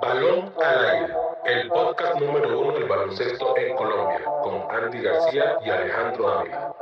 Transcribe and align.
Balón 0.00 0.52
al 0.62 0.90
aire, 0.90 1.16
el 1.46 1.68
podcast 1.68 2.20
número 2.20 2.60
uno 2.60 2.72
del 2.72 2.84
baloncesto 2.84 3.56
en 3.56 3.74
Colombia, 3.74 4.20
con 4.42 4.62
Andy 4.70 5.02
García 5.02 5.58
y 5.64 5.70
Alejandro 5.70 6.38
Ávila. 6.38 6.72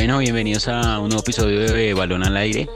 Bueno, 0.00 0.16
bienvenidos 0.16 0.66
a 0.66 0.98
un 0.98 1.10
nuevo 1.10 1.20
episodio 1.20 1.60
de 1.60 1.92
Balón 1.92 2.24
al 2.24 2.34
Aire, 2.34 2.70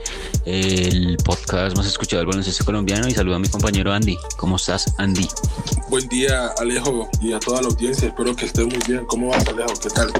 el 0.45 1.17
podcast 1.25 1.75
más 1.75 1.87
escuchado 1.87 2.19
del 2.19 2.27
baloncesto 2.27 2.63
colombiano. 2.63 3.07
Y 3.07 3.15
saludo 3.15 3.37
a 3.37 3.39
mi 3.39 3.47
compañero 3.47 3.91
Andy. 3.91 4.15
¿Cómo 4.37 4.57
estás, 4.57 4.93
Andy? 4.99 5.27
Buen 5.89 6.07
día, 6.07 6.49
Alejo, 6.59 7.09
y 7.21 7.33
a 7.33 7.39
toda 7.39 7.63
la 7.63 7.69
audiencia. 7.69 8.09
Espero 8.09 8.35
que 8.35 8.45
estés 8.45 8.67
muy 8.67 8.77
bien. 8.87 9.07
¿Cómo 9.07 9.29
vas, 9.29 9.43
Alejo? 9.47 9.73
¿Qué 9.81 9.89
tal? 9.89 10.13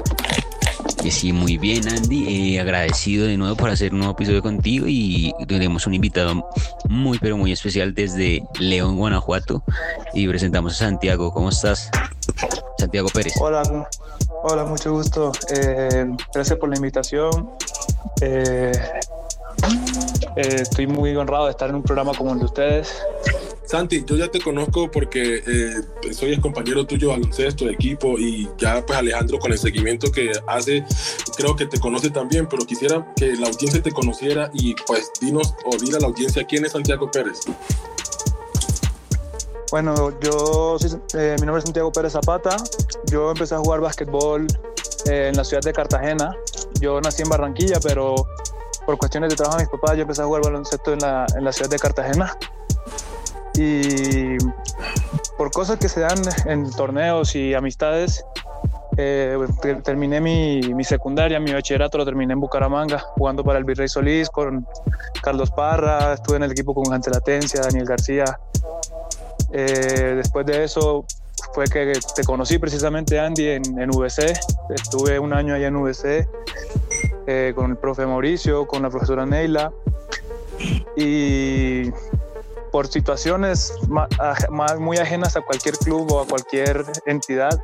Que 1.00 1.12
sí, 1.12 1.32
muy 1.32 1.58
bien, 1.58 1.88
Andy. 1.88 2.56
Eh, 2.56 2.60
agradecido 2.60 3.28
de 3.28 3.36
nuevo 3.36 3.54
por 3.54 3.70
hacer 3.70 3.92
un 3.92 4.00
nuevo 4.00 4.14
episodio 4.14 4.42
contigo 4.42 4.86
y 4.88 5.32
tenemos 5.46 5.86
un 5.86 5.94
invitado 5.94 6.50
muy, 6.88 7.20
pero 7.20 7.36
muy 7.36 7.52
especial 7.52 7.94
desde 7.94 8.42
León, 8.58 8.96
Guanajuato. 8.96 9.62
Y 10.12 10.26
presentamos 10.26 10.72
a 10.72 10.78
Santiago. 10.78 11.32
¿Cómo 11.32 11.50
estás? 11.50 11.88
Santiago 12.78 13.08
Pérez. 13.10 13.34
Hola, 13.38 13.62
hola, 14.48 14.64
mucho 14.64 14.92
gusto. 14.92 15.32
Eh, 15.50 16.06
gracias 16.32 16.58
por 16.58 16.68
la 16.68 16.76
invitación. 16.76 17.50
Eh, 18.20 18.72
eh, 20.36 20.56
estoy 20.60 20.86
muy 20.86 21.16
honrado 21.16 21.46
de 21.46 21.50
estar 21.50 21.68
en 21.68 21.76
un 21.76 21.82
programa 21.82 22.12
como 22.14 22.32
el 22.32 22.38
de 22.38 22.44
ustedes. 22.44 23.02
Santi, 23.64 24.04
yo 24.06 24.16
ya 24.16 24.28
te 24.28 24.40
conozco 24.40 24.88
porque 24.88 25.42
eh, 25.44 26.12
soy 26.12 26.34
el 26.34 26.40
compañero 26.40 26.86
tuyo 26.86 27.08
baloncesto, 27.08 27.64
de 27.64 27.72
equipo, 27.72 28.16
y 28.16 28.48
ya 28.58 28.86
pues 28.86 28.96
Alejandro 28.96 29.40
con 29.40 29.50
el 29.50 29.58
seguimiento 29.58 30.12
que 30.12 30.30
hace, 30.46 30.84
creo 31.36 31.56
que 31.56 31.66
te 31.66 31.80
conoce 31.80 32.10
también, 32.10 32.46
pero 32.48 32.64
quisiera 32.64 33.12
que 33.16 33.34
la 33.34 33.48
audiencia 33.48 33.82
te 33.82 33.90
conociera 33.90 34.50
y 34.54 34.74
pues 34.86 35.10
dinos 35.20 35.54
o 35.64 35.76
dile 35.76 35.96
a 35.96 36.00
la 36.00 36.06
audiencia 36.06 36.44
quién 36.44 36.64
es 36.64 36.72
Santiago 36.72 37.10
Pérez. 37.10 37.40
Bueno, 39.70 40.18
yo 40.20 40.76
eh, 41.14 41.36
mi 41.40 41.46
nombre 41.46 41.58
es 41.58 41.64
Santiago 41.64 41.90
Pérez 41.92 42.12
Zapata. 42.12 42.56
Yo 43.06 43.30
empecé 43.32 43.54
a 43.54 43.58
jugar 43.58 43.80
básquetbol 43.80 44.46
eh, 45.10 45.28
en 45.28 45.36
la 45.36 45.44
ciudad 45.44 45.62
de 45.62 45.72
Cartagena. 45.72 46.34
Yo 46.80 47.00
nací 47.00 47.22
en 47.22 47.28
Barranquilla, 47.28 47.78
pero 47.82 48.14
por 48.84 48.96
cuestiones 48.96 49.30
de 49.30 49.36
trabajo 49.36 49.58
de 49.58 49.64
mis 49.64 49.70
papás, 49.70 49.96
yo 49.96 50.02
empecé 50.02 50.22
a 50.22 50.26
jugar 50.26 50.42
baloncesto 50.44 50.92
en 50.92 51.00
la, 51.00 51.26
en 51.36 51.44
la 51.44 51.52
ciudad 51.52 51.70
de 51.70 51.78
Cartagena. 51.78 52.36
Y 53.58 54.36
por 55.36 55.50
cosas 55.50 55.78
que 55.78 55.88
se 55.88 56.00
dan 56.00 56.20
en 56.44 56.70
torneos 56.70 57.34
y 57.34 57.52
amistades, 57.54 58.24
eh, 58.96 59.36
te- 59.60 59.76
terminé 59.76 60.20
mi, 60.20 60.60
mi 60.74 60.84
secundaria, 60.84 61.40
mi 61.40 61.52
bachillerato 61.52 61.98
lo 61.98 62.04
terminé 62.04 62.34
en 62.34 62.40
Bucaramanga, 62.40 62.98
jugando 63.16 63.42
para 63.42 63.58
el 63.58 63.64
Virrey 63.64 63.88
Solís 63.88 64.30
con 64.30 64.66
Carlos 65.22 65.50
Parra, 65.50 66.12
estuve 66.12 66.36
en 66.36 66.44
el 66.44 66.52
equipo 66.52 66.72
con 66.72 66.92
Ante 66.94 67.10
Latencia, 67.10 67.60
Daniel 67.62 67.86
García. 67.86 68.38
Eh, 69.52 70.14
después 70.16 70.44
de 70.46 70.64
eso 70.64 71.04
fue 71.54 71.66
que 71.66 71.98
te 72.14 72.24
conocí 72.24 72.58
precisamente, 72.58 73.18
Andy, 73.18 73.48
en, 73.48 73.78
en 73.80 73.90
VC. 73.90 74.32
Estuve 74.70 75.18
un 75.18 75.32
año 75.32 75.54
allá 75.54 75.68
en 75.68 75.82
VC 75.82 76.26
eh, 77.26 77.52
con 77.54 77.70
el 77.70 77.76
profe 77.76 78.06
Mauricio, 78.06 78.66
con 78.66 78.82
la 78.82 78.90
profesora 78.90 79.24
Neila. 79.26 79.72
Y 80.96 81.90
por 82.72 82.88
situaciones 82.88 83.72
ma- 83.88 84.08
muy 84.78 84.98
ajenas 84.98 85.36
a 85.36 85.40
cualquier 85.42 85.76
club 85.78 86.10
o 86.12 86.20
a 86.20 86.26
cualquier 86.26 86.84
entidad, 87.06 87.58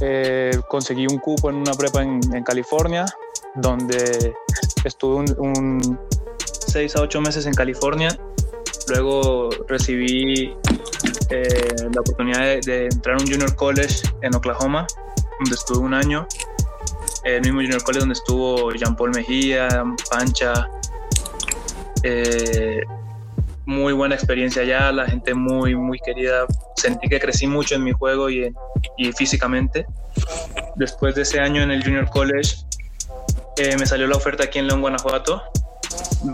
eh, 0.00 0.58
conseguí 0.68 1.06
un 1.06 1.18
cupo 1.18 1.48
en 1.50 1.56
una 1.56 1.72
prepa 1.72 2.02
en, 2.02 2.20
en 2.34 2.42
California, 2.44 3.06
donde 3.54 4.34
estuve 4.84 5.16
un, 5.16 5.34
un 5.38 5.98
seis 6.66 6.96
a 6.96 7.02
ocho 7.02 7.20
meses 7.20 7.46
en 7.46 7.54
California. 7.54 8.18
Luego 8.88 9.48
recibí 9.68 10.54
eh, 11.30 11.74
la 11.92 12.00
oportunidad 12.00 12.40
de, 12.40 12.60
de 12.60 12.84
entrar 12.84 13.16
a 13.16 13.22
un 13.22 13.26
junior 13.26 13.54
college 13.56 14.02
en 14.22 14.34
Oklahoma, 14.34 14.86
donde 15.40 15.54
estuve 15.54 15.78
un 15.78 15.94
año. 15.94 16.26
El 17.24 17.40
mismo 17.42 17.60
junior 17.60 17.82
college 17.82 18.00
donde 18.00 18.14
estuvo 18.14 18.72
Jean 18.72 18.94
Paul 18.94 19.10
Mejía, 19.10 19.68
Pancha. 20.10 20.68
Eh, 22.02 22.80
muy 23.64 23.92
buena 23.92 24.14
experiencia 24.14 24.62
allá, 24.62 24.92
la 24.92 25.06
gente 25.06 25.34
muy, 25.34 25.74
muy 25.74 25.98
querida. 25.98 26.46
Sentí 26.76 27.08
que 27.08 27.18
crecí 27.18 27.48
mucho 27.48 27.74
en 27.74 27.82
mi 27.82 27.92
juego 27.92 28.30
y, 28.30 28.54
y 28.96 29.12
físicamente. 29.12 29.86
Después 30.76 31.16
de 31.16 31.22
ese 31.22 31.40
año 31.40 31.62
en 31.62 31.72
el 31.72 31.82
Junior 31.82 32.08
College, 32.08 32.58
eh, 33.56 33.76
me 33.76 33.86
salió 33.86 34.06
la 34.06 34.16
oferta 34.16 34.44
aquí 34.44 34.60
en 34.60 34.68
León, 34.68 34.82
Guanajuato. 34.82 35.42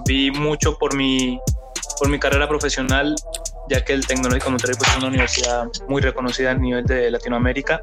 Vi 0.04 0.30
mucho 0.30 0.76
por 0.76 0.94
mi, 0.94 1.40
por 1.98 2.10
mi 2.10 2.18
carrera 2.18 2.46
profesional, 2.48 3.14
ya 3.68 3.84
que 3.84 3.92
el 3.92 4.06
Tecnológico 4.06 4.46
de 4.46 4.50
Monterrey 4.50 4.76
pues, 4.78 4.90
es 4.90 4.96
una 4.96 5.08
universidad 5.08 5.68
muy 5.88 6.02
reconocida 6.02 6.50
a 6.50 6.54
nivel 6.54 6.84
de 6.84 7.10
Latinoamérica. 7.10 7.82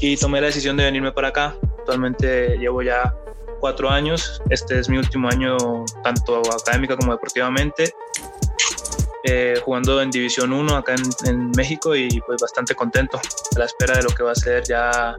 Y 0.00 0.16
tomé 0.16 0.40
la 0.40 0.48
decisión 0.48 0.76
de 0.76 0.84
venirme 0.84 1.12
para 1.12 1.28
acá. 1.28 1.54
Actualmente 1.78 2.56
llevo 2.58 2.82
ya 2.82 3.14
cuatro 3.60 3.90
años. 3.90 4.42
Este 4.50 4.78
es 4.78 4.88
mi 4.88 4.98
último 4.98 5.28
año, 5.28 5.56
tanto 6.02 6.42
académica 6.52 6.96
como 6.96 7.12
deportivamente 7.12 7.94
eh, 9.24 9.54
jugando 9.64 10.02
en 10.02 10.10
División 10.10 10.52
1 10.52 10.76
acá 10.76 10.94
en, 10.94 11.30
en 11.30 11.50
México 11.56 11.94
y 11.94 12.08
pues 12.26 12.40
bastante 12.40 12.74
contento 12.74 13.18
a 13.18 13.58
la 13.58 13.66
espera 13.66 13.96
de 13.96 14.02
lo 14.02 14.10
que 14.10 14.22
va 14.22 14.32
a 14.32 14.34
ser 14.34 14.64
ya 14.64 15.16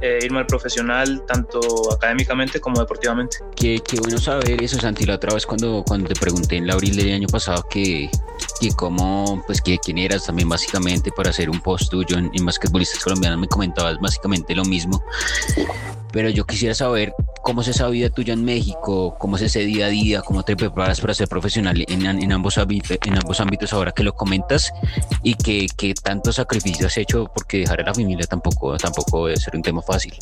eh, 0.00 0.18
irme 0.22 0.40
al 0.40 0.46
profesional 0.46 1.24
tanto 1.26 1.60
académicamente 1.92 2.60
como 2.60 2.78
deportivamente. 2.80 3.38
Qué, 3.56 3.80
qué 3.82 3.98
bueno 3.98 4.18
saber 4.18 4.62
eso, 4.62 4.78
Santi. 4.78 5.06
La 5.06 5.14
otra 5.14 5.34
vez 5.34 5.46
cuando, 5.46 5.82
cuando 5.86 6.08
te 6.08 6.20
pregunté 6.20 6.56
en 6.56 6.70
abril 6.70 6.96
del 6.96 7.14
año 7.14 7.28
pasado 7.28 7.66
que, 7.68 8.10
que 8.58 8.70
cómo, 8.72 9.42
pues 9.46 9.60
que 9.60 9.78
quién 9.78 9.98
eras 9.98 10.24
también 10.24 10.48
básicamente 10.48 11.10
para 11.10 11.30
hacer 11.30 11.50
un 11.50 11.60
post 11.60 11.90
tuyo 11.90 12.18
en, 12.18 12.30
en 12.34 12.44
basquetbolistas 12.44 13.02
colombianos, 13.02 13.38
me 13.38 13.48
comentabas 13.48 13.98
básicamente 14.00 14.54
lo 14.54 14.64
mismo. 14.64 15.02
Pero 16.12 16.30
yo 16.30 16.46
quisiera 16.46 16.74
saber 16.74 17.14
cómo 17.42 17.60
es 17.60 17.68
esa 17.68 17.88
vida 17.88 18.08
tuya 18.08 18.32
en 18.32 18.44
México, 18.44 19.16
cómo 19.18 19.36
es 19.36 19.42
ese 19.42 19.60
día 19.60 19.86
a 19.86 19.88
día, 19.88 20.22
cómo 20.22 20.42
te 20.42 20.56
preparas 20.56 21.00
para 21.00 21.14
ser 21.14 21.28
profesional 21.28 21.84
en, 21.86 22.06
en 22.06 22.32
ambos, 22.32 22.58
ámbitos, 22.58 22.98
en 23.04 23.16
ambos 23.16 23.40
ámbitos 23.40 23.72
ahora 23.72 23.92
que 23.92 24.02
lo 24.02 24.14
comentas 24.14 24.72
y 25.22 25.34
que, 25.34 25.66
que 25.76 25.94
tanto 25.94 26.32
sacrificio 26.32 26.86
has 26.86 26.96
hecho 26.96 27.30
porque 27.34 27.58
dejar 27.58 27.80
a 27.80 27.84
la 27.84 27.94
familia 27.94 28.26
tampoco, 28.26 28.76
tampoco 28.76 29.26
debe 29.26 29.38
ser 29.38 29.54
un 29.54 29.62
tema 29.62 29.82
fácil. 29.82 30.14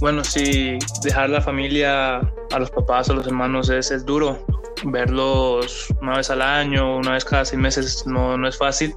Bueno, 0.00 0.24
sí, 0.24 0.78
dejar 1.02 1.28
la 1.28 1.42
familia 1.42 2.18
a 2.18 2.58
los 2.58 2.70
papás, 2.70 3.10
a 3.10 3.12
los 3.12 3.26
hermanos 3.26 3.68
es, 3.68 3.90
es 3.90 4.06
duro. 4.06 4.59
Verlos 4.84 5.86
una 6.00 6.16
vez 6.16 6.30
al 6.30 6.42
año, 6.42 6.96
una 6.96 7.12
vez 7.12 7.24
cada 7.24 7.44
seis 7.44 7.60
meses 7.60 8.06
no, 8.06 8.36
no 8.36 8.48
es 8.48 8.56
fácil. 8.56 8.94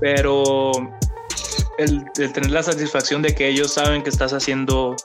Pero 0.00 0.72
el, 1.78 2.04
tener 2.14 2.50
la 2.50 2.62
satisfacción 2.62 3.22
de 3.22 3.34
que 3.34 3.48
ellos 3.48 3.72
saben 3.72 4.02
que 4.02 4.10
estás 4.10 4.32
haciendo 4.32 4.96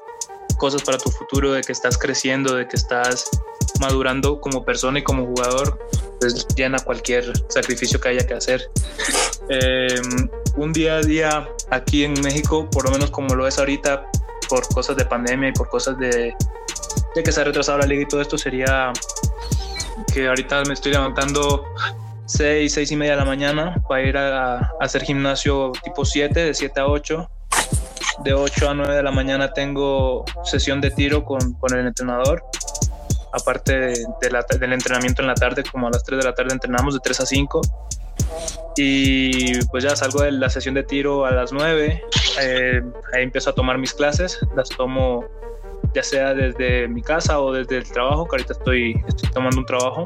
cosas 0.58 0.84
para 0.84 0.98
tu 0.98 1.10
futuro, 1.10 1.54
de 1.54 1.62
que 1.62 1.72
estás 1.72 1.98
creciendo, 1.98 2.56
de 2.56 2.68
que 2.68 2.76
estás 2.76 3.30
madurando 3.80 4.42
como 4.42 4.66
persona 4.66 5.00
y 5.00 5.04
como 5.04 5.26
jugador, 5.26 5.80
pues 6.20 6.46
llena 6.56 6.80
cualquier 6.80 7.32
sacrificio 7.50 8.00
que 8.00 8.10
haya 8.10 8.28
que 8.28 8.34
hacer. 8.34 8.70
Eh, 9.50 9.96
un 10.58 10.74
día 10.74 10.98
a 10.98 11.02
día 11.02 11.50
aquí 11.72 12.04
en 12.04 12.14
México, 12.22 12.70
por 12.70 12.86
lo 12.86 12.92
menos 12.92 13.10
como 13.10 13.36
lo 13.36 13.48
es 13.48 13.58
ahorita, 13.58 14.06
por 14.50 14.68
cosas 14.68 14.98
de 14.98 15.06
pandemia 15.06 15.50
y 15.50 15.54
por 15.54 15.70
cosas 15.70 15.98
de, 15.98 16.36
de 17.16 17.24
que 17.24 17.32
se 17.32 17.42
ha 17.42 17.44
retrasado 17.46 17.78
la 17.78 17.86
liga 17.86 18.02
y 18.02 18.08
todo 18.08 18.22
esto, 18.22 18.38
sería 18.38 18.92
que 20.14 20.28
ahorita 20.28 20.64
me 20.64 20.74
estoy 20.74 20.94
levantando 20.94 21.66
6, 22.26 22.72
6 22.72 22.92
y 22.92 22.96
media 22.96 23.14
de 23.14 23.18
la 23.20 23.26
mañana 23.26 23.76
para 23.88 24.04
ir 24.04 24.18
a, 24.18 24.58
a 24.58 24.72
hacer 24.80 25.04
gimnasio 25.04 25.72
tipo 25.84 26.06
7, 26.06 26.40
de 26.40 26.54
7 26.54 26.80
a 26.80 26.88
8. 26.88 27.30
De 28.24 28.34
8 28.34 28.70
a 28.70 28.74
9 28.74 28.96
de 28.96 29.04
la 29.04 29.12
mañana 29.12 29.52
tengo 29.54 30.26
sesión 30.44 30.82
de 30.82 30.92
tiro 30.92 31.24
con, 31.24 31.54
con 31.54 31.78
el 31.78 31.88
entrenador. 31.88 32.44
Aparte 33.32 33.80
de, 33.80 34.06
de 34.22 34.32
la, 34.32 34.46
del 34.60 34.74
entrenamiento 34.74 35.22
en 35.22 35.28
la 35.28 35.36
tarde, 35.36 35.64
como 35.72 35.88
a 35.88 35.92
las 35.92 36.04
3 36.04 36.20
de 36.20 36.26
la 36.26 36.36
tarde 36.36 36.54
entrenamos 36.54 36.94
de 36.94 37.00
3 37.00 37.20
a 37.20 37.26
5. 37.26 37.62
Y 38.78 39.66
pues 39.66 39.84
ya 39.84 39.96
salgo 39.96 40.22
de 40.22 40.32
la 40.32 40.50
sesión 40.50 40.76
de 40.76 40.84
tiro 40.84 41.26
a 41.26 41.32
las 41.32 41.52
9. 41.52 42.04
Eh, 42.42 42.82
ahí 43.14 43.24
empiezo 43.24 43.50
a 43.50 43.54
tomar 43.54 43.78
mis 43.78 43.94
clases. 43.94 44.40
Las 44.56 44.70
tomo 44.70 45.26
ya 45.94 46.04
sea 46.04 46.34
desde 46.34 46.88
mi 46.88 47.02
casa 47.02 47.40
o 47.40 47.52
desde 47.52 47.78
el 47.78 47.90
trabajo, 47.92 48.28
que 48.28 48.36
ahorita 48.36 48.54
estoy, 48.54 49.04
estoy 49.08 49.30
tomando 49.32 49.60
un 49.60 49.66
trabajo. 49.66 50.06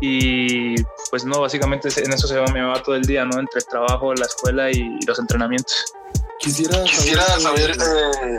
Y 0.00 0.80
pues 1.10 1.24
no, 1.24 1.40
básicamente 1.40 1.88
en 2.02 2.12
eso 2.12 2.28
se 2.28 2.38
va, 2.38 2.46
me 2.52 2.62
va 2.62 2.80
todo 2.82 2.94
el 2.94 3.02
día, 3.02 3.24
¿no? 3.24 3.38
Entre 3.40 3.58
el 3.60 3.66
trabajo, 3.66 4.14
la 4.14 4.26
escuela 4.26 4.70
y 4.70 4.98
los 5.06 5.18
entrenamientos. 5.18 5.92
Quisiera, 6.38 6.82
Quisiera 6.84 7.22
saber, 7.40 7.70
eh, 7.72 8.38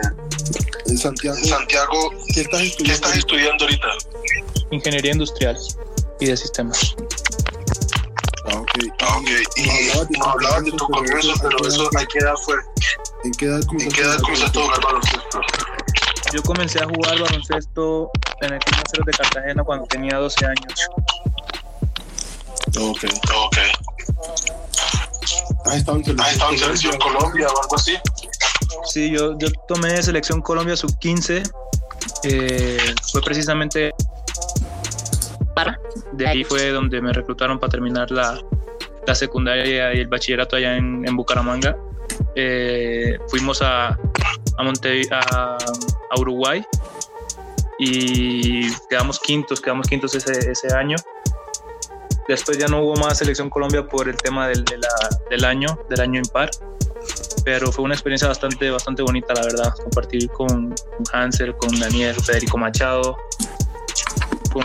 En 0.86 0.96
Santiago, 0.96 1.36
Santiago, 1.36 2.10
¿qué 2.32 2.40
estás 2.40 2.60
¿qué 2.60 2.66
estudiando? 2.66 2.92
estás 2.94 3.16
estudiando 3.16 3.64
ahorita? 3.64 3.88
Ingeniería 4.70 5.12
industrial 5.12 5.58
y 6.18 6.26
de 6.26 6.36
sistemas. 6.36 6.96
Ah, 8.46 8.56
ok. 8.58 8.70
Ah, 9.00 9.18
ok. 9.18 9.28
Y 9.56 9.68
Hablabas 9.90 10.08
de 10.08 10.18
no 10.18 10.24
hablabas 10.24 10.64
de 10.64 10.70
tu 10.72 10.86
comienzo, 10.86 11.34
pero 11.42 11.68
eso, 11.68 11.90
¿a 11.96 12.06
qué 12.06 12.18
edad 12.20 12.34
fue? 12.44 12.56
¿En 13.24 13.32
qué 13.32 13.44
edad 13.46 13.60
¿En 13.60 13.66
comenzaste 13.66 13.94
qué 13.96 14.02
edad 14.02 14.14
a 14.14 14.22
comenzaste 14.22 14.58
a 14.62 14.80
baloncesto? 14.80 15.40
Yo 16.32 16.42
comencé 16.42 16.82
a 16.82 16.86
jugar 16.86 17.18
baloncesto 17.18 18.10
en 18.40 18.54
el 18.54 18.58
Club 18.60 19.04
de 19.04 19.12
Cartagena 19.12 19.64
cuando 19.64 19.86
tenía 19.86 20.16
12 20.18 20.46
años. 20.46 20.88
Ok. 22.78 23.04
Ok. 23.36 23.58
¿Has 25.66 25.76
estado 25.76 25.98
en 25.98 26.04
selección? 26.04 26.20
¿Has 26.20 26.32
estado 26.32 26.52
en 26.52 26.58
selección 26.58 26.98
Colombia 26.98 27.48
o 27.48 27.62
algo 27.62 27.76
así? 27.76 27.96
Sí, 28.84 29.10
yo, 29.10 29.36
yo 29.38 29.48
tomé 29.68 30.02
selección 30.02 30.40
Colombia 30.40 30.76
sub-15. 30.76 31.50
eh, 32.24 32.94
fue 33.12 33.20
precisamente 33.22 33.92
de 36.12 36.26
ahí 36.26 36.44
fue 36.44 36.70
donde 36.70 37.00
me 37.00 37.12
reclutaron 37.12 37.58
para 37.58 37.70
terminar 37.70 38.10
la, 38.10 38.38
la 39.06 39.14
secundaria 39.14 39.94
y 39.94 40.00
el 40.00 40.08
bachillerato 40.08 40.56
allá 40.56 40.76
en, 40.76 41.06
en 41.06 41.16
Bucaramanga. 41.16 41.76
Eh, 42.34 43.18
fuimos 43.28 43.62
a, 43.62 43.88
a, 44.58 44.62
Monte, 44.62 45.02
a, 45.10 45.56
a 46.10 46.20
Uruguay 46.20 46.64
y 47.78 48.70
quedamos 48.88 49.18
quintos, 49.18 49.60
quedamos 49.60 49.88
quintos 49.88 50.14
ese, 50.14 50.50
ese 50.50 50.74
año. 50.74 50.96
Después 52.28 52.58
ya 52.58 52.68
no 52.68 52.82
hubo 52.82 52.94
más 52.96 53.18
selección 53.18 53.48
Colombia 53.48 53.84
por 53.86 54.08
el 54.08 54.16
tema 54.16 54.46
del, 54.48 54.64
del 54.64 55.44
año, 55.44 55.78
del 55.88 56.00
año 56.00 56.18
impar. 56.18 56.50
Pero 57.44 57.72
fue 57.72 57.84
una 57.84 57.94
experiencia 57.94 58.28
bastante, 58.28 58.70
bastante 58.70 59.02
bonita, 59.02 59.32
la 59.34 59.42
verdad. 59.42 59.72
Compartir 59.82 60.28
con, 60.28 60.74
Hansel, 61.12 61.56
con 61.56 61.80
Daniel, 61.80 62.14
Federico 62.14 62.58
Machado, 62.58 63.16
con 64.52 64.64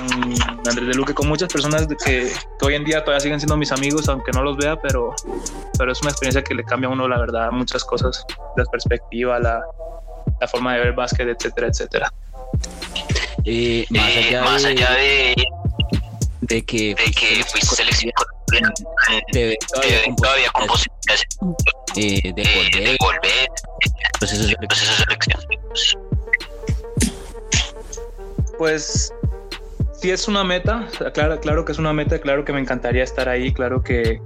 Andrés 0.68 0.88
de 0.88 0.94
Luque, 0.94 1.14
con 1.14 1.30
muchas 1.30 1.52
personas 1.52 1.88
que, 1.88 2.32
que 2.60 2.66
hoy 2.66 2.76
en 2.76 2.84
día 2.84 3.04
todavía 3.04 3.22
siguen 3.22 3.40
siendo 3.40 3.56
mis 3.56 3.72
amigos, 3.72 4.10
aunque 4.10 4.32
no 4.32 4.44
los 4.44 4.58
vea, 4.58 4.80
pero, 4.82 5.16
pero 5.78 5.92
es 5.92 6.02
una 6.02 6.12
experiencia 6.12 6.44
que 6.44 6.54
le 6.54 6.66
cambia 6.66 6.90
a 6.90 6.92
uno, 6.92 7.08
la 7.08 7.18
verdad, 7.18 7.50
muchas 7.52 7.86
cosas, 7.86 8.26
la 8.58 8.66
perspectiva, 8.66 9.40
la, 9.40 9.64
la 10.40 10.48
forma 10.48 10.74
de 10.74 10.80
ver 10.80 10.94
básquet, 10.94 11.28
etcétera, 11.28 11.68
etcétera. 11.68 12.14
Eh, 13.46 13.86
más 13.90 14.10
Eh, 14.10 14.28
allá, 14.28 14.44
más 14.44 14.64
de, 14.64 14.70
allá 14.70 14.92
de, 14.92 15.36
de 16.42 16.66
que, 16.66 16.96
de 16.96 17.12
que 17.12 17.44
fuiste 17.44 17.76
seleccionado 17.76 18.26
te 19.32 19.48
ves 19.48 19.58
te 19.82 20.02
ven 20.02 20.16
todavía 20.16 20.50
con 20.52 20.68
posibilidades, 20.68 21.26
eh, 21.96 22.22
de 22.24 22.32
de, 22.34 22.44
de 22.44 22.98
volver 23.00 23.00
volver 23.00 23.50
procesos 24.20 24.98
de 24.98 25.06
selección. 25.06 25.42
Pues 28.58 29.14
sí 30.02 30.12
es 30.12 30.28
una 30.28 30.44
meta, 30.44 30.88
claro, 31.14 31.40
claro 31.40 31.66
que 31.66 31.72
es 31.74 31.78
una 31.78 31.92
meta, 31.94 32.20
claro 32.20 32.46
que 32.46 32.54
me 32.54 32.60
encantaría 32.60 33.04
estar 33.04 33.28
ahí, 33.28 33.54
claro 33.54 33.84
que 33.84 34.22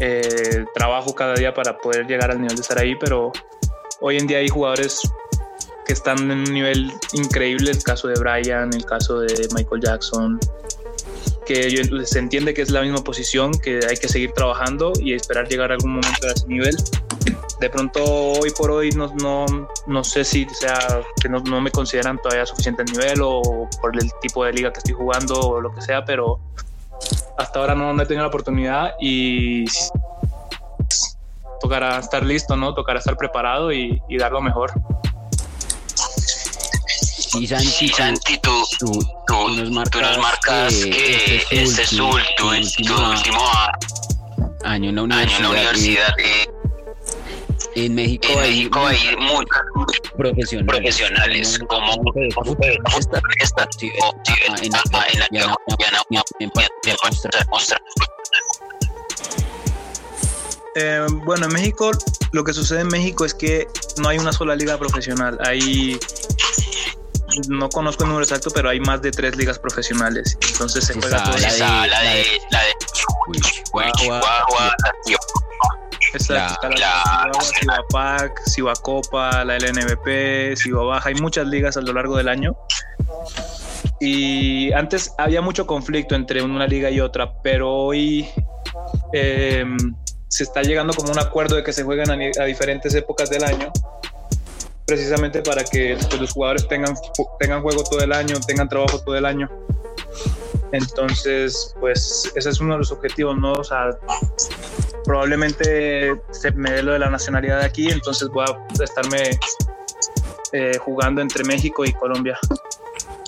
eh, 0.00 0.64
trabajo 0.74 1.14
cada 1.14 1.34
día 1.34 1.54
para 1.54 1.78
poder 1.78 2.06
llegar 2.06 2.30
al 2.30 2.40
nivel 2.40 2.56
de 2.56 2.62
estar 2.62 2.78
ahí, 2.78 2.94
pero 2.96 3.32
hoy 4.02 4.18
en 4.18 4.26
día 4.26 4.38
hay 4.38 4.48
jugadores 4.48 5.00
que 5.86 5.92
están 5.92 6.30
en 6.30 6.40
un 6.40 6.52
nivel 6.52 6.92
increíble, 7.12 7.70
el 7.70 7.82
caso 7.82 8.08
de 8.08 8.14
Brian, 8.18 8.70
el 8.74 8.84
caso 8.84 9.20
de 9.20 9.48
Michael 9.54 9.80
Jackson, 9.80 10.38
que 11.46 12.04
se 12.04 12.18
entiende 12.18 12.52
que 12.52 12.62
es 12.62 12.70
la 12.70 12.82
misma 12.82 13.02
posición, 13.02 13.52
que 13.52 13.80
hay 13.88 13.96
que 13.96 14.08
seguir 14.08 14.32
trabajando 14.32 14.92
y 15.00 15.14
esperar 15.14 15.48
llegar 15.48 15.70
a 15.70 15.74
algún 15.74 15.92
momento 15.92 16.26
a 16.26 16.32
ese 16.32 16.46
nivel. 16.46 16.76
De 17.60 17.70
pronto, 17.70 18.04
hoy 18.04 18.50
por 18.50 18.70
hoy, 18.72 18.90
no, 18.90 19.12
no, 19.20 19.46
no 19.86 20.04
sé 20.04 20.24
si 20.24 20.46
sea 20.50 21.00
que 21.20 21.28
no, 21.28 21.40
no 21.40 21.60
me 21.60 21.70
consideran 21.70 22.18
todavía 22.18 22.44
suficiente 22.44 22.84
nivel 22.84 23.20
o 23.22 23.68
por 23.80 23.96
el 23.96 24.10
tipo 24.20 24.44
de 24.44 24.52
liga 24.52 24.72
que 24.72 24.78
estoy 24.78 24.94
jugando 24.94 25.38
o 25.38 25.60
lo 25.60 25.72
que 25.72 25.80
sea, 25.80 26.04
pero 26.04 26.40
hasta 27.38 27.60
ahora 27.60 27.74
no, 27.74 27.92
no 27.92 28.02
he 28.02 28.06
tenido 28.06 28.22
la 28.22 28.28
oportunidad 28.28 28.94
y 29.00 29.64
tocará 31.62 31.98
estar 31.98 32.24
listo, 32.24 32.56
¿no? 32.56 32.74
Tocará 32.74 32.98
estar 32.98 33.16
preparado 33.16 33.72
y, 33.72 33.98
y 34.08 34.18
dar 34.18 34.32
lo 34.32 34.40
mejor. 34.42 34.72
Y 37.34 37.46
Santi, 37.46 37.88
tú, 38.42 38.50
tú, 38.78 38.92
tú, 38.92 39.00
tú 39.26 39.48
nos 39.48 39.68
tú 39.68 39.74
marcas, 39.74 40.02
nos 40.02 40.18
marcas 40.18 40.74
que 40.74 41.36
este 41.50 41.82
es 41.82 41.90
tu, 41.90 42.06
último 42.08 42.50
año 44.64 44.90
en 44.90 44.96
la 44.96 45.02
universidad. 45.02 45.36
en 45.38 45.42
la 45.42 45.50
universidad. 45.50 46.14
eh, 46.18 46.46
En 47.74 47.94
México 47.94 48.28
En 48.32 48.38
hay 48.38 48.50
México 48.50 48.86
hay 48.86 49.16
muchos 49.16 49.62
profesionales, 50.16 50.66
profesionales 50.66 51.58
como 51.68 51.92
esta 52.98 53.20
esta 53.40 53.62
ah, 53.62 53.66
ah, 57.32 57.44
mostrar. 57.50 57.80
Eh, 60.74 61.06
bueno, 61.24 61.46
en 61.46 61.52
México, 61.52 61.90
lo 62.32 62.44
que 62.44 62.52
sucede 62.52 62.80
en 62.80 62.88
México 62.88 63.24
es 63.24 63.34
que 63.34 63.66
no 63.98 64.08
hay 64.08 64.18
una 64.18 64.32
sola 64.32 64.54
liga 64.56 64.78
profesional. 64.78 65.38
Hay, 65.44 65.98
no 67.48 67.68
conozco 67.68 68.04
el 68.04 68.08
número 68.08 68.24
exacto, 68.24 68.50
pero 68.54 68.68
hay 68.70 68.80
más 68.80 69.02
de 69.02 69.10
tres 69.10 69.36
ligas 69.36 69.58
profesionales. 69.58 70.36
Entonces 70.52 70.84
se 70.86 70.94
juega 70.94 71.22
todo. 71.24 71.36
la 71.36 71.86
la 71.86 72.00
de 72.02 72.24
la 72.50 72.60
de 72.62 72.72
Chihuahua, 73.92 74.76
la- 74.78 75.16
Exacto, 76.14 76.68
la- 76.68 76.74
está 76.74 77.24
la, 77.26 77.30
la 77.32 77.40
Cibapac, 77.60 78.40
Cibacopa, 78.50 79.44
la 79.44 79.56
LNBP, 79.56 80.56
Cibabaja. 80.56 81.08
Hay 81.08 81.14
muchas 81.16 81.46
ligas 81.46 81.76
a 81.76 81.80
lo 81.80 81.92
largo 81.92 82.16
del 82.16 82.28
año. 82.28 82.54
Y 84.00 84.72
antes 84.72 85.12
había 85.16 85.40
mucho 85.42 85.66
conflicto 85.66 86.14
entre 86.14 86.42
una 86.42 86.66
liga 86.66 86.90
y 86.90 87.00
otra, 87.00 87.32
pero 87.42 87.70
hoy 87.72 88.28
eh, 89.12 89.64
se 90.32 90.44
está 90.44 90.62
llegando 90.62 90.94
como 90.94 91.12
un 91.12 91.18
acuerdo 91.18 91.56
de 91.56 91.62
que 91.62 91.74
se 91.74 91.82
juegan 91.82 92.10
a, 92.10 92.44
diferentes 92.46 92.94
épocas 92.94 93.28
del 93.28 93.44
año, 93.44 93.70
precisamente 94.86 95.42
para 95.42 95.62
que 95.62 95.94
pues, 96.08 96.18
los 96.18 96.32
jugadores 96.32 96.66
tengan, 96.68 96.94
tengan 97.38 97.60
juego 97.60 97.84
todo 97.84 98.00
el 98.00 98.12
año, 98.12 98.40
tengan 98.46 98.66
trabajo 98.66 98.98
todo 99.00 99.14
el 99.14 99.26
año. 99.26 99.50
Entonces, 100.72 101.74
pues 101.80 102.32
ese 102.34 102.48
es 102.48 102.60
uno 102.60 102.72
de 102.72 102.78
los 102.78 102.90
objetivos, 102.92 103.36
¿no? 103.36 103.52
O 103.52 103.62
sea, 103.62 103.90
probablemente 105.04 106.18
se 106.30 106.50
me 106.52 106.70
dé 106.70 106.82
lo 106.82 106.94
de 106.94 107.00
la 107.00 107.10
nacionalidad 107.10 107.60
de 107.60 107.66
aquí, 107.66 107.90
entonces 107.90 108.28
voy 108.28 108.46
a 108.48 108.82
estarme 108.82 109.38
eh, 110.52 110.78
jugando 110.78 111.20
entre 111.20 111.44
México 111.44 111.84
y 111.84 111.92
Colombia. 111.92 112.38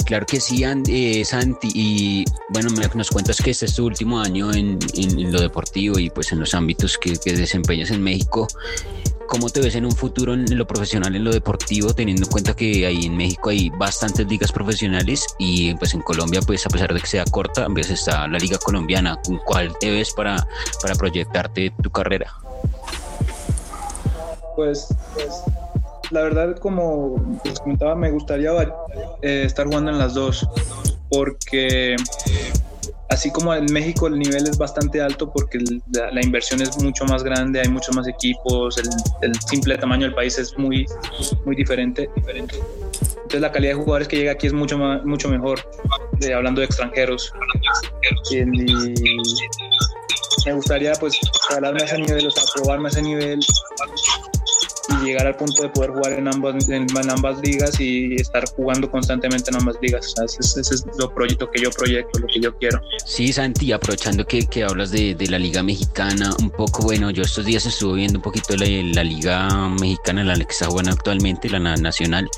Claro 0.05 0.27
que 0.27 0.39
sí, 0.41 0.65
And- 0.65 0.89
eh, 0.89 1.25
Santi. 1.25 1.69
Y 1.75 2.25
bueno, 2.51 2.71
me- 2.71 2.87
nos 2.95 3.11
cuentas 3.11 3.41
que 3.41 3.51
este 3.51 3.67
es 3.67 3.75
tu 3.75 3.87
último 3.87 4.21
año 4.21 4.53
en, 4.53 4.79
en- 4.95 5.19
en 5.19 5.33
lo 5.33 5.41
deportivo 5.41 5.99
y 5.99 6.11
pues 6.11 6.31
en 6.33 6.41
los 6.41 6.55
ámbitos 6.55 6.99
que, 6.99 7.17
que 7.17 7.33
desempeñas 7.33 7.91
en 7.91 8.03
México. 8.03 8.47
¿Cómo 9.27 9.49
te 9.49 9.61
ves 9.63 9.75
en 9.75 9.87
un 9.87 9.93
futuro 9.93 10.35
en 10.35 10.59
lo 10.59 10.67
profesional, 10.67 11.17
en 11.17 11.25
lo 11.25 11.33
deportivo, 11.33 11.95
teniendo 11.95 12.25
en 12.27 12.31
cuenta 12.31 12.55
que 12.55 12.85
ahí 12.87 13.07
en 13.07 13.17
México 13.17 13.49
hay 13.49 13.71
bastantes 13.71 14.27
ligas 14.29 14.53
profesionales 14.53 15.25
y 15.39 15.75
pues 15.77 15.95
en 15.95 16.03
Colombia, 16.03 16.41
pues 16.43 16.67
a 16.67 16.69
pesar 16.69 16.93
de 16.93 17.01
que 17.01 17.07
sea 17.07 17.25
corta, 17.25 17.65
a 17.65 17.69
veces 17.69 18.01
está 18.01 18.29
la 18.29 18.39
liga 18.39 18.59
colombiana. 18.59 19.19
¿Con 19.25 19.39
cuál 19.39 19.75
te 19.81 19.91
ves 19.91 20.13
para, 20.13 20.47
para 20.83 20.95
proyectarte 20.95 21.73
tu 21.83 21.91
carrera? 21.91 22.35
Pues, 24.55 24.89
la 26.11 26.23
verdad, 26.23 26.57
como 26.59 27.41
les 27.45 27.61
comentaba, 27.61 27.95
me 27.95 28.11
gustaría 28.11 28.51
eh, 29.23 29.43
estar 29.45 29.67
jugando 29.67 29.91
en 29.91 29.99
las 29.99 30.15
dos, 30.15 30.47
porque 31.11 31.97
así 33.11 33.31
como 33.31 33.55
en 33.55 33.67
México 33.73 34.07
el 34.07 34.19
nivel 34.19 34.47
es 34.47 34.59
bastante 34.59 35.01
alto 35.01 35.31
porque 35.33 35.59
la, 35.93 36.23
inversión 36.23 36.61
es 36.61 36.83
mucho 36.83 37.05
más 37.05 37.23
grande, 37.23 37.61
hay 37.61 37.69
muchos 37.69 37.95
más 37.95 38.09
equipos, 38.09 38.77
el, 38.79 38.89
el 39.23 39.35
simple 39.41 39.79
tamaño 39.79 40.07
del 40.07 40.15
país 40.15 40.39
es 40.39 40.57
muy, 40.59 40.87
muy 41.45 41.55
diferente. 41.55 42.11
Entonces 42.17 43.41
la 43.41 43.53
calidad 43.53 43.73
de 43.73 43.77
jugadores 43.77 44.09
que 44.09 44.17
llega 44.17 44.33
aquí 44.33 44.47
es 44.47 44.53
mucho, 44.53 44.79
más, 44.79 45.05
mucho 45.05 45.29
mejor, 45.29 45.61
hablando 46.35 46.61
de 46.61 46.67
extranjeros. 46.67 47.33
Me 50.47 50.53
gustaría 50.53 50.93
pues 50.95 51.19
escalarme 51.23 51.83
a 51.83 51.85
ese 51.87 51.99
nivel, 51.99 52.27
o 52.27 52.31
sea, 52.31 52.43
probarme 52.55 52.89
a 52.89 52.91
ese 52.91 53.03
nivel 53.03 53.41
llegar 55.05 55.27
al 55.27 55.37
punto 55.37 55.63
de 55.63 55.69
poder 55.69 55.91
jugar 55.91 56.13
en 56.15 56.29
ambas, 56.29 56.69
en, 56.69 56.87
en 56.97 57.11
ambas 57.11 57.39
ligas 57.41 57.79
y 57.81 58.15
estar 58.17 58.45
jugando 58.57 58.91
constantemente 58.91 59.51
en 59.51 59.57
ambas 59.57 59.77
ligas. 59.81 60.07
O 60.07 60.17
sea, 60.17 60.25
ese, 60.25 60.61
ese 60.61 60.75
es 60.75 60.85
lo 60.99 61.15
proyecto 61.15 61.51
que 61.51 61.63
yo 61.63 61.71
proyecto, 61.71 62.19
lo 62.19 62.27
que 62.27 62.41
yo 62.41 62.57
quiero. 62.59 62.81
Sí, 63.05 63.33
Santi, 63.33 63.73
aprovechando 63.73 64.27
que, 64.27 64.47
que 64.47 64.65
hablas 64.65 64.91
de, 64.91 65.15
de 65.15 65.27
la 65.29 65.39
Liga 65.39 65.63
Mexicana, 65.63 66.35
un 66.41 66.51
poco, 66.51 66.83
bueno, 66.83 67.11
yo 67.11 67.23
estos 67.23 67.45
días 67.45 67.67
estuve 67.67 67.97
viendo 67.97 68.19
un 68.19 68.23
poquito 68.23 68.57
la, 68.57 68.67
la 68.67 69.05
Liga 69.05 69.69
Mexicana, 69.81 70.25
la 70.25 70.37
que 70.37 70.53
está 70.53 70.67
jugando 70.67 70.93
actualmente, 70.93 71.49
la 71.49 71.59
na- 71.59 71.77
nacional, 71.77 72.29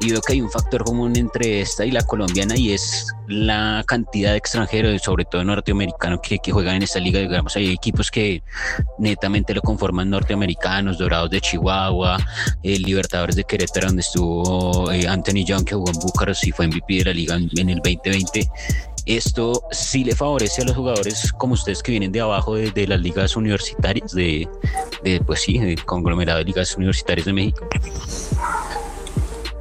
y 0.00 0.10
veo 0.10 0.20
que 0.20 0.34
hay 0.34 0.40
un 0.40 0.50
factor 0.50 0.84
común 0.84 1.16
entre 1.16 1.60
esta 1.60 1.84
y 1.84 1.90
la 1.90 2.02
colombiana 2.04 2.56
y 2.56 2.72
es 2.72 3.06
la 3.28 3.84
cantidad 3.86 4.32
de 4.32 4.38
extranjeros, 4.38 5.02
sobre 5.02 5.24
todo 5.24 5.42
norteamericanos, 5.44 6.20
que, 6.22 6.38
que 6.38 6.52
juegan 6.52 6.76
en 6.76 6.82
esta 6.82 7.00
liga. 7.00 7.18
Digamos, 7.20 7.56
hay 7.56 7.70
equipos 7.72 8.10
que 8.10 8.42
netamente 8.98 9.52
lo 9.54 9.62
conforman 9.62 10.08
norteamericanos, 10.10 10.98
dorados 10.98 11.30
de 11.30 11.40
Chihuahua, 11.40 12.05
Copa 12.06 12.24
eh, 12.62 12.78
Libertadores 12.78 13.36
de 13.36 13.44
Querétaro, 13.44 13.88
donde 13.88 14.02
estuvo 14.02 14.90
eh, 14.92 15.06
Anthony 15.08 15.44
Young, 15.44 15.64
que 15.64 15.74
jugó 15.74 15.90
en 15.90 15.98
Búcaros 15.98 16.46
y 16.46 16.52
fue 16.52 16.66
MVP 16.66 16.98
de 16.98 17.04
la 17.04 17.12
liga 17.12 17.34
en, 17.34 17.50
en 17.56 17.70
el 17.70 17.76
2020. 17.76 18.48
Esto 19.06 19.62
sí 19.70 20.04
le 20.04 20.14
favorece 20.16 20.62
a 20.62 20.64
los 20.64 20.76
jugadores 20.76 21.32
como 21.32 21.54
ustedes 21.54 21.82
que 21.82 21.92
vienen 21.92 22.10
de 22.10 22.20
abajo 22.20 22.56
de, 22.56 22.70
de 22.70 22.86
las 22.88 23.00
ligas 23.00 23.36
universitarias, 23.36 24.12
de, 24.12 24.48
de, 25.04 25.20
pues 25.20 25.42
sí, 25.42 25.58
de 25.58 25.76
conglomerado 25.76 26.38
de 26.38 26.44
ligas 26.44 26.76
universitarias 26.76 27.26
de 27.26 27.32
México. 27.32 27.68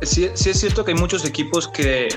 Sí, 0.02 0.30
sí 0.34 0.50
es 0.50 0.60
cierto 0.60 0.84
que 0.84 0.92
hay 0.92 0.98
muchos 0.98 1.26
equipos 1.26 1.68
que, 1.68 2.10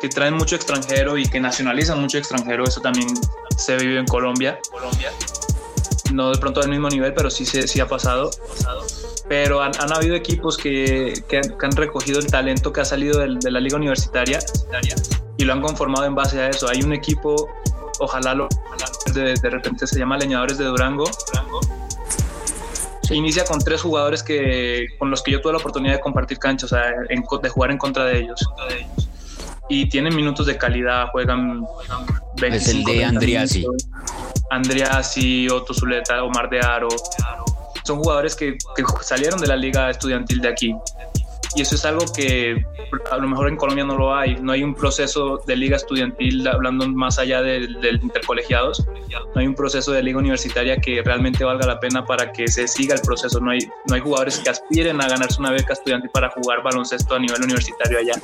que 0.00 0.08
traen 0.08 0.34
mucho 0.34 0.56
extranjero 0.56 1.18
y 1.18 1.26
que 1.28 1.40
nacionalizan 1.40 2.00
mucho 2.00 2.16
extranjero. 2.16 2.64
Eso 2.64 2.80
también 2.80 3.08
se 3.56 3.76
vive 3.76 3.98
en 3.98 4.06
Colombia. 4.06 4.58
Colombia. 4.70 5.12
No 6.12 6.30
de 6.30 6.38
pronto 6.38 6.60
al 6.60 6.68
mismo 6.68 6.88
nivel, 6.88 7.12
pero 7.14 7.30
sí, 7.30 7.44
se- 7.44 7.66
sí 7.66 7.80
ha 7.80 7.88
pasado. 7.88 8.30
Pero 9.28 9.60
han, 9.62 9.72
han 9.80 9.92
habido 9.92 10.14
equipos 10.14 10.56
que, 10.56 11.22
que 11.28 11.38
han, 11.38 11.58
que 11.58 11.66
han 11.66 11.72
recogido 11.72 12.18
el 12.20 12.26
talento 12.28 12.72
que 12.72 12.80
ha 12.80 12.84
salido 12.84 13.18
de 13.20 13.50
la 13.50 13.60
liga 13.60 13.76
universitaria 13.76 14.38
y 15.36 15.44
lo 15.44 15.52
han 15.52 15.60
conformado 15.62 16.06
en 16.06 16.14
base 16.14 16.40
a 16.40 16.48
eso. 16.48 16.68
Hay 16.68 16.82
un 16.82 16.92
equipo, 16.92 17.48
ojalá 17.98 18.34
lo 18.34 18.48
de, 19.14 19.34
de 19.34 19.50
repente 19.50 19.86
se 19.86 19.98
llama 19.98 20.16
Leñadores 20.16 20.58
de 20.58 20.64
Durango. 20.64 21.04
Inicia 23.10 23.44
con 23.44 23.60
tres 23.60 23.82
jugadores 23.82 24.22
que, 24.24 24.86
con 24.98 25.10
los 25.10 25.22
que 25.22 25.30
yo 25.30 25.40
tuve 25.40 25.52
la 25.52 25.58
oportunidad 25.58 25.94
de 25.94 26.00
compartir 26.00 26.38
cancha, 26.38 26.66
o 26.66 26.68
sea, 26.68 26.82
en 27.08 27.22
de 27.42 27.48
jugar 27.48 27.70
en 27.70 27.78
contra 27.78 28.04
de 28.04 28.18
ellos. 28.20 28.44
Y 29.68 29.88
tienen 29.88 30.14
minutos 30.14 30.46
de 30.46 30.56
calidad, 30.58 31.06
juegan, 31.12 31.62
juegan 31.64 32.52
Es 32.54 32.68
el 32.68 32.78
de 32.84 32.92
30 32.92 33.08
Andriasi. 33.08 33.58
minutos. 33.60 33.86
Andriasi, 34.50 35.48
Otto 35.48 35.74
Zuleta, 35.74 36.22
Omar 36.22 36.48
de 36.50 36.60
Aro. 36.60 36.88
Son 37.84 37.98
jugadores 37.98 38.34
que, 38.34 38.56
salieron 39.02 39.40
de 39.40 39.46
la 39.46 39.56
liga 39.56 39.90
estudiantil 39.90 40.40
de 40.40 40.48
aquí. 40.48 40.74
Y 41.54 41.62
eso 41.62 41.74
es 41.74 41.86
algo 41.86 42.04
que 42.12 42.66
a 43.10 43.16
lo 43.16 43.28
mejor 43.28 43.48
en 43.48 43.56
Colombia 43.56 43.84
no 43.84 43.96
lo 43.96 44.14
hay. 44.14 44.36
No 44.36 44.52
hay 44.52 44.62
un 44.62 44.74
proceso 44.74 45.40
de 45.46 45.56
liga 45.56 45.76
estudiantil, 45.76 46.46
hablando 46.46 46.86
más 46.88 47.18
allá 47.18 47.40
del, 47.40 47.80
del 47.80 48.02
intercolegiados. 48.02 48.84
No 49.34 49.40
hay 49.40 49.46
un 49.46 49.54
proceso 49.54 49.92
de 49.92 50.02
liga 50.02 50.18
universitaria 50.18 50.76
que 50.76 51.00
realmente 51.02 51.44
valga 51.44 51.66
la 51.66 51.80
pena 51.80 52.04
para 52.04 52.30
que 52.32 52.46
se 52.48 52.68
siga 52.68 52.94
el 52.94 53.00
proceso. 53.00 53.40
No 53.40 53.52
hay, 53.52 53.60
no 53.88 53.94
hay 53.94 54.00
jugadores 54.00 54.38
que 54.38 54.50
aspiren 54.50 55.00
a 55.00 55.08
ganarse 55.08 55.40
una 55.40 55.50
beca 55.50 55.72
estudiantil 55.72 56.10
para 56.10 56.28
jugar 56.30 56.62
baloncesto 56.62 57.14
a 57.14 57.18
nivel 57.18 57.42
universitario 57.42 58.00
allá. 58.00 58.20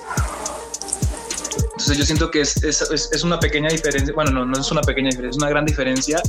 Entonces 1.83 1.99
yo 1.99 2.05
siento 2.05 2.31
que 2.31 2.41
es, 2.43 2.63
es, 2.63 2.81
es- 3.13 3.25
una 3.25 3.39
pequeña 3.41 3.69
diferencia, 3.69 4.15
bueno, 4.15 4.31
no, 4.31 4.45
no 4.47 4.61
es 4.61 4.71
una 4.71 4.83
pequeña 4.83 5.11
diferencia, 5.11 5.31
es 5.31 5.43
una 5.43 5.49
gran 5.51 5.65
diferencia 5.65 6.21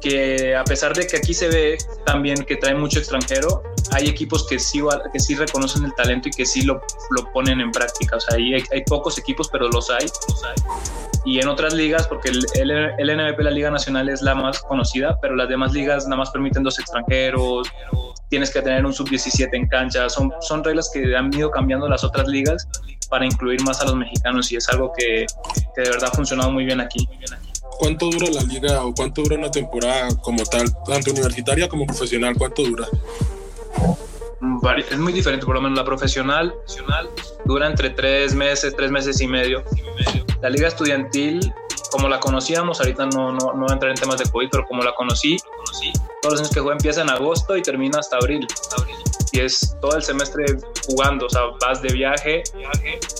que 0.00 0.54
a 0.54 0.62
pesar 0.64 0.94
de 0.94 1.06
que 1.06 1.16
aquí 1.16 1.32
se 1.32 1.48
ve 1.48 1.78
también 2.04 2.44
que 2.44 2.56
trae 2.56 2.74
mucho 2.74 2.98
extranjero, 2.98 3.62
hay 3.90 4.06
equipos 4.06 4.46
que 4.46 4.58
sí, 4.58 4.80
que 5.12 5.18
sí 5.18 5.34
reconocen 5.34 5.84
el 5.84 5.94
talento 5.94 6.28
y 6.28 6.30
que 6.32 6.44
sí 6.44 6.62
lo, 6.62 6.82
lo 7.16 7.32
ponen 7.32 7.60
en 7.60 7.70
práctica. 7.72 8.16
O 8.16 8.20
sea, 8.20 8.36
hay, 8.36 8.54
hay 8.54 8.84
pocos 8.86 9.16
equipos, 9.18 9.48
pero 9.48 9.68
los 9.68 9.88
hay. 9.90 10.06
Y 11.24 11.40
en 11.40 11.48
otras 11.48 11.72
ligas, 11.72 12.06
porque 12.06 12.28
el, 12.28 12.44
el, 12.54 12.70
el 12.70 13.16
NBP, 13.16 13.40
la 13.40 13.50
Liga 13.50 13.70
Nacional, 13.70 14.10
es 14.10 14.20
la 14.20 14.34
más 14.34 14.60
conocida, 14.60 15.18
pero 15.22 15.34
las 15.36 15.48
demás 15.48 15.72
ligas 15.72 16.04
nada 16.04 16.16
más 16.18 16.30
permiten 16.30 16.62
dos 16.62 16.78
extranjeros, 16.78 17.66
tienes 18.28 18.50
que 18.50 18.60
tener 18.60 18.84
un 18.84 18.92
sub-17 18.92 19.48
en 19.54 19.66
cancha. 19.68 20.10
Son, 20.10 20.30
son 20.42 20.62
reglas 20.62 20.90
que 20.92 21.16
han 21.16 21.32
ido 21.32 21.50
cambiando 21.50 21.88
las 21.88 22.04
otras 22.04 22.28
ligas 22.28 22.68
para 23.08 23.24
incluir 23.26 23.62
más 23.62 23.80
a 23.80 23.84
los 23.84 23.96
mexicanos 23.96 24.50
y 24.52 24.56
es 24.56 24.68
algo 24.68 24.92
que, 24.96 25.26
que 25.74 25.82
de 25.82 25.90
verdad 25.90 26.10
ha 26.12 26.16
funcionado 26.16 26.50
muy 26.50 26.64
bien 26.64 26.80
aquí. 26.80 27.08
¿Cuánto 27.78 28.06
dura 28.08 28.28
la 28.30 28.42
liga 28.42 28.84
o 28.84 28.94
cuánto 28.94 29.22
dura 29.22 29.36
una 29.36 29.50
temporada 29.50 30.08
como 30.22 30.44
tal, 30.44 30.64
tanto 30.84 31.10
universitaria 31.10 31.68
como 31.68 31.86
profesional? 31.86 32.34
¿Cuánto 32.38 32.62
dura? 32.62 32.86
Vari- 34.40 34.84
Es 34.90 34.98
muy 34.98 35.12
diferente, 35.12 35.44
por 35.44 35.54
lo 35.56 35.60
menos 35.60 35.76
la 35.78 35.84
profesional, 35.84 36.52
profesional 36.52 37.08
dura 37.44 37.66
entre 37.66 37.90
tres 37.90 38.34
meses, 38.34 38.74
tres 38.76 38.90
meses 38.90 39.20
y 39.20 39.26
medio. 39.26 39.64
La 40.40 40.50
liga 40.50 40.68
estudiantil, 40.68 41.52
como 41.90 42.08
la 42.08 42.20
conocíamos, 42.20 42.80
ahorita 42.80 43.06
no, 43.06 43.32
no, 43.32 43.52
no 43.54 43.60
voy 43.60 43.70
a 43.70 43.72
entrar 43.74 43.90
en 43.90 43.96
temas 43.96 44.18
de 44.18 44.30
COVID, 44.30 44.48
pero 44.50 44.66
como 44.66 44.82
la 44.82 44.94
conocí, 44.94 45.36
todos 46.22 46.34
los 46.34 46.40
años 46.40 46.50
que 46.54 46.60
juego 46.60 46.72
empieza 46.72 47.02
en 47.02 47.10
agosto 47.10 47.56
y 47.56 47.62
termina 47.62 47.98
hasta 47.98 48.16
abril. 48.16 48.46
Y 49.34 49.40
es 49.40 49.76
todo 49.80 49.96
el 49.96 50.02
semestre 50.02 50.44
jugando, 50.86 51.26
o 51.26 51.28
sea, 51.28 51.40
vas 51.60 51.82
de 51.82 51.92
viaje 51.92 52.44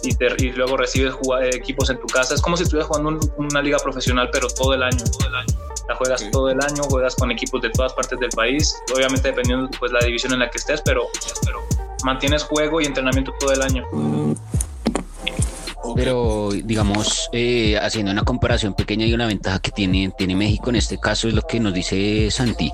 y, 0.05 0.15
te- 0.15 0.33
y 0.39 0.53
luego 0.53 0.77
recibes 0.77 1.13
eh, 1.43 1.51
equipos 1.55 1.91
en 1.91 1.99
tu 1.99 2.07
casa. 2.07 2.35
Es 2.35 2.41
como 2.41 2.57
si 2.57 2.63
estuvieras 2.63 2.87
jugando 2.87 3.09
un- 3.11 3.33
una 3.47 3.61
liga 3.61 3.79
profesional, 3.79 4.29
pero 4.31 4.47
todo 4.47 4.75
el 4.75 4.83
año. 4.85 5.03
La 5.89 5.97
juegas 5.97 6.31
todo 6.31 6.49
el 6.51 6.61
año, 6.63 6.85
juegas 6.85 7.17
con 7.17 7.33
equipos 7.33 7.61
de 7.63 7.71
todas 7.71 7.93
partes 7.95 8.19
del 8.21 8.31
país, 8.31 8.75
obviamente 8.95 9.29
dependiendo 9.29 9.69
pues 9.79 9.91
la 9.91 9.99
división 10.05 10.33
en 10.33 10.39
la 10.39 10.49
que 10.51 10.59
estés, 10.59 10.81
pero, 10.83 11.03
pero 11.45 11.59
mantienes 12.05 12.45
juego 12.45 12.81
y 12.81 12.87
entrenamiento 12.87 13.35
todo 13.41 13.53
el 13.53 13.61
año. 13.63 13.85
Pero, 15.95 16.51
digamos, 16.53 17.29
eh, 17.33 17.79
haciendo 17.79 18.11
una 18.11 18.23
comparación 18.23 18.75
pequeña 18.75 19.07
y 19.07 19.15
una 19.15 19.27
ventaja 19.27 19.59
que 19.59 19.71
tiene, 19.71 20.13
tiene 20.17 20.35
México 20.35 20.71
en 20.71 20.77
este 20.77 20.99
caso 20.99 21.29
es 21.29 21.35
lo 21.35 21.43
que 21.43 21.61
nos 21.61 21.75
dice 21.75 22.31
Santi, 22.31 22.73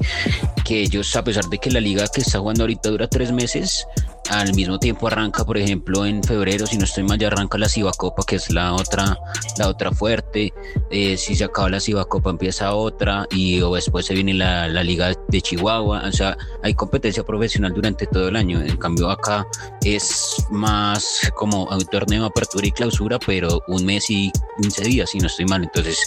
que 0.64 0.83
ellos, 0.83 1.14
a 1.17 1.25
pesar 1.25 1.45
de 1.47 1.59
que 1.59 1.71
la 1.71 1.81
liga 1.81 2.07
que 2.09 2.21
está 2.21 2.38
jugando 2.38 2.62
ahorita 2.62 2.90
dura 2.90 3.09
tres 3.09 3.33
meses, 3.33 3.87
al 4.31 4.55
mismo 4.55 4.79
tiempo 4.79 5.09
arranca, 5.09 5.45
por 5.45 5.59
ejemplo, 5.59 6.07
en 6.07 6.23
febrero, 6.23 6.67
si 6.67 6.79
no 6.79 6.85
estoy 6.85 7.03
mal, 7.03 7.19
ya 7.19 7.27
arranca 7.27 7.59
la 7.59 7.69
Cibacopa, 7.69 8.23
que 8.25 8.37
es 8.37 8.51
la 8.51 8.75
otra, 8.75 9.19
la 9.59 9.69
otra 9.69 9.91
fuerte. 9.91 10.53
Eh, 10.91 11.17
si 11.17 11.35
se 11.35 11.45
acaba 11.45 11.69
la 11.69 11.81
Cibacopa, 11.81 12.31
empieza 12.31 12.73
otra, 12.75 13.27
y 13.31 13.61
o 13.61 13.75
después 13.75 14.07
se 14.07 14.15
viene 14.15 14.35
la, 14.35 14.69
la 14.69 14.85
Liga 14.85 15.13
de 15.29 15.43
Chihuahua. 15.43 16.05
O 16.07 16.13
sea, 16.13 16.39
hay 16.63 16.75
competencia 16.75 17.25
profesional 17.25 17.75
durante 17.75 18.07
todo 18.07 18.29
el 18.29 18.37
año. 18.37 18.61
En 18.61 18.77
cambio, 18.77 19.11
acá 19.11 19.47
es 19.85 20.37
más 20.51 21.33
como 21.35 21.65
un 21.65 21.85
torneo 21.87 22.23
de 22.23 22.29
apertura 22.29 22.67
y 22.67 22.73
clausura, 22.73 23.19
pero 23.19 23.63
un 23.67 23.85
mes 23.85 24.11
y 24.11 24.31
15 24.63 24.85
días, 24.85 25.11
si 25.11 25.19
no 25.19 25.27
estoy 25.27 25.47
mal. 25.47 25.65
Entonces, 25.65 25.99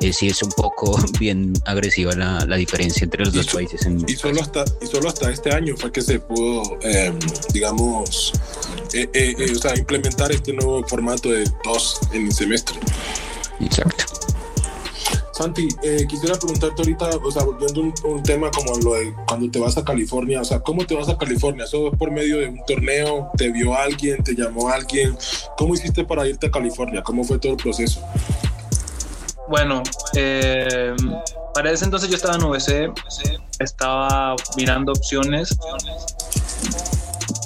eh, 0.00 0.12
sí 0.12 0.26
es 0.26 0.42
un 0.42 0.50
poco 0.50 0.98
bien 1.20 1.52
agresiva 1.66 2.14
la, 2.14 2.44
la 2.46 2.56
diferencia 2.56 3.04
entre 3.04 3.24
los 3.24 3.34
Y 3.34 3.36
dos 3.38 3.46
países. 3.46 3.86
En, 3.86 4.04
Y 4.08 4.14
solo 4.14 4.40
hasta 4.40 4.64
y 4.80 4.86
solo 4.86 5.08
hasta 5.08 5.30
este 5.30 5.54
año 5.54 5.76
fue 5.76 5.92
que 5.92 6.02
se 6.02 6.18
pudo, 6.18 6.78
eh, 6.82 7.12
digamos, 7.52 7.59
eh, 8.92 9.08
eh, 9.12 9.34
eh, 9.38 9.52
o 9.54 9.58
sea, 9.58 9.76
implementar 9.76 10.32
este 10.32 10.52
nuevo 10.52 10.82
formato 10.86 11.30
de 11.30 11.44
dos 11.64 11.98
en 12.12 12.26
el 12.26 12.32
semestre. 12.32 12.78
Exacto. 13.60 14.04
Santi, 15.32 15.68
eh, 15.82 16.06
quisiera 16.06 16.34
preguntarte 16.34 16.82
ahorita, 16.82 17.08
o 17.24 17.30
sea, 17.30 17.44
volviendo 17.44 17.80
un, 17.80 17.94
un 18.04 18.22
tema 18.22 18.50
como 18.50 18.76
lo 18.76 18.94
de 18.94 19.14
cuando 19.26 19.50
te 19.50 19.58
vas 19.58 19.74
a 19.78 19.84
California, 19.84 20.42
o 20.42 20.44
sea, 20.44 20.60
¿cómo 20.60 20.84
te 20.84 20.94
vas 20.94 21.08
a 21.08 21.16
California? 21.16 21.64
¿Eso 21.64 21.88
es 21.88 21.96
por 21.96 22.10
medio 22.10 22.38
de 22.38 22.48
un 22.48 22.64
torneo? 22.66 23.30
¿Te 23.38 23.50
vio 23.50 23.74
alguien? 23.74 24.22
¿Te 24.22 24.34
llamó 24.34 24.68
alguien? 24.68 25.16
¿Cómo 25.56 25.72
hiciste 25.72 26.04
para 26.04 26.26
irte 26.28 26.48
a 26.48 26.50
California? 26.50 27.02
¿Cómo 27.02 27.24
fue 27.24 27.38
todo 27.38 27.52
el 27.52 27.58
proceso? 27.58 28.02
Bueno, 29.48 29.82
eh, 30.14 30.94
para 31.54 31.72
ese 31.72 31.86
entonces 31.86 32.10
yo 32.10 32.16
estaba 32.16 32.34
en 32.34 32.44
UBC, 32.44 32.92
estaba 33.58 34.36
mirando 34.56 34.92
opciones 34.92 35.56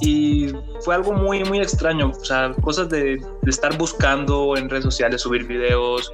y 0.00 0.52
fue 0.80 0.94
algo 0.94 1.12
muy, 1.12 1.44
muy 1.44 1.58
extraño. 1.60 2.10
O 2.10 2.24
sea, 2.24 2.52
cosas 2.62 2.88
de, 2.88 3.22
estar 3.46 3.76
buscando 3.76 4.56
en 4.56 4.68
redes 4.68 4.84
sociales, 4.84 5.22
subir 5.22 5.44
videos, 5.46 6.12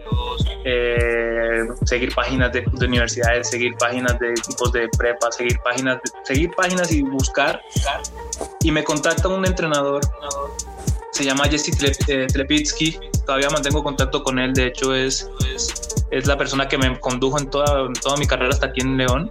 eh, 0.65 1.67
seguir 1.85 2.15
páginas 2.15 2.53
de, 2.53 2.65
de 2.73 2.87
universidades, 2.87 3.51
seguir 3.51 3.75
páginas 3.79 4.19
de 4.19 4.31
equipos 4.31 4.73
de 4.73 4.89
prepa, 4.97 5.33
seguir 5.33 5.59
páginas, 5.65 6.01
seguir 6.25 6.51
páginas 6.57 6.93
y 6.93 7.03
buscar. 7.03 7.61
Y 8.63 8.71
me 8.71 8.85
contacta 8.85 9.29
un 9.29 9.45
entrenador, 9.47 10.01
se 11.13 11.25
llama 11.25 11.45
Jesse 11.45 11.71
eh, 12.09 12.27
Tlepitsky. 12.27 12.99
Todavía 13.27 13.51
mantengo 13.51 13.83
contacto 13.83 14.23
con 14.23 14.39
él. 14.39 14.53
De 14.55 14.67
hecho, 14.67 14.95
es, 14.95 15.29
es 16.11 16.27
la 16.27 16.37
persona 16.37 16.69
que 16.69 16.79
me 16.79 16.99
condujo 16.99 17.39
en 17.39 17.49
toda, 17.49 17.87
en 17.87 17.93
toda 17.95 18.17
mi 18.17 18.27
carrera 18.27 18.51
hasta 18.51 18.67
aquí 18.67 18.81
en 18.81 18.97
León. 18.97 19.31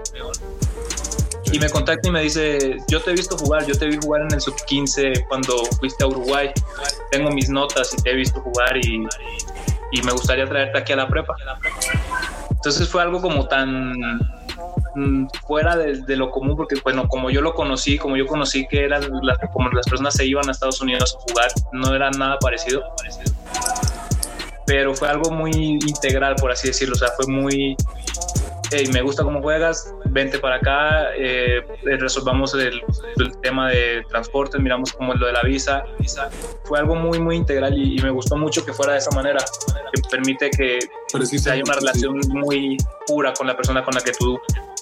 Y 1.51 1.59
me 1.59 1.69
contacta 1.69 2.07
y 2.07 2.11
me 2.11 2.21
dice, 2.21 2.77
yo 2.87 3.01
te 3.01 3.11
he 3.11 3.13
visto 3.13 3.37
jugar, 3.37 3.65
yo 3.65 3.75
te 3.77 3.87
vi 3.87 3.97
jugar 3.97 4.21
en 4.21 4.33
el 4.33 4.41
sub-15 4.41 5.27
cuando 5.27 5.65
fuiste 5.79 6.03
a 6.03 6.07
Uruguay. 6.07 6.51
Tengo 7.11 7.31
mis 7.31 7.49
notas 7.49 7.93
y 7.93 8.01
te 8.01 8.11
he 8.11 8.15
visto 8.15 8.39
jugar 8.41 8.77
y, 8.77 9.03
y 9.91 10.01
me 10.03 10.11
gustaría 10.11 10.47
traerte 10.47 10.77
aquí 10.77 10.93
a 10.93 10.97
la 10.97 11.07
prepa. 11.07 11.35
Entonces 12.51 12.87
fue 12.89 13.01
algo 13.01 13.21
como 13.21 13.47
tan 13.47 13.93
mm, 14.95 15.27
fuera 15.47 15.75
de, 15.75 16.15
lo 16.15 16.29
común, 16.29 16.55
porque 16.55 16.75
bueno, 16.83 17.07
como 17.07 17.29
yo 17.29 17.41
lo 17.41 17.53
conocí, 17.53 17.97
como 17.97 18.17
yo 18.17 18.27
conocí 18.27 18.67
que 18.67 18.83
eran 18.83 19.09
las, 19.23 19.37
como 19.53 19.69
las 19.69 19.87
personas 19.87 20.13
se 20.13 20.25
iban 20.25 20.47
a 20.49 20.51
Estados 20.51 20.81
Unidos 20.81 21.17
a 21.17 21.21
jugar, 21.21 21.51
no 21.71 21.95
era 21.95 22.11
nada 22.11 22.37
parecido. 22.39 22.83
Pero 24.65 24.93
fue 24.93 25.07
algo 25.07 25.31
muy 25.31 25.51
integral, 25.51 26.35
por 26.35 26.51
así 26.51 26.67
decirlo. 26.67 26.95
O 26.95 26.97
sea, 26.97 27.09
fue 27.15 27.25
muy, 27.27 27.75
hey, 28.71 28.87
me 28.93 29.01
gusta 29.01 29.23
cómo 29.23 29.41
juegas, 29.41 29.93
vente 30.05 30.39
para 30.39 30.55
acá, 30.55 31.07
eh, 31.15 31.61
resolvamos 31.83 32.53
el, 32.53 32.81
el 33.17 33.37
tema 33.41 33.69
de 33.69 34.03
transporte, 34.09 34.59
miramos 34.59 34.93
como 34.93 35.13
lo 35.13 35.25
de 35.27 35.33
la 35.33 35.43
visa. 35.43 35.83
Fue 36.63 36.79
algo 36.79 36.95
muy, 36.95 37.19
muy 37.19 37.35
integral 37.35 37.77
y, 37.77 37.99
y 37.99 38.01
me 38.01 38.09
gustó 38.09 38.37
mucho 38.37 38.65
que 38.65 38.73
fuera 38.73 38.93
de 38.93 38.99
esa 38.99 39.11
manera, 39.11 39.43
que 39.93 40.01
permite 40.09 40.49
que, 40.49 40.79
que 40.79 41.49
haya 41.49 41.63
una 41.63 41.73
relación 41.73 42.19
muy 42.29 42.77
pura 43.07 43.33
con 43.33 43.47
la 43.47 43.55
persona 43.55 43.83
con 43.83 43.93
la 43.93 44.01
que 44.01 44.11
tú 44.11 44.39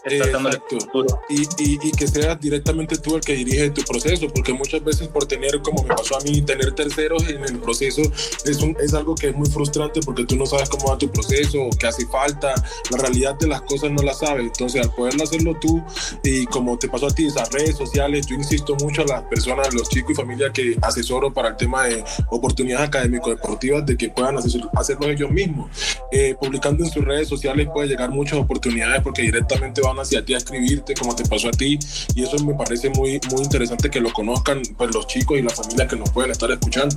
estás 0.07 0.31
dándole 0.31 0.55
Exacto. 0.55 0.79
futuro. 0.79 1.21
y, 1.29 1.41
y, 1.41 1.79
y 1.81 1.91
que 1.91 2.07
seas 2.07 2.39
directamente 2.39 2.97
tú 2.97 3.15
el 3.15 3.21
que 3.21 3.33
dirige 3.33 3.69
tu 3.71 3.83
proceso, 3.83 4.27
porque 4.33 4.53
muchas 4.53 4.83
veces 4.83 5.07
por 5.07 5.25
tener, 5.25 5.61
como 5.61 5.83
me 5.83 5.95
pasó 5.95 6.17
a 6.17 6.21
mí, 6.21 6.41
tener 6.41 6.73
terceros 6.73 7.27
en 7.27 7.43
el 7.43 7.59
proceso 7.59 8.01
es, 8.45 8.61
un, 8.61 8.75
es 8.79 8.93
algo 8.93 9.15
que 9.15 9.29
es 9.29 9.35
muy 9.35 9.49
frustrante 9.49 9.99
porque 10.01 10.25
tú 10.25 10.35
no 10.35 10.45
sabes 10.45 10.69
cómo 10.69 10.89
va 10.89 10.97
tu 10.97 11.09
proceso, 11.11 11.61
o 11.61 11.69
qué 11.69 11.87
hace 11.87 12.05
falta, 12.07 12.53
la 12.91 12.97
realidad 12.97 13.35
de 13.35 13.47
las 13.47 13.61
cosas 13.61 13.91
no 13.91 14.01
la 14.03 14.13
sabes, 14.13 14.45
entonces 14.45 14.83
al 14.83 14.93
poderlo 14.93 15.23
hacerlo 15.23 15.57
tú 15.59 15.83
y 16.23 16.45
como 16.45 16.77
te 16.77 16.87
pasó 16.87 17.07
a 17.07 17.11
ti, 17.11 17.27
esas 17.27 17.51
redes 17.51 17.75
sociales, 17.77 18.25
yo 18.27 18.35
insisto 18.35 18.75
mucho 18.81 19.01
a 19.01 19.05
las 19.05 19.23
personas, 19.23 19.73
los 19.73 19.89
chicos 19.89 20.11
y 20.11 20.15
familias 20.15 20.51
que 20.53 20.77
asesoro 20.81 21.33
para 21.33 21.49
el 21.49 21.57
tema 21.57 21.85
de 21.85 22.03
oportunidades 22.29 22.87
académico-deportivas, 22.87 23.85
de 23.85 23.97
que 23.97 24.09
puedan 24.09 24.37
hacer, 24.37 24.61
hacerlo 24.73 25.07
ellos 25.07 25.29
mismos. 25.29 25.69
Eh, 26.11 26.35
publicando 26.39 26.83
en 26.83 26.89
sus 26.89 27.03
redes 27.03 27.27
sociales 27.27 27.67
puede 27.73 27.87
llegar 27.87 28.09
muchas 28.09 28.39
oportunidades 28.39 29.01
porque 29.01 29.23
directamente 29.23 29.81
van 29.81 29.96
hacia 30.01 30.23
ti 30.23 30.33
a 30.33 30.37
escribirte 30.37 30.93
como 30.93 31.15
te 31.15 31.25
pasó 31.25 31.49
a 31.49 31.51
ti 31.51 31.79
y 32.15 32.23
eso 32.23 32.43
me 32.43 32.53
parece 32.53 32.89
muy, 32.89 33.19
muy 33.31 33.43
interesante 33.43 33.89
que 33.89 33.99
lo 33.99 34.11
conozcan 34.11 34.61
pues, 34.77 34.93
los 34.93 35.07
chicos 35.07 35.37
y 35.37 35.41
las 35.41 35.55
familias 35.55 35.87
que 35.87 35.95
nos 35.95 36.09
pueden 36.09 36.31
estar 36.31 36.49
escuchando. 36.51 36.95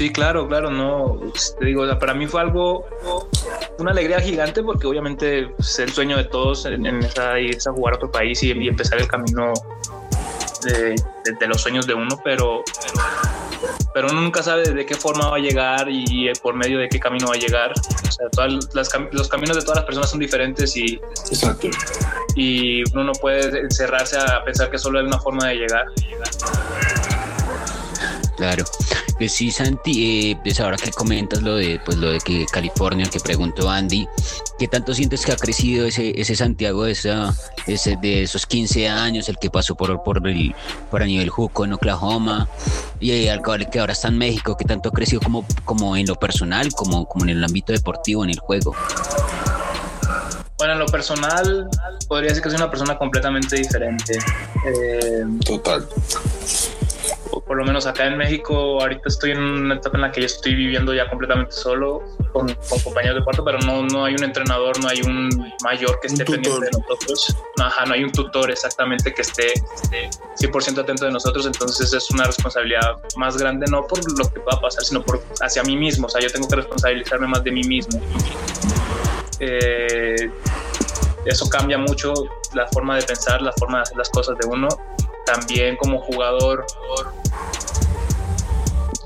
Sí, 0.00 0.10
claro, 0.10 0.48
claro, 0.48 0.70
no, 0.70 1.20
te 1.58 1.66
digo, 1.66 1.86
para 1.98 2.14
mí 2.14 2.26
fue 2.26 2.40
algo, 2.40 2.86
una 3.78 3.90
alegría 3.90 4.18
gigante 4.18 4.62
porque 4.62 4.86
obviamente 4.86 5.48
pues, 5.58 5.68
es 5.72 5.78
el 5.80 5.92
sueño 5.92 6.16
de 6.16 6.24
todos 6.24 6.64
en, 6.64 6.86
esa, 6.86 7.38
irse 7.38 7.68
a 7.68 7.72
jugar 7.74 7.92
a 7.92 7.96
otro 7.96 8.10
país 8.10 8.42
y, 8.42 8.50
empezar 8.50 8.98
el 8.98 9.08
camino 9.08 9.52
de, 10.64 11.46
los 11.46 11.60
sueños 11.60 11.86
de 11.86 11.92
uno, 11.92 12.18
pero 12.24 12.64
uno 13.94 14.20
nunca 14.20 14.42
sabe 14.42 14.62
de 14.62 14.86
qué 14.86 14.94
forma 14.94 15.30
va 15.30 15.36
a 15.36 15.40
llegar 15.40 15.86
y, 15.88 16.30
por 16.42 16.54
medio 16.54 16.78
de 16.78 16.88
qué 16.88 16.98
camino 16.98 17.28
va 17.28 17.34
a 17.34 17.38
llegar. 17.38 17.72
O 17.72 18.12
sea, 18.12 18.28
todas 18.30 18.74
las 18.74 18.90
los 19.12 19.28
caminos 19.28 19.56
de 19.56 19.62
todas 19.62 19.76
las 19.76 19.84
personas 19.84 20.10
son 20.10 20.20
diferentes 20.20 20.76
y, 20.76 21.00
Exacto. 21.30 21.68
y 22.34 22.82
uno 22.92 23.04
no 23.04 23.12
puede 23.12 23.60
encerrarse 23.60 24.18
a 24.18 24.42
pensar 24.44 24.70
que 24.70 24.78
solo 24.78 24.98
hay 24.98 25.06
una 25.06 25.18
forma 25.18 25.48
de 25.48 25.54
llegar. 25.56 25.86
Claro. 28.40 28.64
Pues 29.18 29.32
sí, 29.32 29.50
Santi, 29.50 30.30
eh, 30.30 30.38
pues 30.42 30.58
ahora 30.60 30.78
que 30.78 30.90
comentas 30.92 31.42
lo 31.42 31.56
de, 31.56 31.78
pues 31.84 31.98
lo 31.98 32.10
de 32.10 32.20
que 32.20 32.46
California, 32.50 33.06
que 33.12 33.20
preguntó 33.20 33.68
Andy, 33.68 34.08
¿qué 34.58 34.66
tanto 34.66 34.94
sientes 34.94 35.26
que 35.26 35.32
ha 35.32 35.36
crecido 35.36 35.84
ese, 35.84 36.18
ese 36.18 36.34
Santiago 36.34 36.84
de, 36.84 36.92
esa, 36.92 37.34
ese, 37.66 37.98
de 38.00 38.22
esos 38.22 38.46
15 38.46 38.88
años, 38.88 39.28
el 39.28 39.36
que 39.36 39.50
pasó 39.50 39.74
por, 39.74 40.02
por, 40.02 40.26
el, 40.26 40.54
por 40.90 41.02
a 41.02 41.04
nivel 41.04 41.28
Juco 41.28 41.66
en 41.66 41.74
Oklahoma, 41.74 42.48
y 42.98 43.10
eh, 43.10 43.30
al 43.30 43.42
que 43.70 43.78
ahora 43.78 43.92
está 43.92 44.08
en 44.08 44.16
México, 44.16 44.56
¿qué 44.56 44.64
tanto 44.64 44.88
ha 44.88 44.92
crecido 44.92 45.20
como, 45.20 45.44
como 45.66 45.98
en 45.98 46.06
lo 46.06 46.14
personal, 46.14 46.72
como, 46.72 47.04
como 47.04 47.26
en 47.26 47.32
el 47.32 47.44
ámbito 47.44 47.74
deportivo, 47.74 48.24
en 48.24 48.30
el 48.30 48.38
juego? 48.38 48.74
Bueno, 50.56 50.72
en 50.74 50.78
lo 50.78 50.86
personal, 50.86 51.68
podría 52.08 52.30
decir 52.30 52.42
que 52.42 52.48
soy 52.48 52.56
una 52.56 52.70
persona 52.70 52.96
completamente 52.96 53.56
diferente. 53.56 54.18
Eh, 54.66 55.24
Total. 55.44 55.86
O 57.30 57.40
por 57.40 57.56
lo 57.56 57.64
menos 57.64 57.86
acá 57.86 58.06
en 58.06 58.16
México, 58.16 58.80
ahorita 58.80 59.02
estoy 59.06 59.32
en 59.32 59.40
una 59.40 59.76
etapa 59.76 59.96
en 59.96 60.02
la 60.02 60.12
que 60.12 60.20
yo 60.20 60.26
estoy 60.26 60.54
viviendo 60.54 60.92
ya 60.94 61.08
completamente 61.08 61.52
solo, 61.52 62.02
con, 62.32 62.52
con 62.68 62.80
compañeros 62.80 63.18
de 63.18 63.24
cuarto, 63.24 63.44
pero 63.44 63.58
no, 63.60 63.82
no 63.82 64.04
hay 64.04 64.14
un 64.14 64.24
entrenador, 64.24 64.80
no 64.80 64.88
hay 64.88 65.00
un 65.02 65.28
mayor 65.62 65.98
que 66.00 66.08
esté 66.08 66.24
pendiente 66.24 66.66
de 66.66 66.70
nosotros. 66.70 67.36
Ajá, 67.60 67.84
no 67.86 67.94
hay 67.94 68.04
un 68.04 68.12
tutor 68.12 68.50
exactamente 68.50 69.12
que 69.12 69.22
esté, 69.22 69.52
esté 69.52 70.10
100% 70.40 70.78
atento 70.78 71.04
de 71.04 71.12
nosotros, 71.12 71.46
entonces 71.46 71.92
es 71.92 72.10
una 72.10 72.24
responsabilidad 72.24 72.96
más 73.16 73.36
grande, 73.36 73.66
no 73.70 73.86
por 73.86 74.00
lo 74.18 74.30
que 74.32 74.40
pueda 74.40 74.60
pasar, 74.60 74.84
sino 74.84 75.02
por 75.02 75.22
hacia 75.40 75.62
mí 75.62 75.76
mismo. 75.76 76.06
O 76.06 76.10
sea, 76.10 76.20
yo 76.20 76.30
tengo 76.30 76.48
que 76.48 76.56
responsabilizarme 76.56 77.26
más 77.26 77.44
de 77.44 77.52
mí 77.52 77.62
mismo. 77.62 78.00
Eh, 79.40 80.30
eso 81.24 81.48
cambia 81.48 81.78
mucho 81.78 82.12
la 82.54 82.66
forma 82.68 82.96
de 82.96 83.02
pensar, 83.02 83.42
la 83.42 83.52
forma 83.52 83.78
de 83.78 83.82
hacer 83.82 83.96
las 83.96 84.10
cosas 84.10 84.36
de 84.38 84.46
uno. 84.46 84.68
También 85.26 85.76
como 85.76 86.00
jugador, 86.00 86.66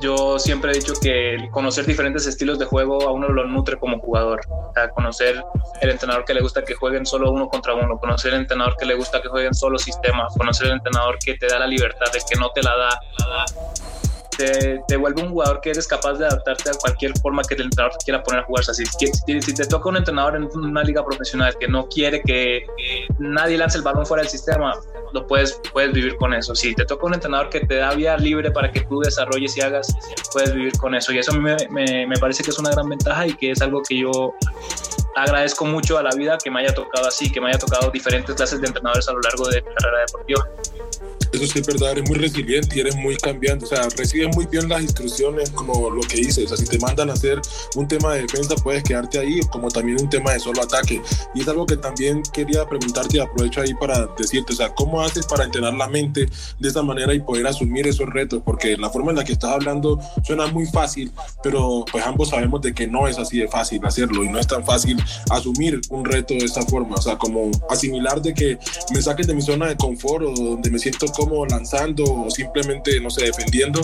yo 0.01 0.39
siempre 0.39 0.71
he 0.71 0.75
dicho 0.75 0.93
que 1.01 1.49
conocer 1.51 1.87
diferentes 1.87 2.27
estilos 2.27 2.59
de 2.59 2.67
juego 2.67 3.09
a 3.09 3.13
uno 3.13 3.29
lo 3.29 3.47
nutre 3.47 3.79
como 3.79 3.99
jugador. 3.99 4.41
O 4.49 4.73
sea, 4.75 4.91
conocer 4.91 5.43
el 5.81 5.91
entrenador 5.91 6.27
que 6.27 6.35
le 6.35 6.43
gusta 6.43 6.63
que 6.63 6.75
jueguen 6.75 7.07
solo 7.07 7.31
uno 7.31 7.49
contra 7.49 7.75
uno, 7.75 7.99
conocer 7.99 8.35
el 8.35 8.41
entrenador 8.41 8.77
que 8.77 8.85
le 8.85 8.95
gusta 8.95 9.23
que 9.23 9.29
jueguen 9.29 9.55
solo 9.55 9.79
sistemas, 9.79 10.35
conocer 10.37 10.67
el 10.67 10.75
entrenador 10.75 11.19
que 11.19 11.39
te 11.39 11.47
da 11.47 11.59
la 11.59 11.67
libertad 11.67 12.13
de 12.13 12.19
que 12.19 12.39
no 12.39 12.51
te 12.51 12.63
la 12.63 12.77
da. 12.77 13.01
Te, 14.37 14.81
te 14.89 14.97
vuelve 14.97 15.23
un 15.23 15.31
jugador 15.31 15.61
que 15.61 15.71
eres 15.71 15.87
capaz 15.87 16.15
de 16.15 16.27
adaptarte 16.27 16.71
a 16.71 16.73
cualquier 16.75 17.13
forma 17.19 17.43
que 17.43 17.55
el 17.55 17.63
entrenador 17.63 17.97
te 17.99 18.05
quiera 18.05 18.23
poner 18.23 18.41
a 18.41 18.45
jugar. 18.45 18.63
O 18.63 18.65
sea, 18.65 18.75
si, 18.75 18.85
si- 18.87 19.55
te 19.55 19.67
toca 19.67 19.89
un 19.89 19.97
entrenador 19.97 20.37
en 20.37 20.49
una 20.57 20.83
liga 20.83 21.05
profesional 21.05 21.57
que 21.59 21.69
no 21.69 21.87
quiere 21.89 22.21
que 22.23 22.67
nadie 23.19 23.57
lance 23.59 23.79
el 23.79 23.85
balón 23.85 24.05
fuera 24.07 24.23
del 24.23 24.31
sistema, 24.31 24.75
lo 25.13 25.27
puedes, 25.27 25.61
puedes 25.73 25.93
vivir 25.93 26.17
con 26.17 26.35
eso. 26.35 26.55
Si 26.55 26.75
te 26.75 26.85
toca 26.85 27.07
un 27.07 27.15
entrenador 27.15 27.49
que 27.51 27.61
te 27.61 27.77
da 27.77 27.95
vía 27.95 28.17
libre 28.17 28.51
para 28.51 28.71
que 28.73 28.81
tú 28.81 29.01
desarrolles 29.01 29.57
y 29.57 29.61
hagas, 29.61 29.95
puedes 30.33 30.53
vivir 30.55 30.73
con 30.79 30.95
eso. 30.95 31.13
Y 31.13 31.19
eso 31.19 31.33
a 31.33 31.35
mí 31.37 31.41
me, 31.41 31.57
me- 31.71 32.07
me 32.07 32.17
parece 32.19 32.43
que 32.43 32.51
es 32.51 32.59
una 32.59 32.71
gran 32.71 32.89
ventaja 32.89 33.27
y 33.27 33.35
que 33.35 33.53
es 33.53 33.63
algo 33.63 33.83
que 33.89 33.99
yo 33.99 34.35
agradezco 35.17 35.65
mucho 35.65 35.97
a 35.99 36.03
la 36.03 36.11
vida 36.17 36.37
que 36.43 36.51
me 36.51 36.61
haya 36.61 36.75
tocado 36.75 37.07
así, 37.07 37.31
que 37.31 37.41
me 37.41 37.49
haya 37.51 37.59
tocado 37.59 37.91
diferentes 37.91 38.35
clases 38.35 38.61
de 38.61 38.67
entrenadores 38.67 39.09
a 39.09 39.13
lo 39.13 39.21
largo 39.21 39.47
de 39.49 39.63
mi 39.63 39.69
carrera 39.75 40.01
deportiva. 40.01 40.49
Eso 41.35 41.47
sí 41.49 41.59
es 41.59 41.67
verdad, 41.67 41.91
eres 41.91 42.09
muy 42.09 42.17
resiliente 42.17 42.77
y 42.77 42.81
eres 42.81 42.95
muy 42.95 43.17
cambiante. 43.17 43.65
O 43.65 43.69
sea, 43.69 43.89
recibes 43.97 44.35
muy 44.37 44.47
bien 44.47 44.69
las 44.69 44.83
instrucciones 44.83 45.51
como 45.51 45.91
lo 45.91 46.01
que 46.03 46.19
dices. 46.19 46.45
O 46.45 46.49
sea, 46.49 46.57
si 46.57 46.65
te 46.65 46.79
mandan 46.79 47.11
a 47.11 47.15
hacer 47.15 47.41
un 47.75 47.89
tema 47.89 48.15
de 48.15 48.23
defensa, 48.23 48.55
puedes 48.55 48.85
quedarte 48.85 49.19
ahí, 49.19 49.41
como 49.51 49.69
también 49.69 50.01
un 50.01 50.09
tema 50.09 50.33
de 50.33 50.39
solo 50.39 50.63
ataque. 50.63 51.03
Y 51.35 51.41
es 51.41 51.49
algo 51.49 51.67
que 51.67 51.77
también 51.77 52.23
quería 52.33 52.65
preguntarte 52.69 53.17
y 53.17 53.21
aprovecho 53.21 53.63
ahí 53.63 53.75
para 53.75 54.07
decirte, 54.17 54.53
o 54.53 54.57
sea, 54.57 54.73
¿cómo 54.75 55.01
haces 55.01 55.27
para 55.27 55.43
entrenar 55.43 55.75
la 55.75 55.89
mente 55.89 56.29
de 56.61 56.69
esa 56.69 56.83
manera 56.83 57.13
y 57.13 57.19
poder 57.19 57.49
asumir 57.49 57.89
esos 57.89 58.09
retos? 58.09 58.41
Porque 58.45 58.77
la 58.77 58.89
forma 58.91 59.11
en 59.11 59.17
la 59.17 59.25
que 59.25 59.33
estás 59.33 59.51
hablando 59.51 59.99
suena 60.23 60.47
muy 60.47 60.67
fácil, 60.67 61.11
pero 61.43 61.85
pues 61.91 62.07
ambos 62.07 62.29
sabemos 62.29 62.63
de 62.63 62.73
que 62.73 62.87
no 62.87 63.09
es 63.09 63.19
así 63.19 63.39
de 63.39 63.49
fácil 63.49 63.85
hacerlo 63.85 64.23
y 64.23 64.29
no 64.29 64.39
es 64.39 64.47
tan 64.47 64.65
fácil 64.65 65.03
asumir 65.31 65.81
un 65.91 66.05
reto 66.05 66.35
de 66.35 66.45
esa 66.45 66.63
forma. 66.63 66.95
O 66.95 67.03
sea, 67.03 67.19
como 67.19 67.51
asimilar 67.69 68.23
de 68.23 68.35
que 68.35 68.57
me 68.93 69.03
saquen 69.03 69.27
de 69.27 69.35
mi 69.35 69.43
zona 69.43 69.67
de 69.67 69.77
confort 69.77 70.25
o 70.27 70.31
donde 70.31 70.71
me 70.71 70.79
siento 70.79 71.07
cómodo 71.09 71.24
lanzando 71.49 72.05
o 72.05 72.31
simplemente, 72.31 73.01
no 73.01 73.11
sé, 73.11 73.27
defendiendo. 73.27 73.81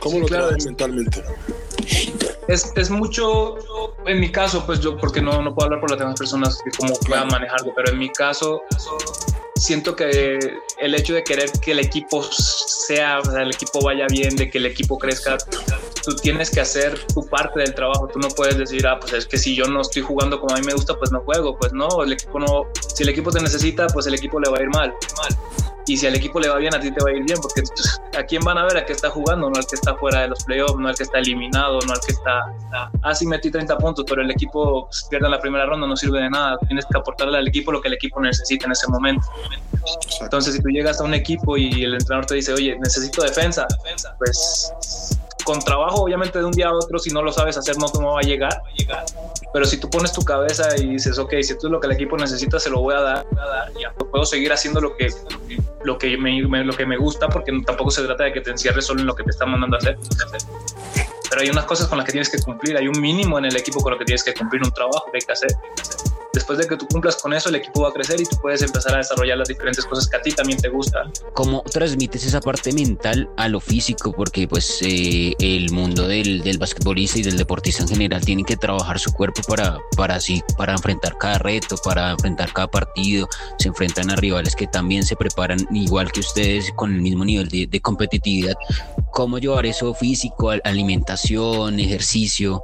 ¿Cómo 0.00 0.14
Sí, 0.14 0.20
lo 0.20 0.26
claro, 0.26 0.56
mentalmente? 0.64 1.24
Es, 2.48 2.72
es 2.76 2.90
mucho, 2.90 3.56
en 4.06 4.20
mi 4.20 4.30
caso, 4.30 4.64
pues 4.64 4.80
yo, 4.80 4.96
porque 4.96 5.20
no, 5.20 5.42
no 5.42 5.54
puedo 5.54 5.66
hablar 5.66 5.80
por 5.80 5.90
las 5.90 5.98
demás 5.98 6.16
personas 6.16 6.60
que 6.62 6.70
cómo 6.78 6.94
puedan 7.06 7.26
manejarlo, 7.28 7.72
pero 7.74 7.90
en 7.90 7.98
mi 7.98 8.08
caso, 8.10 8.62
siento 9.56 9.96
que 9.96 10.38
el 10.78 10.94
hecho 10.94 11.14
de 11.14 11.24
querer 11.24 11.50
que 11.60 11.72
el 11.72 11.80
equipo 11.80 12.22
sea, 12.22 13.18
o 13.18 13.24
sea, 13.24 13.42
el 13.42 13.50
equipo 13.50 13.82
vaya 13.82 14.06
bien, 14.08 14.36
de 14.36 14.50
que 14.50 14.58
el 14.58 14.66
equipo 14.66 14.98
crezca, 14.98 15.36
tú 16.04 16.14
tienes 16.16 16.50
que 16.50 16.60
hacer 16.60 16.98
tu 17.12 17.26
parte 17.26 17.60
del 17.60 17.74
trabajo. 17.74 18.08
Tú 18.12 18.18
no 18.18 18.28
puedes 18.28 18.56
decir, 18.58 18.86
ah, 18.86 18.98
pues 19.00 19.12
es 19.12 19.26
que 19.26 19.38
si 19.38 19.56
yo 19.56 19.64
no 19.64 19.80
estoy 19.80 20.02
jugando 20.02 20.40
como 20.40 20.54
a 20.54 20.58
mí 20.58 20.66
me 20.66 20.74
gusta, 20.74 20.94
pues 20.96 21.10
no 21.10 21.20
juego. 21.20 21.56
Pues 21.58 21.72
no, 21.72 21.88
el 22.02 22.12
equipo 22.12 22.38
no, 22.38 22.66
si 22.94 23.02
el 23.02 23.08
equipo 23.08 23.30
te 23.30 23.40
necesita, 23.40 23.86
pues 23.88 24.06
el 24.06 24.14
equipo 24.14 24.38
le 24.38 24.50
va 24.50 24.58
a 24.58 24.62
ir 24.62 24.68
mal. 24.68 24.94
Y 25.86 25.96
si 25.96 26.06
al 26.06 26.14
equipo 26.14 26.40
le 26.40 26.48
va 26.48 26.56
bien, 26.56 26.74
a 26.74 26.80
ti 26.80 26.90
te 26.90 27.02
va 27.02 27.10
a 27.10 27.12
ir 27.12 27.24
bien, 27.24 27.38
porque 27.40 27.62
pues, 27.62 28.00
a 28.18 28.22
quién 28.24 28.42
van 28.44 28.58
a 28.58 28.64
ver, 28.64 28.78
a 28.78 28.84
que 28.84 28.92
está 28.92 29.10
jugando, 29.10 29.48
no 29.48 29.56
al 29.56 29.66
que 29.66 29.76
está 29.76 29.94
fuera 29.94 30.22
de 30.22 30.28
los 30.28 30.44
playoffs, 30.44 30.76
no 30.76 30.88
al 30.88 30.96
que 30.96 31.04
está 31.04 31.18
eliminado, 31.18 31.78
no 31.86 31.92
al 31.92 32.00
que 32.00 32.12
está, 32.12 32.52
ah, 33.02 33.14
sí 33.14 33.26
metí 33.26 33.50
30 33.50 33.78
puntos, 33.78 34.04
pero 34.08 34.22
el 34.22 34.30
equipo 34.30 34.86
pues, 34.86 35.06
pierde 35.08 35.26
en 35.26 35.32
la 35.32 35.40
primera 35.40 35.66
ronda, 35.66 35.86
no 35.86 35.96
sirve 35.96 36.20
de 36.20 36.30
nada. 36.30 36.58
Tienes 36.66 36.84
que 36.86 36.98
aportarle 36.98 37.38
al 37.38 37.48
equipo 37.48 37.72
lo 37.72 37.80
que 37.80 37.88
el 37.88 37.94
equipo 37.94 38.20
necesita 38.20 38.66
en 38.66 38.72
ese 38.72 38.88
momento. 38.88 39.26
Entonces, 40.20 40.54
si 40.54 40.62
tú 40.62 40.68
llegas 40.68 41.00
a 41.00 41.04
un 41.04 41.14
equipo 41.14 41.56
y 41.56 41.84
el 41.84 41.94
entrenador 41.94 42.26
te 42.26 42.34
dice, 42.34 42.52
oye, 42.52 42.76
necesito 42.78 43.22
defensa, 43.22 43.66
pues 44.18 45.15
con 45.46 45.60
trabajo, 45.60 46.02
obviamente, 46.02 46.38
de 46.40 46.44
un 46.44 46.50
día 46.52 46.68
a 46.68 46.74
otro, 46.74 46.98
si 46.98 47.10
no 47.10 47.22
lo 47.22 47.32
sabes 47.32 47.56
hacer, 47.56 47.78
no, 47.78 47.86
no 48.00 48.12
va 48.14 48.18
a 48.18 48.22
llegar. 48.22 48.62
Pero 49.52 49.64
si 49.64 49.78
tú 49.78 49.88
pones 49.88 50.12
tu 50.12 50.22
cabeza 50.22 50.68
y 50.76 50.88
dices, 50.88 51.18
ok, 51.18 51.30
si 51.40 51.52
esto 51.52 51.68
es 51.68 51.70
lo 51.70 51.80
que 51.80 51.86
el 51.86 51.92
equipo 51.94 52.16
necesita, 52.18 52.58
se 52.60 52.68
lo 52.68 52.80
voy 52.80 52.94
a 52.94 53.00
dar, 53.00 53.26
puedo 54.10 54.24
seguir 54.26 54.52
haciendo 54.52 54.80
lo 54.80 54.96
que, 54.96 55.08
lo 55.84 55.96
que, 55.96 56.18
me, 56.18 56.42
me- 56.46 56.64
lo 56.64 56.74
que 56.74 56.84
me 56.84 56.96
gusta, 56.98 57.28
porque 57.28 57.52
tampoco 57.64 57.90
se 57.92 58.02
trata 58.02 58.24
de 58.24 58.32
que 58.32 58.40
te 58.40 58.50
encierres 58.50 58.84
solo 58.84 59.00
en 59.00 59.06
lo 59.06 59.14
que 59.14 59.22
te 59.22 59.30
están 59.30 59.50
mandando 59.50 59.76
a 59.76 59.78
hacer. 59.78 59.96
Pero 61.30 61.40
hay 61.42 61.48
unas 61.50 61.64
cosas 61.64 61.86
con 61.88 61.96
las 61.98 62.04
que 62.06 62.12
tienes 62.12 62.28
que 62.28 62.38
cumplir, 62.42 62.76
hay 62.76 62.88
un 62.88 63.00
mínimo 63.00 63.38
en 63.38 63.44
el 63.46 63.56
equipo 63.56 63.80
con 63.80 63.92
lo 63.92 63.98
que 63.98 64.04
tienes 64.04 64.22
que 64.24 64.34
cumplir, 64.34 64.62
un 64.62 64.70
trabajo 64.72 65.04
que 65.10 65.18
hay 65.18 65.22
que 65.26 65.32
hacer. 65.32 65.50
Después 66.36 66.58
de 66.58 66.66
que 66.66 66.76
tú 66.76 66.86
cumplas 66.86 67.16
con 67.16 67.32
eso, 67.32 67.48
el 67.48 67.54
equipo 67.54 67.80
va 67.80 67.88
a 67.88 67.92
crecer 67.92 68.20
y 68.20 68.24
tú 68.24 68.36
puedes 68.42 68.60
empezar 68.60 68.94
a 68.94 68.98
desarrollar 68.98 69.38
las 69.38 69.48
diferentes 69.48 69.86
cosas 69.86 70.06
que 70.06 70.16
a 70.18 70.20
ti 70.20 70.32
también 70.32 70.60
te 70.60 70.68
gustan. 70.68 71.10
¿Cómo 71.32 71.62
transmites 71.62 72.26
esa 72.26 72.40
parte 72.42 72.72
mental 72.74 73.30
a 73.38 73.48
lo 73.48 73.58
físico? 73.58 74.12
Porque 74.12 74.46
pues 74.46 74.80
eh, 74.82 75.32
el 75.38 75.70
mundo 75.72 76.06
del, 76.06 76.42
del 76.42 76.58
basquetbolista 76.58 77.18
y 77.18 77.22
del 77.22 77.38
deportista 77.38 77.82
en 77.84 77.88
general 77.88 78.22
tiene 78.22 78.44
que 78.44 78.58
trabajar 78.58 78.98
su 78.98 79.12
cuerpo 79.14 79.40
para, 79.48 79.78
para 79.96 80.16
así, 80.16 80.42
para 80.58 80.74
enfrentar 80.74 81.16
cada 81.16 81.38
reto, 81.38 81.76
para 81.82 82.10
enfrentar 82.10 82.52
cada 82.52 82.68
partido. 82.68 83.26
Se 83.58 83.68
enfrentan 83.68 84.10
a 84.10 84.16
rivales 84.16 84.54
que 84.54 84.66
también 84.66 85.04
se 85.04 85.16
preparan 85.16 85.66
igual 85.72 86.12
que 86.12 86.20
ustedes 86.20 86.70
con 86.76 86.94
el 86.94 87.00
mismo 87.00 87.24
nivel 87.24 87.48
de, 87.48 87.66
de 87.66 87.80
competitividad. 87.80 88.54
cómo 89.10 89.38
llevar 89.38 89.64
eso 89.64 89.94
físico, 89.94 90.50
al- 90.50 90.60
alimentación, 90.64 91.80
ejercicio. 91.80 92.62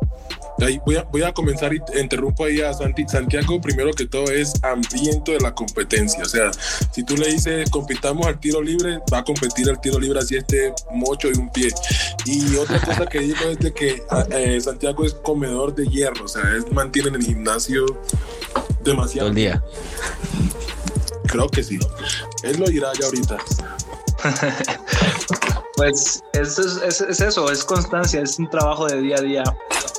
Ahí 0.64 0.80
voy, 0.84 0.96
a, 0.96 1.02
voy 1.04 1.22
a 1.22 1.32
comenzar 1.32 1.72
y 1.74 1.80
interrumpo 2.00 2.44
ahí 2.44 2.60
a 2.60 2.72
Santi. 2.72 3.04
Santiago, 3.08 3.60
primero 3.60 3.90
que 3.92 4.06
todo, 4.06 4.30
es 4.30 4.52
hambriento 4.62 5.32
de 5.32 5.40
la 5.40 5.54
competencia. 5.54 6.22
O 6.22 6.28
sea, 6.28 6.50
si 6.92 7.02
tú 7.04 7.16
le 7.16 7.28
dices 7.32 7.68
compitamos 7.70 8.26
al 8.26 8.38
tiro 8.40 8.62
libre, 8.62 8.98
va 9.12 9.18
a 9.18 9.24
competir 9.24 9.68
al 9.68 9.80
tiro 9.80 9.98
libre 9.98 10.18
así 10.20 10.36
este 10.36 10.72
mocho 10.92 11.28
de 11.28 11.38
un 11.38 11.50
pie. 11.50 11.72
Y 12.26 12.56
otra 12.56 12.80
cosa 12.80 13.06
que 13.06 13.20
digo 13.20 13.44
es 13.50 13.58
de 13.58 13.72
que 13.72 14.02
eh, 14.30 14.60
Santiago 14.60 15.04
es 15.04 15.14
comedor 15.14 15.74
de 15.74 15.86
hierro. 15.88 16.24
O 16.24 16.28
sea, 16.28 16.42
él 16.42 16.64
mantiene 16.72 17.08
en 17.08 17.14
el 17.16 17.22
gimnasio 17.24 17.86
Todo 17.86 18.64
demasiado. 18.84 19.28
el 19.28 19.34
día. 19.34 19.62
Creo 21.26 21.48
que 21.48 21.62
sí. 21.62 21.78
Él 22.42 22.58
lo 22.60 22.66
dirá 22.66 22.92
ya 22.98 23.06
ahorita. 23.06 23.36
Pues 25.76 26.22
eso 26.34 26.62
es, 26.62 27.00
es- 27.00 27.00
es 27.00 27.20
eso, 27.20 27.50
es 27.50 27.64
constancia, 27.64 28.20
es 28.20 28.38
un 28.38 28.48
trabajo 28.48 28.86
de 28.86 29.00
día 29.00 29.16
a 29.16 29.20
día 29.22 29.42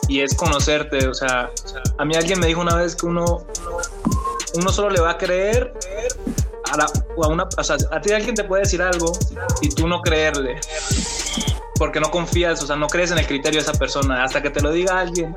y 0.07 0.21
es 0.21 0.35
conocerte. 0.35 1.07
O 1.07 1.13
sea, 1.13 1.49
a 1.97 2.05
mí 2.05 2.15
alguien 2.15 2.39
me 2.39 2.47
dijo 2.47 2.61
una 2.61 2.75
vez 2.75 2.95
que 2.95 3.05
uno, 3.05 3.45
uno 4.55 4.69
solo 4.69 4.89
le 4.89 5.01
va 5.01 5.11
a 5.11 5.17
creer 5.17 5.73
a, 6.71 6.77
la- 6.77 6.85
a 6.85 7.27
una, 7.27 7.43
o 7.43 7.93
a 7.95 8.01
ti 8.01 8.11
alguien 8.11 8.35
te 8.35 8.43
puede 8.43 8.63
decir 8.63 8.81
algo 8.81 9.11
y 9.61 9.69
tú 9.69 9.87
no 9.87 10.01
creerle 10.01 10.59
porque 11.79 11.99
no 11.99 12.11
confías, 12.11 12.61
o 12.63 12.67
sea, 12.67 12.75
no 12.75 12.87
crees 12.87 13.11
en 13.11 13.17
el 13.17 13.27
criterio 13.27 13.59
de 13.61 13.69
esa 13.69 13.77
persona 13.77 14.23
hasta 14.23 14.41
que 14.41 14.49
te 14.51 14.61
lo 14.61 14.71
diga 14.71 14.99
alguien 14.99 15.35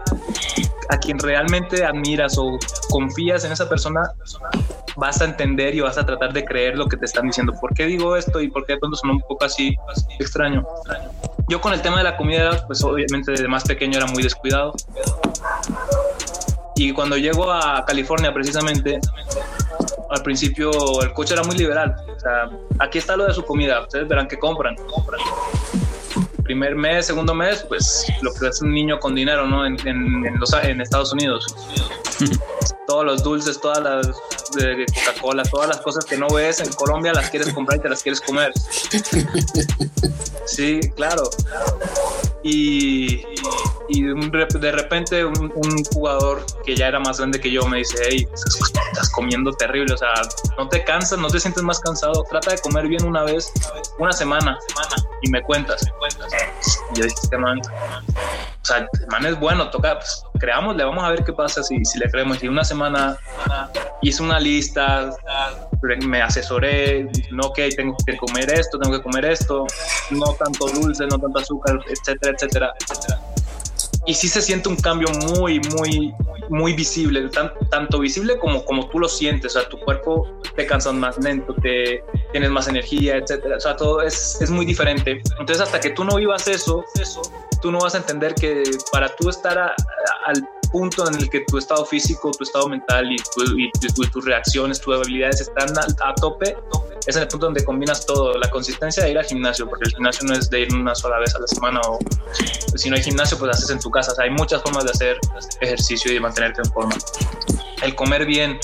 a 0.91 0.99
quien 0.99 1.19
realmente 1.19 1.85
admiras 1.85 2.37
o 2.39 2.59
confías 2.91 3.45
en 3.45 3.53
esa 3.53 3.69
persona, 3.69 4.03
vas 4.97 5.21
a 5.21 5.25
entender 5.27 5.75
y 5.75 5.81
vas 5.81 5.99
a 5.99 6.05
tratar 6.07 6.33
de 6.33 6.45
creer 6.45 6.77
lo 6.77 6.87
que 6.89 6.97
te 6.97 7.05
están 7.05 7.27
diciendo. 7.27 7.53
¿Por 7.61 7.75
qué 7.75 7.85
digo 7.87 8.17
esto 8.17 8.41
y 8.41 8.49
por 8.49 8.65
qué 8.67 8.75
de 8.75 8.79
pronto 8.79 8.97
suena 8.97 9.15
un 9.15 9.21
poco 9.23 9.45
así 9.45 9.77
extraño? 10.19 10.67
Yo 11.49 11.61
con 11.61 11.73
el 11.73 11.83
tema 11.83 11.99
de 11.99 12.05
la 12.05 12.17
comida, 12.17 12.67
pues 12.67 12.83
obviamente 12.83 13.31
desde 13.33 13.47
más 13.49 13.65
pequeño 13.65 13.99
era 13.99 14.07
muy 14.07 14.23
descuidado. 14.23 14.75
Y 16.77 16.93
cuando 16.93 17.17
llego 17.17 17.51
a 17.51 17.85
California 17.87 18.33
precisamente, 18.35 18.99
al 20.11 20.23
principio 20.23 20.71
el 21.03 21.13
coche 21.13 21.35
era 21.35 21.43
muy 21.43 21.57
liberal. 21.57 21.95
O 22.15 22.21
sea, 22.21 22.51
aquí 22.79 22.99
está 22.99 23.17
lo 23.17 23.27
de 23.27 23.35
su 23.35 23.45
comida, 23.45 23.81
ustedes 23.83 24.07
verán 24.09 24.29
que 24.29 24.39
compran. 24.39 24.77
compran. 24.77 25.21
Primer 26.43 26.77
mes, 26.77 27.07
segundo 27.07 27.35
mes, 27.35 27.65
pues 27.69 28.07
lo 28.23 28.33
que 28.35 28.47
es 28.49 28.61
un 28.63 28.73
niño 28.73 28.99
con 29.01 29.15
dinero, 29.15 29.47
¿no? 29.47 29.67
En, 29.67 29.77
en- 29.87 30.27
en 30.27 30.39
los- 30.39 30.53
en 30.63 30.81
Estados 30.81 31.13
Unidos. 31.13 31.45
Todos 32.87 33.05
los 33.05 33.23
dulces, 33.25 33.61
todas 33.61 33.81
las 33.83 34.07
de 34.57 34.87
Coca-Cola, 34.87 35.43
todas 35.45 35.69
las 35.69 35.81
cosas 35.81 36.05
que 36.05 36.17
no 36.17 36.29
ves 36.29 36.61
en 36.61 36.73
Colombia 36.73 37.13
las 37.13 37.31
quieres 37.31 37.53
comprar 37.53 37.79
y 37.79 37.83
te 37.83 37.89
las 37.89 38.03
quieres 38.03 38.21
comer. 38.21 38.53
Sí, 40.47 40.81
claro. 40.95 41.29
Y, 42.43 43.25
y 43.89 44.03
de 44.03 44.73
repente 44.73 45.25
un, 45.25 45.85
jugador 45.93 46.45
que 46.65 46.77
ya 46.77 46.89
era 46.89 47.01
más 47.01 47.19
grande 47.19 47.41
que 47.41 47.51
yo 47.51 47.67
me 47.67 47.79
dice, 47.79 47.97
hey, 48.09 48.29
estás, 48.33 49.11
comiendo 49.11 49.53
terrible, 49.53 49.95
o 49.95 49.97
sea, 49.97 50.13
no 50.57 50.69
te 50.69 50.85
cansas, 50.85 51.19
no 51.19 51.29
te 51.29 51.41
sientes 51.41 51.63
más 51.63 51.81
cansado, 51.81 52.25
trata 52.31 52.53
de 52.53 52.59
comer 52.59 52.87
bien 52.87 53.05
una 53.05 53.25
vez, 53.25 53.53
una 53.99 54.13
semana, 54.13 54.59
y 55.23 55.31
me 55.31 55.43
cuentas. 55.43 55.83
Y 56.95 56.99
yo 56.99 57.05
dije, 57.05 57.17
este 57.23 57.39
man, 57.39 57.61
o 57.61 58.65
sea, 58.65 58.79
el 58.79 59.07
man 59.09 59.27
es 59.27 59.39
bueno, 59.41 59.71
toca, 59.71 59.99
pues, 59.99 60.23
creámosle, 60.39 60.85
vamos 60.85 61.05
a 61.05 61.11
ver 61.11 61.25
qué 61.25 61.33
pasa 61.33 61.63
si, 61.63 61.85
si 61.85 61.99
le 61.99 62.11
creemos. 62.11 62.43
Y 62.43 62.49
una 62.49 62.65
semana 62.65 63.17
hice 64.03 64.23
una 64.23 64.39
lista, 64.39 65.11
me 66.07 66.23
asesoré, 66.23 67.09
no, 67.31 67.49
ok, 67.49 67.59
tengo 67.77 67.97
que 68.07 68.17
comer 68.17 68.53
esto, 68.53 68.79
tengo 68.79 68.97
que 68.97 69.03
comer 69.03 69.25
esto, 69.27 69.67
no 70.11 70.35
tanto 70.35 70.67
dulce, 70.69 71.07
no 71.07 71.19
tanto 71.19 71.39
azúcar, 71.39 71.79
etcétera, 71.89 72.35
etcétera, 72.35 72.73
etcétera. 72.81 73.36
Y 74.07 74.15
sí 74.15 74.29
se 74.29 74.41
siente 74.41 74.69
un 74.69 74.77
cambio 74.77 75.09
muy, 75.37 75.61
muy, 75.77 76.15
muy 76.49 76.73
visible, 76.75 77.29
tan- 77.29 77.53
tanto 77.71 77.99
visible 77.99 78.39
como, 78.39 78.65
como 78.65 78.89
tú 78.89 79.01
lo 79.01 79.09
sientes, 79.09 79.57
o 79.57 79.61
sea, 79.61 79.69
tu 79.69 79.79
cuerpo 79.81 80.41
te 80.55 80.65
cansas 80.65 80.95
más 80.95 81.19
lento, 81.19 81.55
te 81.61 82.05
tienes 82.31 82.51
más 82.51 82.69
energía, 82.69 83.17
etcétera, 83.17 83.57
o 83.57 83.61
sea, 83.61 83.75
todo 83.77 84.03
es, 84.03 84.41
es 84.41 84.51
muy 84.51 84.65
diferente. 84.65 85.23
Entonces, 85.41 85.61
hasta 85.61 85.81
que 85.81 85.91
tú 85.91 86.05
no 86.05 86.17
vivas 86.17 86.47
eso, 86.47 86.85
eso, 87.01 87.21
tú 87.61 87.73
no 87.73 87.79
vas 87.81 87.95
a 87.97 87.99
entender 87.99 88.35
que 88.37 88.63
para 88.93 89.09
tú 89.17 89.29
estar 89.29 89.59
al 89.59 90.49
punto 90.71 91.09
en 91.09 91.15
el 91.17 91.29
que 91.31 91.41
tu 91.47 91.59
estado 91.59 91.85
físico, 91.85 92.31
tu 92.37 92.45
estado 92.45 92.69
mental 92.69 93.11
y, 93.13 93.17
tu- 93.17 93.59
y 93.59 93.71
y 93.83 94.07
tus 94.11 94.25
reacciones, 94.25 94.81
tus 94.81 94.97
habilidades 94.97 95.41
están 95.41 95.69
a, 95.79 95.87
a 96.09 96.15
tope, 96.15 96.57
es 97.07 97.17
en 97.17 97.23
el 97.23 97.29
punto 97.29 97.47
donde 97.47 97.65
combinas 97.65 98.05
todo, 98.07 98.35
la 98.39 98.49
consistencia 98.51 99.05
de 99.05 99.11
ir 99.13 99.19
al 99.19 99.25
gimnasio, 99.25 99.67
porque 99.69 99.85
el 99.87 99.91
gimnasio 99.95 100.27
no 100.27 100.35
es 100.35 100.51
de 100.51 100.61
ir 100.61 100.75
una 100.75 100.95
sola 100.95 101.19
vez 101.19 101.35
a 101.35 101.39
la 101.39 101.47
semana 101.47 101.81
o 101.89 101.99
si 102.77 102.91
no 102.91 102.97
hay 102.97 103.03
gimnasio, 103.03 103.39
pues 103.39 103.51
haces 103.57 103.71
en 103.71 103.79
tu 103.79 103.91
casa. 103.91 104.13
O 104.13 104.15
sea, 104.15 104.25
hay 104.25 104.31
muchas 104.31 104.61
formas 104.63 104.85
de 104.85 104.91
hacer 104.91 105.17
ejercicio 105.61 106.11
y 106.11 106.15
de 106.15 106.21
mantenerte 106.21 106.61
en 106.65 106.71
forma. 106.73 106.95
El 107.83 107.95
comer 107.95 108.27
bien, 108.27 108.59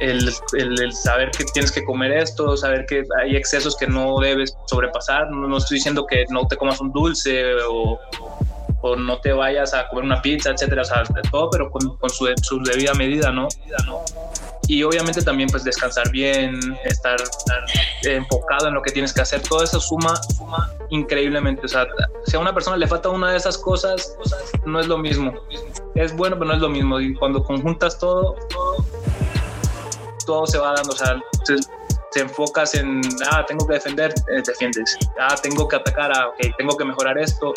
el, 0.00 0.28
el- 0.54 0.82
el 0.82 0.92
saber 0.92 1.30
que 1.30 1.44
tienes 1.44 1.70
que 1.72 1.84
comer 1.84 2.12
esto, 2.12 2.56
saber 2.56 2.84
que 2.86 3.04
hay 3.22 3.36
excesos 3.36 3.76
que 3.76 3.86
no 3.86 4.18
debes 4.20 4.54
sobrepasar. 4.66 5.30
No, 5.30 5.46
no 5.48 5.58
estoy 5.58 5.76
diciendo 5.78 6.06
que 6.06 6.24
no 6.30 6.46
te 6.46 6.56
comas 6.56 6.80
un 6.80 6.92
dulce 6.92 7.54
o, 7.68 7.98
o 8.86 8.96
no 8.96 9.18
te 9.18 9.32
vayas 9.32 9.72
a 9.72 9.88
comer 9.88 10.04
una 10.04 10.20
pizza, 10.20 10.50
etcétera. 10.50 10.82
O 10.82 10.84
sea, 10.84 11.02
todo, 11.30 11.48
pero 11.48 11.70
con, 11.70 11.96
con 11.96 12.10
su, 12.10 12.28
su 12.42 12.62
debida 12.62 12.92
medida, 12.92 13.32
¿no? 13.32 13.48
Y 14.68 14.82
obviamente 14.82 15.22
también 15.22 15.48
pues 15.48 15.64
descansar 15.64 16.10
bien, 16.10 16.58
estar, 16.84 17.16
enfocado 18.02 18.68
en 18.68 18.74
lo 18.74 18.82
que 18.82 18.92
tienes 18.92 19.14
que 19.14 19.22
hacer, 19.22 19.40
todo 19.40 19.62
eso 19.62 19.80
suma, 19.80 20.14
suma 20.36 20.70
increíblemente. 20.90 21.64
O 21.64 21.68
sea, 21.68 21.86
si 22.26 22.36
a 22.36 22.40
una 22.40 22.52
persona 22.52 22.76
le 22.76 22.86
falta 22.86 23.08
una 23.08 23.30
de 23.30 23.38
esas 23.38 23.56
cosas, 23.56 24.18
no 24.66 24.78
es 24.78 24.86
lo 24.86 24.98
mismo. 24.98 25.32
Es 25.94 26.14
bueno, 26.14 26.36
pero 26.36 26.48
no 26.48 26.54
es 26.54 26.60
lo 26.60 26.68
mismo. 26.68 27.00
Y 27.00 27.14
cuando 27.14 27.42
conjuntas 27.42 27.98
todo, 27.98 28.36
todo, 28.50 28.84
todo 30.26 30.46
se 30.46 30.58
va 30.58 30.74
dando. 30.74 30.92
O 30.92 30.96
sea, 30.96 31.22
se, 31.44 31.54
te 32.14 32.20
enfocas 32.20 32.74
en, 32.74 33.00
ah, 33.30 33.44
tengo 33.46 33.66
que 33.66 33.74
defender, 33.74 34.14
eh, 34.28 34.42
defiendes. 34.46 34.96
Ah, 35.20 35.34
tengo 35.42 35.66
que 35.68 35.76
atacar, 35.76 36.12
ah, 36.16 36.28
ok, 36.28 36.56
tengo 36.56 36.76
que 36.76 36.84
mejorar 36.84 37.18
esto. 37.18 37.52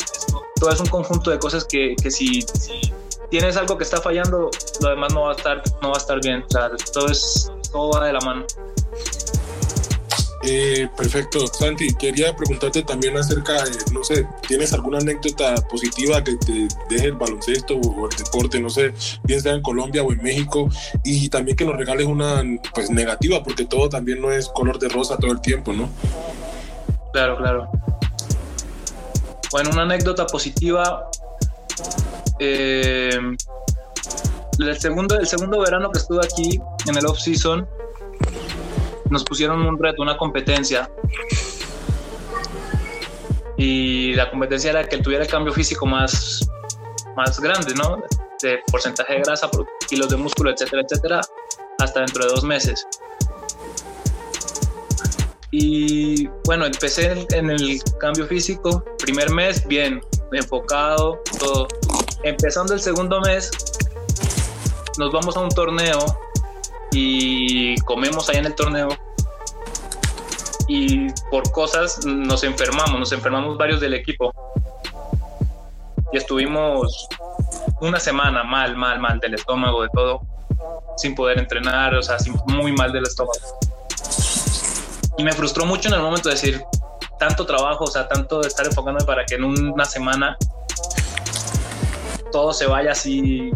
Todo 0.60 0.70
es 0.70 0.80
un 0.80 0.86
conjunto 0.86 1.30
de 1.30 1.38
cosas 1.38 1.64
que, 1.64 1.94
que 2.02 2.10
si, 2.10 2.42
si 2.42 2.92
tienes 3.30 3.56
algo 3.56 3.78
que 3.78 3.84
está 3.84 4.00
fallando, 4.00 4.50
lo 4.80 4.90
demás 4.90 5.14
no 5.14 5.22
va 5.22 5.32
a 5.32 5.36
estar, 5.36 5.62
no 5.80 5.90
va 5.90 5.94
a 5.94 5.98
estar 5.98 6.20
bien. 6.20 6.44
O 6.46 6.50
sea, 6.50 6.70
todo 6.92 7.06
es, 7.06 7.50
todo 7.70 7.90
va 7.92 8.06
de 8.06 8.12
la 8.12 8.20
mano. 8.20 8.44
Eh, 10.44 10.88
perfecto. 10.96 11.46
Santi, 11.48 11.94
quería 11.94 12.34
preguntarte 12.36 12.82
también 12.82 13.16
acerca 13.16 13.64
de, 13.64 13.72
no 13.92 14.04
sé, 14.04 14.26
¿tienes 14.46 14.72
alguna 14.72 14.98
anécdota 14.98 15.56
positiva 15.68 16.22
que 16.22 16.36
te 16.36 16.68
deje 16.88 17.06
el 17.06 17.14
baloncesto 17.14 17.74
o 17.76 18.08
el 18.08 18.16
deporte, 18.16 18.60
no 18.60 18.70
sé, 18.70 18.94
bien 19.24 19.40
sea 19.40 19.54
en 19.54 19.62
Colombia 19.62 20.02
o 20.02 20.12
en 20.12 20.22
México? 20.22 20.68
Y 21.04 21.28
también 21.28 21.56
que 21.56 21.64
nos 21.64 21.76
regales 21.76 22.06
una, 22.06 22.42
pues, 22.72 22.90
negativa, 22.90 23.42
porque 23.42 23.64
todo 23.64 23.88
también 23.88 24.20
no 24.20 24.30
es 24.30 24.48
color 24.48 24.78
de 24.78 24.88
rosa 24.88 25.16
todo 25.16 25.32
el 25.32 25.40
tiempo, 25.40 25.72
¿no? 25.72 25.90
Claro, 27.12 27.36
claro. 27.36 27.68
Bueno, 29.50 29.70
una 29.72 29.82
anécdota 29.82 30.26
positiva. 30.26 31.10
eh, 32.38 33.18
el, 34.58 34.78
segundo, 34.78 35.18
el 35.18 35.26
segundo 35.26 35.60
verano 35.60 35.90
que 35.90 35.98
estuve 35.98 36.20
aquí 36.24 36.60
en 36.86 36.96
el 36.96 37.06
off-season, 37.06 37.66
nos 39.10 39.24
pusieron 39.24 39.60
un 39.62 39.78
reto, 39.78 40.02
una 40.02 40.16
competencia. 40.16 40.90
Y 43.56 44.14
la 44.14 44.30
competencia 44.30 44.70
era 44.70 44.84
que 44.84 44.98
tuviera 44.98 45.24
el 45.24 45.30
cambio 45.30 45.52
físico 45.52 45.84
más, 45.86 46.48
más 47.16 47.40
grande, 47.40 47.74
¿no? 47.74 48.02
De 48.40 48.60
porcentaje 48.70 49.14
de 49.14 49.20
grasa, 49.20 49.50
por 49.50 49.66
kilos 49.88 50.08
de 50.10 50.16
músculo, 50.16 50.50
etcétera, 50.50 50.82
etcétera, 50.82 51.20
hasta 51.78 52.00
dentro 52.00 52.24
de 52.24 52.30
dos 52.30 52.44
meses. 52.44 52.86
Y 55.50 56.26
bueno, 56.44 56.66
empecé 56.66 57.26
en 57.30 57.50
el 57.50 57.80
cambio 57.98 58.26
físico, 58.26 58.84
primer 58.98 59.30
mes, 59.30 59.66
bien, 59.66 60.00
enfocado, 60.32 61.22
todo. 61.38 61.66
Empezando 62.22 62.74
el 62.74 62.80
segundo 62.80 63.20
mes, 63.22 63.50
nos 64.98 65.10
vamos 65.12 65.36
a 65.36 65.40
un 65.40 65.48
torneo 65.48 65.98
y 66.92 67.76
comemos 67.80 68.28
ahí 68.28 68.36
en 68.36 68.46
el 68.46 68.54
torneo 68.54 68.88
y 70.68 71.10
por 71.30 71.50
cosas 71.50 72.04
nos 72.04 72.44
enfermamos, 72.44 72.98
nos 72.98 73.12
enfermamos 73.12 73.56
varios 73.56 73.80
del 73.80 73.94
equipo 73.94 74.32
y 76.12 76.18
estuvimos 76.18 77.08
una 77.80 77.98
semana 77.98 78.44
mal, 78.44 78.76
mal, 78.76 78.98
mal 79.00 79.18
del 79.20 79.34
estómago, 79.34 79.82
de 79.82 79.88
todo, 79.90 80.20
sin 80.96 81.14
poder 81.14 81.38
entrenar, 81.38 81.94
o 81.94 82.02
sea, 82.02 82.16
muy 82.46 82.72
mal 82.72 82.92
del 82.92 83.04
estómago. 83.04 83.38
Y 85.16 85.24
me 85.24 85.32
frustró 85.32 85.64
mucho 85.66 85.88
en 85.88 85.94
el 85.94 86.00
momento 86.00 86.28
de 86.28 86.34
decir 86.34 86.62
tanto 87.18 87.44
trabajo, 87.44 87.84
o 87.84 87.88
sea, 87.88 88.08
tanto 88.08 88.40
de 88.40 88.48
estar 88.48 88.66
enfocándome 88.66 89.04
para 89.04 89.24
que 89.24 89.34
en 89.34 89.44
una 89.44 89.84
semana 89.84 90.36
todo 92.30 92.52
se 92.52 92.66
vaya 92.66 92.92
así 92.92 93.50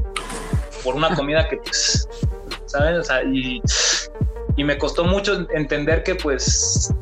por 0.82 0.94
una 0.94 1.14
comida 1.14 1.48
que, 1.48 1.58
pues, 1.58 2.01
¿saben? 2.72 2.96
O 2.96 3.04
sea, 3.04 3.22
y, 3.22 3.62
y 4.56 4.64
me 4.64 4.76
costó 4.76 5.04
mucho 5.04 5.46
entender 5.54 6.02
que, 6.02 6.14
pues, 6.14 6.92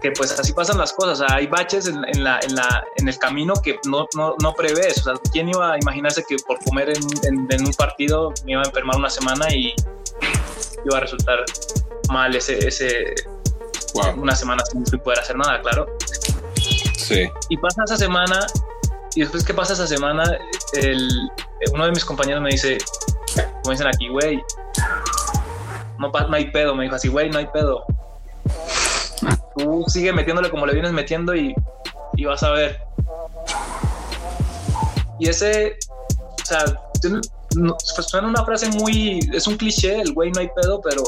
que 0.00 0.12
pues 0.12 0.38
así 0.38 0.52
pasan 0.52 0.78
las 0.78 0.92
cosas. 0.92 1.20
O 1.20 1.26
sea, 1.26 1.36
hay 1.36 1.46
baches 1.46 1.86
en, 1.86 2.04
en 2.08 2.22
la, 2.24 2.38
en, 2.42 2.54
la, 2.54 2.84
en 2.96 3.08
el 3.08 3.18
camino 3.18 3.54
que 3.54 3.78
no, 3.86 4.06
no, 4.14 4.34
no 4.42 4.52
prevés. 4.54 4.98
O 4.98 5.04
sea, 5.04 5.14
¿quién 5.32 5.48
iba 5.48 5.72
a 5.72 5.78
imaginarse 5.78 6.24
que 6.28 6.36
por 6.46 6.58
comer 6.64 6.90
en, 6.90 7.02
en, 7.24 7.46
en 7.50 7.66
un 7.66 7.72
partido 7.72 8.32
me 8.44 8.52
iba 8.52 8.62
a 8.62 8.66
enfermar 8.66 8.96
una 8.96 9.10
semana 9.10 9.46
y 9.52 9.74
iba 10.84 10.96
a 10.98 11.00
resultar 11.00 11.38
mal 12.10 12.34
ese, 12.34 12.66
ese 12.66 13.14
Wow. 13.94 14.22
una 14.22 14.34
semana 14.34 14.62
sin 14.64 14.84
poder 15.00 15.18
hacer 15.18 15.36
nada, 15.36 15.60
claro. 15.60 15.86
Sí. 16.96 17.28
Y 17.50 17.56
pasa 17.58 17.82
esa 17.84 17.96
semana, 17.98 18.46
y 19.14 19.20
después 19.20 19.44
que 19.44 19.52
pasa 19.52 19.74
esa 19.74 19.86
semana, 19.86 20.38
el, 20.72 21.30
uno 21.74 21.84
de 21.84 21.90
mis 21.90 22.04
compañeros 22.04 22.42
me 22.42 22.50
dice, 22.50 22.78
como 23.34 23.70
dicen 23.70 23.86
aquí, 23.86 24.08
güey, 24.08 24.42
no, 25.98 26.10
no 26.10 26.36
hay 26.36 26.50
pedo, 26.50 26.74
me 26.74 26.84
dijo 26.84 26.96
así, 26.96 27.08
güey, 27.08 27.30
no 27.30 27.38
hay 27.38 27.46
pedo. 27.46 27.84
Tú 29.56 29.84
sigue 29.88 30.12
metiéndole 30.12 30.50
como 30.50 30.66
le 30.66 30.72
vienes 30.72 30.92
metiendo 30.92 31.34
y, 31.34 31.54
y 32.14 32.24
vas 32.24 32.42
a 32.42 32.50
ver. 32.50 32.80
Y 35.18 35.28
ese, 35.28 35.76
o 36.18 36.44
sea, 36.44 36.64
no- 37.08 37.20
no- 37.54 37.76
suena 37.80 38.28
una 38.28 38.44
frase 38.44 38.68
muy, 38.70 39.20
es 39.32 39.46
un 39.46 39.56
cliché, 39.56 40.00
el 40.00 40.12
güey 40.14 40.30
no 40.32 40.40
hay 40.40 40.48
pedo, 40.60 40.80
pero 40.80 41.02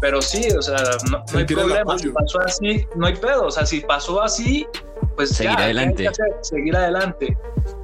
pero 0.00 0.20
sí, 0.20 0.48
o 0.56 0.60
sea, 0.60 0.76
no, 1.10 1.24
no 1.32 1.38
hay 1.38 1.44
problema. 1.46 1.98
Si 1.98 2.08
pasó 2.10 2.40
así, 2.40 2.86
no 2.96 3.06
hay 3.06 3.14
pedo. 3.16 3.46
O 3.46 3.50
sea, 3.50 3.64
si 3.64 3.80
pasó 3.80 4.20
así, 4.22 4.66
pues 5.16 5.30
Seguir 5.30 5.52
ya, 5.52 5.56
¿qué 5.56 5.62
hay 5.62 5.70
adelante. 5.70 6.02
que 6.02 6.08
hacer? 6.08 6.26
Seguir 6.42 6.76
adelante. 6.76 7.38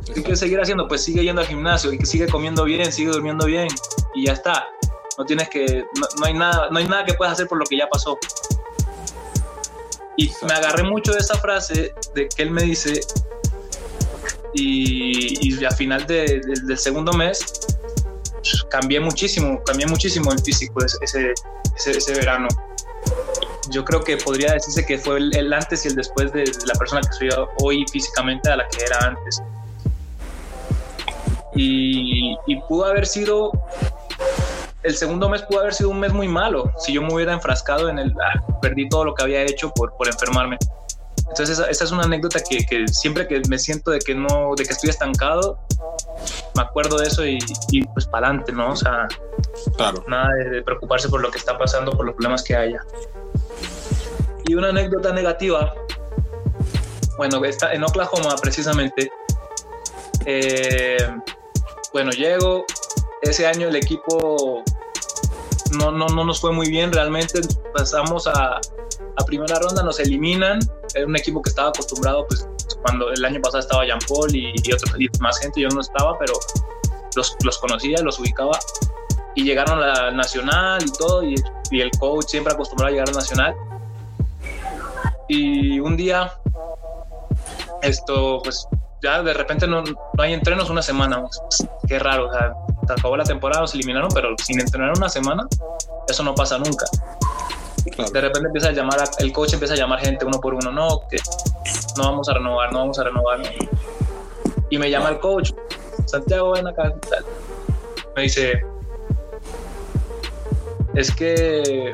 ¿Qué 0.07 0.15
quieres 0.15 0.41
seguir 0.41 0.61
haciendo? 0.61 0.89
Pues 0.89 1.05
sigue 1.05 1.23
yendo 1.25 1.41
al 1.41 1.47
gimnasio 1.47 1.93
y 1.93 1.99
que 1.99 2.07
sigue 2.07 2.27
comiendo 2.29 2.65
bien, 2.65 2.93
sigue 2.93 3.11
durmiendo 3.11 3.47
bien 3.47 3.69
y 4.15 4.27
ya 4.27 4.33
está. 4.33 4.67
No 5.19 5.25
tienes 5.25 5.49
que, 5.49 5.85
no, 5.99 6.07
no 6.19 6.27
hay 6.27 6.35
nada, 6.35 6.69
no 6.71 6.79
hay 6.79 6.87
nada 6.89 7.05
que 7.05 7.15
puedas 7.15 7.35
hacer 7.35 7.47
por 7.47 7.59
lo 7.59 7.65
que 7.65 7.77
ya 7.77 7.89
pasó. 7.89 8.19
Y 10.17 10.31
me 10.47 10.53
agarré 10.55 10.83
mucho 10.83 11.13
de 11.13 11.19
esa 11.19 11.37
frase 11.39 11.95
de 12.15 12.29
que 12.29 12.43
él 12.43 12.51
me 12.51 12.63
dice 12.63 13.01
y, 14.55 15.49
y 15.49 15.65
al 15.65 15.75
final 15.75 16.07
de- 16.07 16.41
de- 16.45 16.61
del 16.67 16.79
segundo 16.79 17.13
mes 17.15 17.61
cambié 18.71 19.01
muchísimo, 19.01 19.63
cambié 19.65 19.87
muchísimo 19.87 20.33
el 20.33 20.39
físico 20.41 20.85
ese, 20.85 20.99
ese, 21.77 21.91
ese, 21.91 22.15
verano. 22.15 22.49
Yo 23.71 23.85
creo 23.85 24.03
que 24.03 24.17
podría 24.17 24.53
decirse 24.53 24.85
que 24.85 24.99
fue 24.99 25.19
el, 25.19 25.35
el 25.37 25.53
antes 25.53 25.85
y 25.85 25.89
el 25.89 25.95
después 25.95 26.33
de, 26.33 26.41
de 26.41 26.67
la 26.67 26.75
persona 26.75 27.01
que 27.01 27.13
soy 27.17 27.29
hoy 27.63 27.85
físicamente 27.91 28.51
a 28.51 28.57
la 28.57 28.69
que 28.69 28.85
era 28.85 28.99
antes. 28.99 29.41
Y, 31.55 32.37
y 32.47 32.57
pudo 32.69 32.87
haber 32.87 33.07
sido, 33.07 33.53
el 34.83 34.97
segundo 34.97 35.29
mes 35.29 35.43
pudo 35.43 35.61
haber 35.61 35.75
sido 35.75 35.91
un 35.91 36.01
mes 36.01 36.13
muy 36.13 36.29
malo 36.29 36.73
si 36.79 36.93
yo 36.93 37.03
me 37.03 37.13
hubiera 37.15 37.33
enfrascado 37.33 37.89
en 37.89 37.99
el, 37.99 38.13
ah, 38.23 38.41
perdí 38.63 38.89
todo 38.89 39.05
lo 39.05 39.15
que 39.15 39.23
había 39.25 39.43
hecho 39.43 39.71
por, 39.71 39.95
por 39.97 40.09
enfermarme. 40.09 40.57
Entonces 41.29 41.59
esa, 41.59 41.71
esa 41.71 41.85
es 41.85 41.93
una 41.93 42.03
anécdota 42.03 42.41
que, 42.41 42.59
que 42.67 42.87
siempre 42.89 43.27
que 43.27 43.41
me 43.49 43.59
siento 43.59 43.91
de 43.91 44.01
que 44.01 44.15
no, 44.15 44.53
de 44.57 44.65
que 44.65 44.73
estoy 44.73 44.91
estancado, 44.91 45.59
me 46.55 46.63
acuerdo 46.63 46.99
de 46.99 47.07
eso 47.07 47.25
y, 47.25 47.39
y 47.71 47.85
pues 47.87 48.07
para 48.07 48.27
adelante, 48.29 48.53
¿no? 48.53 48.71
O 48.73 48.77
sea, 48.77 49.09
Claro. 49.77 50.05
nada 50.09 50.29
de, 50.35 50.51
de 50.51 50.63
preocuparse 50.63 51.09
por 51.09 51.23
lo 51.23 51.31
que 51.31 51.39
está 51.39 51.57
pasando, 51.57 51.93
por 51.93 52.05
los 52.05 52.15
problemas 52.15 52.43
que 52.43 52.55
haya. 52.57 52.81
Y 54.47 54.55
una 54.55 54.69
anécdota 54.69 55.13
negativa, 55.13 55.73
bueno, 57.17 57.43
está 57.45 57.73
en 57.73 57.85
Oklahoma 57.85 58.35
precisamente. 58.43 59.11
eh, 60.27 60.99
bueno, 61.93 62.11
llego, 62.13 62.65
ese 63.23 63.47
año 63.47 63.69
el 63.69 63.77
equipo 63.77 64.65
no, 65.79 65.91
no, 65.91 66.07
no 66.07 66.25
nos 66.25 66.41
fue 66.41 66.53
muy 66.53 66.69
bien 66.69 66.93
realmente, 66.93 67.41
pasamos 67.75 68.27
a, 68.27 68.57
a 68.57 69.25
primera 69.25 69.59
ronda, 69.59 69.83
nos 69.83 70.01
eliminan, 70.01 70.59
era 70.95 71.07
un 71.07 71.17
equipo 71.17 71.43
que 71.43 71.51
estaba 71.51 71.69
acostumbrado, 71.69 72.27
pues 72.27 72.47
cuando 72.83 73.11
el 73.11 73.25
año 73.25 73.41
pasado 73.41 73.61
estaba 73.61 73.85
Jean 73.85 73.99
Paul 74.09 74.35
y, 74.35 74.53
y, 74.63 74.73
otro, 74.73 74.93
más 75.21 75.39
gente, 75.39 75.61
yo 75.61 75.69
no 75.69 75.81
estaba, 75.81 76.19
pero 76.19 76.35
los, 77.15 77.37
los 77.45 77.59
conocía, 77.59 77.99
los 78.03 78.19
ubicaba. 78.19 78.59
Y 79.35 79.45
llegaron 79.45 79.83
a 79.83 79.87
la 79.87 80.11
nacional 80.11 80.83
y 80.85 80.93
todo 80.93 81.23
y, 81.23 81.35
y, 81.71 81.81
el 81.81 81.91
coach 81.93 82.27
siempre 82.29 82.53
acostumbrado 82.53 82.89
a 82.89 82.93
llegar 82.93 83.09
a 83.09 83.13
nacional. 83.13 83.55
Y 85.29 85.81
un 85.81 85.97
día 85.97 86.35
esto 87.83 88.41
pues 88.43 88.69
ya 89.03 89.23
de 89.23 89.35
repente 89.35 89.67
no, 89.67 89.83
no 89.83 90.23
hay 90.23 90.33
entrenos 90.33 90.71
una 90.71 90.83
semana 90.83 91.25
qué 91.89 91.99
raro 91.99 92.29
o 92.29 92.33
sea 92.33 92.55
se 92.87 92.93
acabó 92.93 93.17
la 93.17 93.25
temporada 93.25 93.63
nos 93.63 93.75
eliminaron 93.75 94.09
pero 94.15 94.35
sin 94.43 94.61
entrenar 94.61 94.93
una 94.97 95.09
semana 95.09 95.47
eso 96.09 96.23
no 96.23 96.35
pasa 96.35 96.59
nunca 96.59 96.87
claro. 97.91 98.11
de 98.11 98.21
repente 98.21 98.47
empieza 98.47 98.69
a 98.69 98.73
llamar 98.73 99.01
a, 99.01 99.05
el 99.19 99.33
coach 99.33 99.55
empieza 99.55 99.75
a 99.75 99.77
llamar 99.77 100.01
gente 100.01 100.25
uno 100.25 100.41
por 100.41 100.55
uno 100.55 100.71
no 100.71 101.01
que 101.11 101.17
no 101.97 102.05
vamos 102.05 102.29
a 102.29 102.35
renovar 102.35 102.73
no 102.73 102.79
vamos 102.79 102.99
a 102.99 103.05
renovar 103.05 103.41
y 104.71 104.79
me 104.79 104.91
llama 104.91 105.11
el 105.11 105.19
coach 105.19 105.53
Santiago 106.07 106.53
ven 106.53 106.69
acá 106.69 106.95
me 108.15 108.23
dice 108.23 108.63
es 110.95 111.15
que 111.15 111.91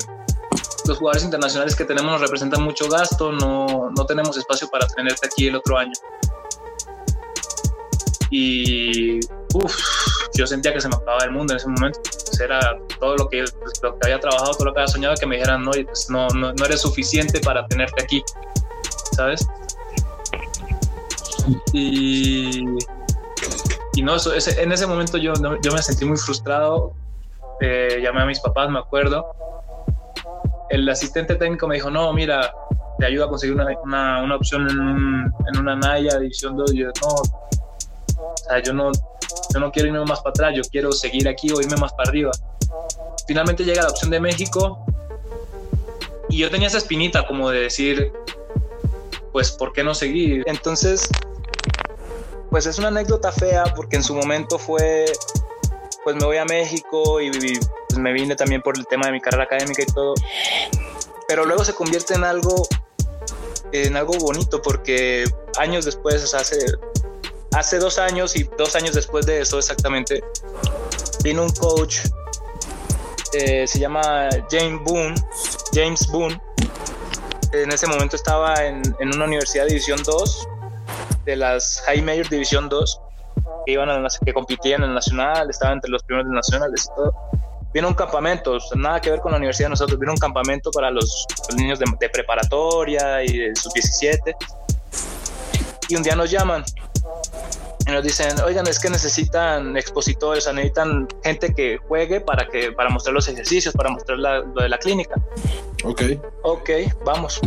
los 0.87 0.97
jugadores 0.97 1.23
internacionales 1.23 1.75
que 1.75 1.85
tenemos 1.85 2.11
nos 2.11 2.21
representan 2.21 2.63
mucho 2.63 2.89
gasto, 2.89 3.31
no, 3.31 3.91
no 3.95 4.05
tenemos 4.05 4.35
espacio 4.37 4.67
para 4.69 4.87
tenerte 4.87 5.27
aquí 5.27 5.47
el 5.47 5.55
otro 5.55 5.77
año. 5.77 5.93
Y 8.31 9.19
uf, 9.53 9.75
yo 10.35 10.45
sentía 10.45 10.73
que 10.73 10.81
se 10.81 10.87
me 10.87 10.95
acababa 10.95 11.23
el 11.23 11.31
mundo 11.31 11.53
en 11.53 11.57
ese 11.57 11.67
momento. 11.67 11.99
Pues 12.03 12.39
era 12.39 12.77
todo 12.99 13.15
lo 13.17 13.29
que, 13.29 13.43
pues, 13.59 13.81
lo 13.81 13.97
que 13.97 14.07
había 14.07 14.19
trabajado, 14.19 14.51
todo 14.51 14.65
lo 14.65 14.73
que 14.73 14.81
había 14.81 14.91
soñado, 14.91 15.15
que 15.15 15.25
me 15.25 15.35
dijeran, 15.35 15.63
no, 15.63 15.71
pues 15.71 16.09
no, 16.09 16.27
no, 16.29 16.53
no 16.53 16.65
eres 16.65 16.81
suficiente 16.81 17.39
para 17.39 17.65
tenerte 17.67 18.03
aquí, 18.03 18.23
¿sabes? 19.15 19.47
Y, 21.73 22.63
y 23.95 24.01
no, 24.01 24.15
eso, 24.15 24.33
ese, 24.33 24.61
en 24.61 24.71
ese 24.71 24.85
momento 24.85 25.17
yo, 25.17 25.33
yo 25.61 25.71
me 25.71 25.81
sentí 25.81 26.05
muy 26.05 26.17
frustrado. 26.17 26.93
Eh, 27.61 27.99
llamé 28.01 28.21
a 28.21 28.25
mis 28.25 28.39
papás, 28.39 28.69
me 28.69 28.79
acuerdo. 28.79 29.25
El 30.69 30.87
asistente 30.87 31.35
técnico 31.35 31.67
me 31.67 31.75
dijo, 31.75 31.89
no, 31.89 32.13
mira, 32.13 32.53
te 32.99 33.05
ayuda 33.05 33.25
a 33.25 33.27
conseguir 33.29 33.55
una, 33.55 34.21
una, 34.21 34.35
opción 34.35 34.69
en, 34.69 34.79
un, 34.79 35.33
en, 35.51 35.59
una 35.59 35.75
Naya 35.75 36.19
División 36.19 36.55
2. 36.55 36.73
Y 36.73 36.77
yo, 36.79 36.87
no, 37.01 37.15
sea, 38.49 38.63
yo 38.63 38.73
no, 38.73 38.91
yo 39.53 39.59
no 39.59 39.71
quiero 39.71 39.87
irme 39.87 40.03
más 40.05 40.19
para 40.19 40.31
atrás, 40.31 40.53
yo 40.55 40.61
quiero 40.69 40.91
seguir 40.91 41.27
aquí 41.27 41.51
o 41.51 41.61
irme 41.61 41.77
más 41.77 41.93
para 41.93 42.09
arriba. 42.09 42.31
Finalmente 43.27 43.63
llega 43.63 43.83
la 43.83 43.89
opción 43.89 44.11
de 44.11 44.19
México 44.19 44.85
y 46.29 46.39
yo 46.39 46.49
tenía 46.49 46.67
esa 46.67 46.77
espinita 46.77 47.25
como 47.25 47.49
de 47.49 47.61
decir, 47.61 48.11
pues, 49.31 49.51
¿por 49.51 49.73
qué 49.73 49.83
no 49.83 49.93
seguir? 49.93 50.43
Entonces, 50.47 51.07
pues 52.49 52.65
es 52.65 52.77
una 52.79 52.87
anécdota 52.87 53.31
fea 53.31 53.65
porque 53.75 53.95
en 53.95 54.03
su 54.03 54.15
momento 54.15 54.57
fue, 54.57 55.05
pues 56.03 56.15
me 56.15 56.25
voy 56.25 56.37
a 56.37 56.45
México 56.45 57.21
y 57.21 57.29
pues 57.31 57.99
me 57.99 58.13
vine 58.13 58.35
también 58.35 58.61
por 58.61 58.77
el 58.77 58.87
tema 58.87 59.07
de 59.07 59.11
mi 59.11 59.21
carrera 59.21 59.43
académica 59.43 59.83
y 59.83 59.85
todo, 59.85 60.13
pero 61.27 61.45
luego 61.45 61.63
se 61.63 61.73
convierte 61.73 62.15
en 62.15 62.23
algo, 62.23 62.67
en 63.71 63.95
algo 63.95 64.13
bonito 64.19 64.61
porque 64.61 65.25
años 65.57 65.85
después, 65.85 66.23
o 66.23 66.27
sea, 66.27 66.39
hace, 66.39 66.57
hace 67.55 67.79
dos 67.79 67.97
años 67.99 68.35
y 68.35 68.43
dos 68.57 68.75
años 68.75 68.93
después 68.95 69.25
de 69.25 69.41
eso 69.41 69.57
exactamente, 69.59 70.23
vino 71.23 71.43
un 71.43 71.49
coach, 71.51 71.99
eh, 73.33 73.67
se 73.67 73.79
llama 73.79 74.29
James 74.49 74.81
Boone, 74.83 75.15
James 75.73 76.07
Boone, 76.07 76.41
en 77.53 77.71
ese 77.71 77.87
momento 77.87 78.15
estaba 78.15 78.55
en, 78.63 78.81
en 78.99 79.15
una 79.15 79.25
universidad 79.25 79.63
de 79.63 79.69
División 79.69 80.01
2, 80.03 80.47
de 81.25 81.35
las 81.35 81.81
High 81.85 82.01
Major 82.01 82.29
División 82.29 82.69
2, 82.69 83.01
que, 83.65 83.71
iban 83.71 83.89
a, 83.89 84.07
que 84.23 84.33
compitían 84.33 84.83
en 84.83 84.89
el 84.89 84.95
Nacional, 84.95 85.49
estaban 85.49 85.75
entre 85.75 85.89
los 85.91 86.03
primeros 86.03 86.31
nacionales 86.31 86.85
y 86.85 86.95
todo. 86.95 87.13
Vino 87.73 87.87
un 87.87 87.93
campamento, 87.93 88.57
nada 88.75 88.99
que 88.99 89.11
ver 89.11 89.19
con 89.19 89.31
la 89.31 89.37
universidad 89.37 89.67
de 89.67 89.71
nosotros, 89.71 89.99
vino 89.99 90.11
un 90.11 90.17
campamento 90.17 90.71
para 90.71 90.89
los, 90.89 91.27
los 91.49 91.55
niños 91.55 91.77
de, 91.77 91.85
de, 91.99 92.09
preparatoria 92.09 93.23
y 93.23 93.37
de 93.37 93.55
sub-17. 93.55 94.35
Y 95.89 95.95
un 95.95 96.03
día 96.03 96.15
nos 96.15 96.31
llaman 96.31 96.63
y 97.89 97.93
nos 97.93 98.03
dicen, 98.03 98.39
oigan, 98.41 98.67
es 98.67 98.79
que 98.79 98.89
necesitan 98.89 99.75
expositores, 99.77 100.43
o 100.43 100.45
sea, 100.45 100.53
necesitan 100.53 101.07
gente 101.23 101.53
que 101.53 101.77
juegue 101.77 102.21
para, 102.21 102.47
que, 102.47 102.71
para 102.71 102.89
mostrar 102.89 103.13
los 103.13 103.27
ejercicios, 103.27 103.73
para 103.73 103.89
mostrar 103.89 104.17
la, 104.19 104.39
lo 104.39 104.61
de 104.61 104.69
la 104.69 104.77
clínica. 104.77 105.15
Ok. 105.83 106.01
Ok, 106.43 106.69
vamos 107.03 107.41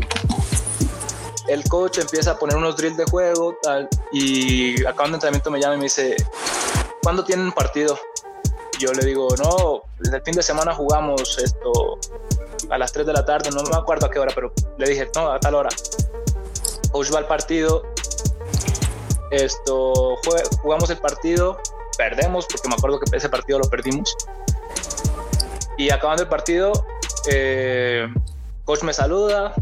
el 1.49 1.65
coach 1.65 1.99
empieza 1.99 2.33
a 2.33 2.39
poner 2.39 2.57
unos 2.57 2.77
drills 2.77 2.97
de 2.97 3.05
juego 3.05 3.57
tal, 3.63 3.89
y 4.13 4.81
acabando 4.85 5.11
de 5.11 5.15
entrenamiento 5.17 5.51
me 5.51 5.61
llama 5.61 5.75
y 5.75 5.79
me 5.79 5.85
dice, 5.85 6.17
¿cuándo 7.03 7.25
tienen 7.25 7.53
partido? 7.53 7.99
Yo 8.79 8.93
le 8.93 9.05
digo, 9.05 9.29
no, 9.39 9.83
desde 9.99 10.17
el 10.17 10.23
fin 10.23 10.35
de 10.35 10.43
semana 10.43 10.75
jugamos 10.75 11.39
esto 11.39 11.99
a 12.71 12.79
las 12.79 12.93
3 12.93 13.07
de 13.07 13.13
la 13.13 13.25
tarde, 13.25 13.51
no 13.51 13.63
me 13.63 13.77
acuerdo 13.77 14.07
a 14.07 14.11
qué 14.11 14.19
hora, 14.19 14.33
pero 14.35 14.53
le 14.79 14.89
dije, 14.89 15.09
no, 15.15 15.31
a 15.31 15.39
tal 15.39 15.55
hora. 15.55 15.69
Coach 16.91 17.13
va 17.15 17.19
al 17.19 17.27
partido, 17.27 17.92
esto, 19.33 20.17
jugamos 20.61 20.91
el 20.91 20.99
partido, 20.99 21.59
perdemos, 21.97 22.47
porque 22.47 22.69
me 22.69 22.75
acuerdo 22.75 23.01
que 23.01 23.17
ese 23.17 23.29
partido 23.29 23.59
lo 23.59 23.69
perdimos. 23.69 24.15
Y 25.79 25.91
acabando 25.91 26.23
el 26.23 26.29
partido, 26.29 26.73
eh, 27.31 28.07
coach 28.65 28.83
me 28.83 28.93
saluda, 28.93 29.55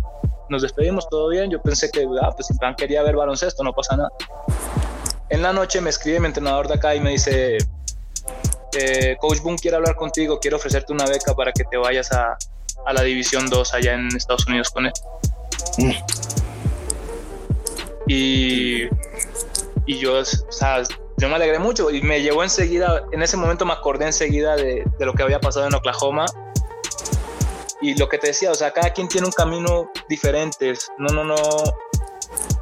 nos 0.49 0.63
despedimos, 0.63 1.09
todo 1.09 1.29
bien. 1.29 1.51
Yo 1.51 1.63
pensé 1.63 1.91
que, 1.91 2.07
ah, 2.21 2.33
pues 2.35 2.51
Iván 2.51 2.75
quería 2.75 3.03
ver 3.03 3.17
baloncesto, 3.17 3.63
no 3.63 3.73
pasa 3.73 3.97
nada. 3.97 4.11
En 5.29 5.43
la 5.43 5.53
noche 5.53 5.81
me 5.81 5.91
escribe 5.91 6.19
mi 6.21 6.27
entrenador 6.27 6.67
de 6.67 6.75
acá 6.75 6.95
y 6.95 7.01
me 7.01 7.11
dice, 7.11 7.59
eh, 8.77 9.17
Coach 9.21 9.41
Boone 9.41 9.59
quiere 9.59 9.77
hablar 9.77 9.95
contigo, 9.95 10.41
quiere 10.41 10.57
ofrecerte 10.57 10.93
una 10.93 11.07
beca 11.07 11.35
para 11.35 11.53
que 11.53 11.65
te 11.65 11.77
vayas 11.77 12.11
a, 12.11 12.37
a 12.85 12.93
la 12.93 13.03
División 13.03 13.49
2 13.49 13.75
allá 13.75 13.95
en 13.95 14.09
Estados 14.17 14.47
Unidos 14.47 14.71
con 14.71 14.87
él. 14.87 14.93
Mm. 15.79 15.93
Y, 18.07 18.89
y 19.87 19.99
yo, 19.99 20.21
o 20.21 20.25
sea, 20.25 20.83
yo 21.17 21.29
me 21.29 21.35
alegré 21.35 21.59
mucho 21.59 21.91
y 21.91 22.03
me 22.03 22.23
llevó 22.23 22.43
enseguida, 22.43 23.05
en 23.13 23.23
ese 23.23 23.37
momento 23.37 23.65
me 23.67 23.73
acordé 23.73 24.07
enseguida 24.07 24.57
de, 24.57 24.85
de 24.99 25.07
lo 25.07 25.13
que 25.15 25.23
había 25.23 25.41
pasado 25.41 25.67
en 25.67 25.75
Oklahoma. 25.75 26.27
Y 27.83 27.95
lo 27.95 28.09
que 28.09 28.19
te 28.19 28.29
decía, 28.29 28.51
o 28.51 28.55
sea, 28.55 28.73
cada 28.73 28.93
quien 28.93 29.09
tiene 29.09 29.27
un 29.27 29.33
camino 29.33 29.91
diferente. 30.09 30.75
No, 30.99 31.09
no, 31.15 31.25
no, 31.25 31.37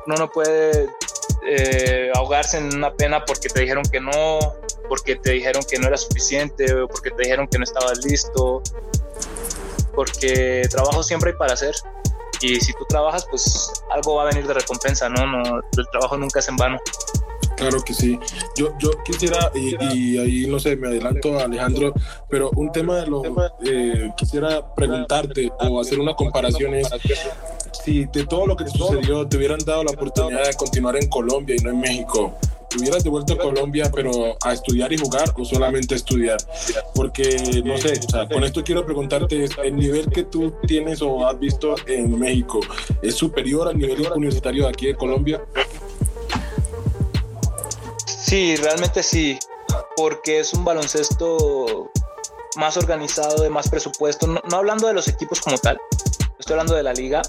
no, 0.06 0.14
no 0.14 0.30
puede 0.30 0.88
eh, 1.44 2.10
ahogarse 2.14 2.58
en 2.58 2.74
una 2.74 2.92
pena 2.94 3.24
porque 3.24 3.48
te 3.48 3.60
dijeron 3.60 3.84
que 3.84 4.00
no, 4.00 4.38
porque 4.88 5.16
te 5.16 5.32
dijeron 5.32 5.62
que 5.68 5.78
no 5.78 5.88
era 5.88 5.96
suficiente, 5.96 6.66
porque 6.86 7.10
te 7.10 7.22
dijeron 7.22 7.48
que 7.48 7.58
no 7.58 7.64
estabas 7.64 8.04
listo, 8.04 8.62
porque 9.94 10.62
trabajo 10.70 11.02
siempre 11.02 11.30
hay 11.30 11.36
para 11.36 11.54
hacer. 11.54 11.74
Y 12.40 12.60
si 12.60 12.72
tú 12.72 12.84
trabajas, 12.88 13.26
pues 13.30 13.82
algo 13.90 14.16
va 14.16 14.22
a 14.22 14.26
venir 14.26 14.46
de 14.46 14.54
recompensa, 14.54 15.08
¿no? 15.08 15.26
no 15.26 15.58
el 15.58 15.88
trabajo 15.90 16.16
nunca 16.16 16.40
es 16.40 16.48
en 16.48 16.56
vano. 16.56 16.78
Claro 17.56 17.82
que 17.82 17.92
sí. 17.92 18.18
Yo, 18.56 18.72
yo 18.78 18.90
quisiera, 19.04 19.50
y, 19.54 19.74
y 19.92 20.18
ahí 20.18 20.46
no 20.46 20.60
sé, 20.60 20.76
me 20.76 20.88
adelanto 20.88 21.38
Alejandro, 21.38 21.92
pero 22.28 22.50
un 22.54 22.70
tema 22.70 22.98
de 22.98 23.06
lo 23.08 23.22
eh, 23.64 24.12
quisiera 24.16 24.74
preguntarte 24.74 25.50
o 25.58 25.80
hacer 25.80 25.98
una 25.98 26.14
comparación 26.14 26.76
es 26.76 26.88
si 27.84 28.04
de 28.06 28.26
todo 28.26 28.46
lo 28.46 28.56
que 28.56 28.64
te 28.64 28.70
sucedió 28.70 29.26
te 29.26 29.36
hubieran 29.36 29.58
dado 29.64 29.82
la 29.82 29.90
oportunidad 29.90 30.46
de 30.46 30.54
continuar 30.54 30.96
en 30.96 31.08
Colombia 31.08 31.56
y 31.58 31.64
no 31.64 31.70
en 31.70 31.80
México, 31.80 32.38
¿te 32.68 32.78
hubieras 32.78 33.04
devuelto 33.04 33.34
a 33.34 33.38
Colombia 33.38 33.90
pero 33.94 34.36
a 34.42 34.52
estudiar 34.52 34.92
y 34.92 34.98
jugar 34.98 35.32
o 35.36 35.44
solamente 35.44 35.94
estudiar? 35.94 36.38
Porque, 36.94 37.62
no 37.64 37.76
sé, 37.78 38.00
con 38.32 38.44
esto 38.44 38.62
quiero 38.62 38.84
preguntarte, 38.84 39.44
¿es 39.44 39.52
¿el 39.62 39.76
nivel 39.76 40.08
que 40.10 40.24
tú 40.24 40.52
tienes 40.66 41.02
o 41.02 41.26
has 41.26 41.38
visto 41.38 41.74
en 41.86 42.18
México 42.18 42.60
es 43.02 43.14
superior 43.14 43.68
al 43.68 43.78
nivel 43.78 44.06
universitario 44.14 44.64
de 44.64 44.68
aquí 44.68 44.86
de 44.86 44.96
Colombia? 44.96 45.42
Sí, 48.04 48.56
realmente 48.56 49.02
sí, 49.02 49.38
porque 49.96 50.40
es 50.40 50.52
un 50.52 50.64
baloncesto 50.64 51.90
más 52.56 52.76
organizado, 52.76 53.42
de 53.42 53.50
más 53.50 53.68
presupuesto, 53.70 54.26
no, 54.26 54.40
hablando 54.56 54.86
de 54.86 54.94
los 54.94 55.08
equipos 55.08 55.40
como 55.40 55.56
tal, 55.58 55.78
estoy 56.38 56.54
hablando 56.54 56.74
de 56.74 56.82
la 56.82 56.92
liga. 56.92 57.22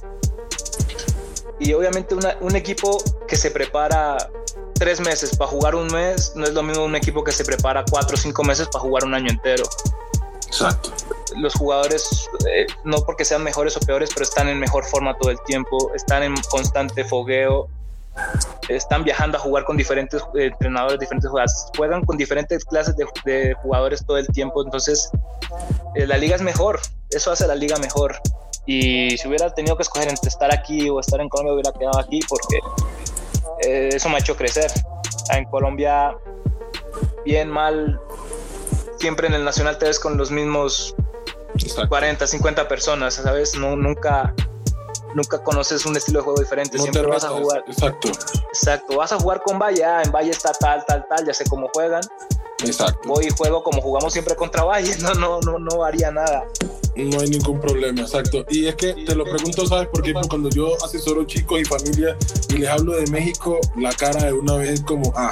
Y 1.61 1.73
obviamente 1.73 2.15
un 2.39 2.55
equipo 2.55 3.03
que 3.27 3.35
se 3.35 3.51
prepara 3.51 4.31
tres 4.79 4.99
meses 5.01 5.35
para 5.35 5.51
jugar 5.51 5.75
un 5.75 5.87
mes, 5.87 6.33
no 6.35 6.45
es 6.45 6.53
lo 6.53 6.63
mismo 6.63 6.85
un 6.85 6.95
equipo 6.95 7.23
que 7.23 7.31
se 7.31 7.43
prepara 7.43 7.83
cuatro 7.89 8.15
o 8.15 8.17
cinco 8.17 8.43
meses 8.43 8.67
para 8.69 8.79
jugar 8.79 9.03
un 9.03 9.13
año 9.13 9.29
entero. 9.29 9.65
Exacto. 10.47 10.91
Los 11.35 11.53
jugadores, 11.53 12.27
eh, 12.49 12.65
no 12.85 12.97
porque 13.05 13.23
sean 13.23 13.43
mejores 13.43 13.77
o 13.77 13.81
peores, 13.81 14.09
pero 14.13 14.23
están 14.23 14.47
en 14.47 14.57
mejor 14.57 14.85
forma 14.85 15.15
todo 15.17 15.29
el 15.29 15.39
tiempo, 15.45 15.91
están 15.93 16.23
en 16.23 16.33
constante 16.49 17.03
fogueo, 17.03 17.67
están 18.67 19.03
viajando 19.03 19.37
a 19.37 19.41
jugar 19.41 19.65
con 19.65 19.77
diferentes 19.77 20.21
eh, 20.35 20.47
entrenadores, 20.47 20.99
diferentes 20.99 21.29
jugadores, 21.29 21.65
juegan 21.77 22.03
con 22.05 22.17
diferentes 22.17 22.65
clases 22.65 22.95
de, 22.95 23.05
de 23.25 23.53
jugadores 23.61 24.03
todo 24.05 24.17
el 24.17 24.27
tiempo, 24.27 24.63
entonces 24.63 25.11
eh, 25.95 26.07
la 26.07 26.17
liga 26.17 26.35
es 26.35 26.41
mejor, 26.41 26.79
eso 27.11 27.31
hace 27.31 27.45
la 27.45 27.55
liga 27.55 27.77
mejor. 27.77 28.15
Y 28.65 29.17
si 29.17 29.27
hubiera 29.27 29.51
tenido 29.53 29.75
que 29.75 29.83
escoger 29.83 30.09
entre 30.09 30.29
estar 30.29 30.53
aquí 30.53 30.89
o 30.89 30.99
estar 30.99 31.19
en 31.21 31.29
Colombia, 31.29 31.53
hubiera 31.53 31.71
quedado 31.71 31.99
aquí 31.99 32.19
porque 32.27 32.59
eh, 33.61 33.89
eso 33.93 34.09
me 34.09 34.15
ha 34.15 34.19
hecho 34.19 34.35
crecer. 34.35 34.71
En 35.31 35.45
Colombia, 35.45 36.15
bien, 37.23 37.49
mal, 37.49 37.99
siempre 38.99 39.27
en 39.27 39.33
el 39.33 39.43
Nacional 39.43 39.77
te 39.77 39.85
ves 39.85 39.99
con 39.99 40.17
los 40.17 40.31
mismos 40.31 40.95
Exacto. 41.55 41.89
40, 41.89 42.27
50 42.27 42.67
personas, 42.67 43.15
¿sabes? 43.15 43.55
No, 43.55 43.75
nunca, 43.75 44.33
nunca 45.13 45.43
conoces 45.43 45.85
un 45.85 45.95
estilo 45.97 46.19
de 46.19 46.23
juego 46.23 46.39
diferente, 46.39 46.77
No 46.77 46.83
siempre 46.83 47.05
vas 47.05 47.23
a 47.23 47.29
jugar. 47.29 47.63
Exacto. 47.67 48.09
Exacto, 48.49 48.97
vas 48.97 49.11
a 49.11 49.19
jugar 49.19 49.41
con 49.41 49.59
Valle, 49.59 49.83
ah, 49.83 50.01
en 50.03 50.11
Valle 50.11 50.31
está 50.31 50.51
tal, 50.53 50.83
tal, 50.85 51.05
tal, 51.07 51.25
ya 51.25 51.33
sé 51.33 51.45
cómo 51.49 51.69
juegan. 51.73 52.01
Exacto. 52.65 53.07
Voy 53.07 53.27
y 53.27 53.29
juego 53.29 53.63
como 53.63 53.81
jugamos 53.81 54.13
siempre 54.13 54.35
contra 54.35 54.63
Valle, 54.63 54.95
no, 55.01 55.13
no, 55.13 55.39
no, 55.41 55.59
no 55.59 55.77
varía 55.77 56.11
nada. 56.11 56.45
No 56.95 57.19
hay 57.21 57.29
ningún 57.29 57.61
problema, 57.61 58.01
exacto. 58.01 58.45
Y 58.49 58.67
es 58.67 58.75
que 58.75 58.93
te 58.93 59.15
lo 59.15 59.23
pregunto, 59.23 59.65
¿sabes 59.65 59.87
por 59.87 60.01
qué? 60.01 60.11
Porque 60.11 60.27
cuando 60.27 60.49
yo 60.49 60.73
asesoro 60.83 61.23
chicos 61.23 61.61
y 61.61 61.65
familia 61.65 62.17
y 62.49 62.57
les 62.57 62.69
hablo 62.69 62.93
de 62.93 63.07
México, 63.07 63.59
la 63.77 63.93
cara 63.93 64.25
de 64.25 64.33
una 64.33 64.55
vez 64.55 64.71
es 64.71 64.81
como, 64.81 65.13
ah, 65.15 65.31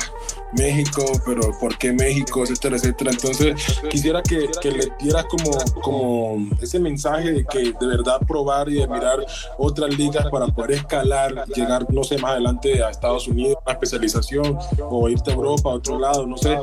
México, 0.53 1.03
pero 1.25 1.41
¿por 1.59 1.77
qué 1.77 1.91
México? 1.91 2.43
Etcétera, 2.43 2.77
etcétera. 2.77 3.11
Entonces, 3.11 3.55
quisiera 3.89 4.21
que, 4.21 4.49
que 4.61 4.71
le 4.71 4.91
dieras 4.99 5.25
como, 5.25 5.51
como 5.81 6.49
ese 6.61 6.79
mensaje 6.79 7.31
de 7.31 7.45
que 7.45 7.73
de 7.79 7.87
verdad 7.87 8.19
probar 8.27 8.69
y 8.69 8.75
de 8.75 8.87
mirar 8.87 9.25
otras 9.57 9.97
ligas 9.97 10.27
para 10.29 10.47
poder 10.47 10.71
escalar, 10.71 11.45
llegar, 11.55 11.85
no 11.91 12.03
sé, 12.03 12.17
más 12.17 12.31
adelante 12.31 12.83
a 12.83 12.89
Estados 12.89 13.27
Unidos, 13.27 13.57
una 13.65 13.73
especialización, 13.73 14.57
o 14.89 15.09
irte 15.09 15.31
a 15.31 15.33
Europa, 15.33 15.69
a 15.69 15.73
otro 15.73 15.99
lado, 15.99 16.25
no 16.25 16.37
sé. 16.37 16.57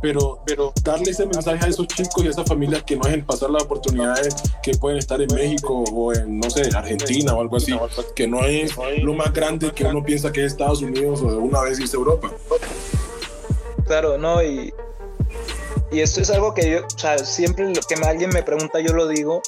Pero, 0.00 0.42
pero 0.44 0.72
darle 0.82 1.10
ese 1.10 1.26
mensaje 1.26 1.64
a 1.64 1.68
esos 1.68 1.86
chicos 1.86 2.24
y 2.24 2.26
a 2.28 2.30
esas 2.30 2.46
familias 2.46 2.82
que 2.82 2.96
no 2.96 3.04
dejen 3.04 3.24
pasar 3.24 3.50
las 3.50 3.62
oportunidades 3.62 4.34
que 4.62 4.72
pueden 4.76 4.98
estar 4.98 5.20
en 5.20 5.32
México 5.34 5.84
o 5.92 6.12
en, 6.12 6.38
no 6.38 6.50
sé, 6.50 6.68
Argentina 6.74 7.34
o 7.34 7.40
algo 7.40 7.56
así, 7.56 7.72
que 8.14 8.26
no 8.26 8.44
es 8.44 8.72
lo 9.02 9.14
más 9.14 9.32
grande 9.32 9.72
que 9.72 9.84
uno 9.84 10.02
piensa 10.02 10.32
que 10.32 10.44
es 10.44 10.52
Estados 10.52 10.82
Unidos 10.82 11.20
o 11.22 11.30
de 11.30 11.36
una 11.36 11.60
vez 11.62 11.78
irse 11.78 11.96
a 11.96 12.00
Europa. 12.00 12.30
Claro, 13.90 14.18
¿no? 14.18 14.40
Y, 14.40 14.72
y 15.90 16.00
esto 16.00 16.20
es 16.20 16.30
algo 16.30 16.54
que 16.54 16.70
yo, 16.70 16.86
o 16.86 16.96
sea, 16.96 17.18
siempre 17.18 17.74
lo 17.74 17.80
que 17.80 17.96
alguien 18.06 18.30
me 18.30 18.44
pregunta, 18.44 18.78
yo 18.78 18.92
lo 18.92 19.08
digo, 19.08 19.42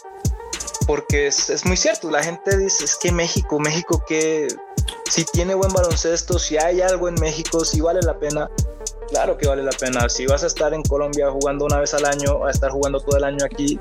porque 0.85 1.29
es, 1.29 1.49
es 1.49 1.65
muy 1.65 1.77
cierto. 1.77 2.11
La 2.11 2.25
gente 2.25 2.57
dice, 2.59 2.85
es 2.85 2.97
que 2.97 3.13
México, 3.13 3.61
México, 3.61 4.03
que 4.05 4.49
si 5.09 5.25
tiene 5.27 5.55
buen 5.55 5.73
baloncesto, 5.73 6.41
si 6.41 6.59
hay 6.59 6.81
algo 6.81 7.09
en 7.09 7.15
México, 7.21 7.65
si 7.65 7.81
vale 7.81 8.01
la 8.03 8.19
pena. 8.19 8.51
Claro 9.11 9.39
que 9.39 9.47
vale 9.47 9.63
la 9.63 9.71
pena. 9.71 10.09
Si 10.09 10.27
vas 10.27 10.43
a 10.43 10.49
estar 10.49 10.75
en 10.75 10.83
Colombia 10.83 11.31
jugando 11.31 11.65
una 11.65 11.79
vez 11.79 11.95
al 11.95 12.05
año, 12.05 12.45
a 12.45 12.51
estar 12.51 12.73
jugando 12.73 12.99
todo 12.99 13.19
el 13.19 13.23
año 13.23 13.45
aquí, 13.45 13.79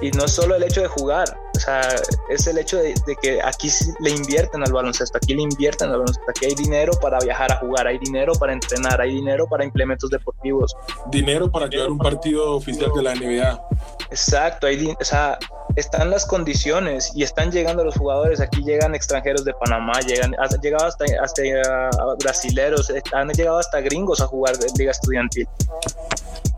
y 0.00 0.12
no 0.12 0.28
solo 0.28 0.54
el 0.54 0.62
hecho 0.62 0.82
de 0.82 0.86
jugar, 0.86 1.36
o 1.56 1.60
sea, 1.60 1.82
es 2.28 2.46
el 2.46 2.58
hecho 2.58 2.78
de, 2.78 2.94
de 3.06 3.16
que 3.20 3.40
aquí 3.42 3.70
le 4.00 4.10
invierten 4.10 4.62
al 4.62 4.72
baloncesto, 4.72 5.18
aquí 5.18 5.34
le 5.34 5.42
invierten 5.42 5.88
al 5.88 5.98
baloncesto, 5.98 6.30
aquí 6.30 6.46
hay 6.46 6.54
dinero 6.54 6.92
para 7.00 7.18
viajar 7.20 7.52
a 7.52 7.56
jugar, 7.56 7.86
hay 7.86 7.98
dinero 7.98 8.32
para 8.34 8.52
entrenar, 8.52 9.00
hay 9.00 9.14
dinero 9.14 9.46
para 9.46 9.64
implementos 9.64 10.10
deportivos. 10.10 10.76
Dinero 11.10 11.50
para 11.50 11.68
llevar 11.68 11.90
un 11.90 11.98
partido 11.98 12.56
oficial 12.56 12.90
de 12.94 13.02
la 13.02 13.14
NBA. 13.14 13.68
Exacto, 14.10 14.66
hay, 14.66 14.86
o 14.88 15.04
sea, 15.04 15.38
están 15.76 16.10
las 16.10 16.26
condiciones 16.26 17.10
y 17.14 17.22
están 17.22 17.50
llegando 17.50 17.84
los 17.84 17.96
jugadores. 17.96 18.40
Aquí 18.40 18.62
llegan 18.62 18.94
extranjeros 18.94 19.44
de 19.44 19.52
Panamá, 19.54 20.00
llegan, 20.00 20.34
han 20.38 20.48
llegado 20.60 20.86
hasta, 20.86 21.04
hasta 21.22 21.42
uh, 21.42 22.16
brasileros, 22.18 22.90
eh, 22.90 23.02
han 23.12 23.28
llegado 23.30 23.58
hasta 23.58 23.80
gringos 23.80 24.20
a 24.20 24.26
jugar 24.26 24.54
en 24.54 24.74
Liga 24.76 24.92
Estudiantil. 24.92 25.48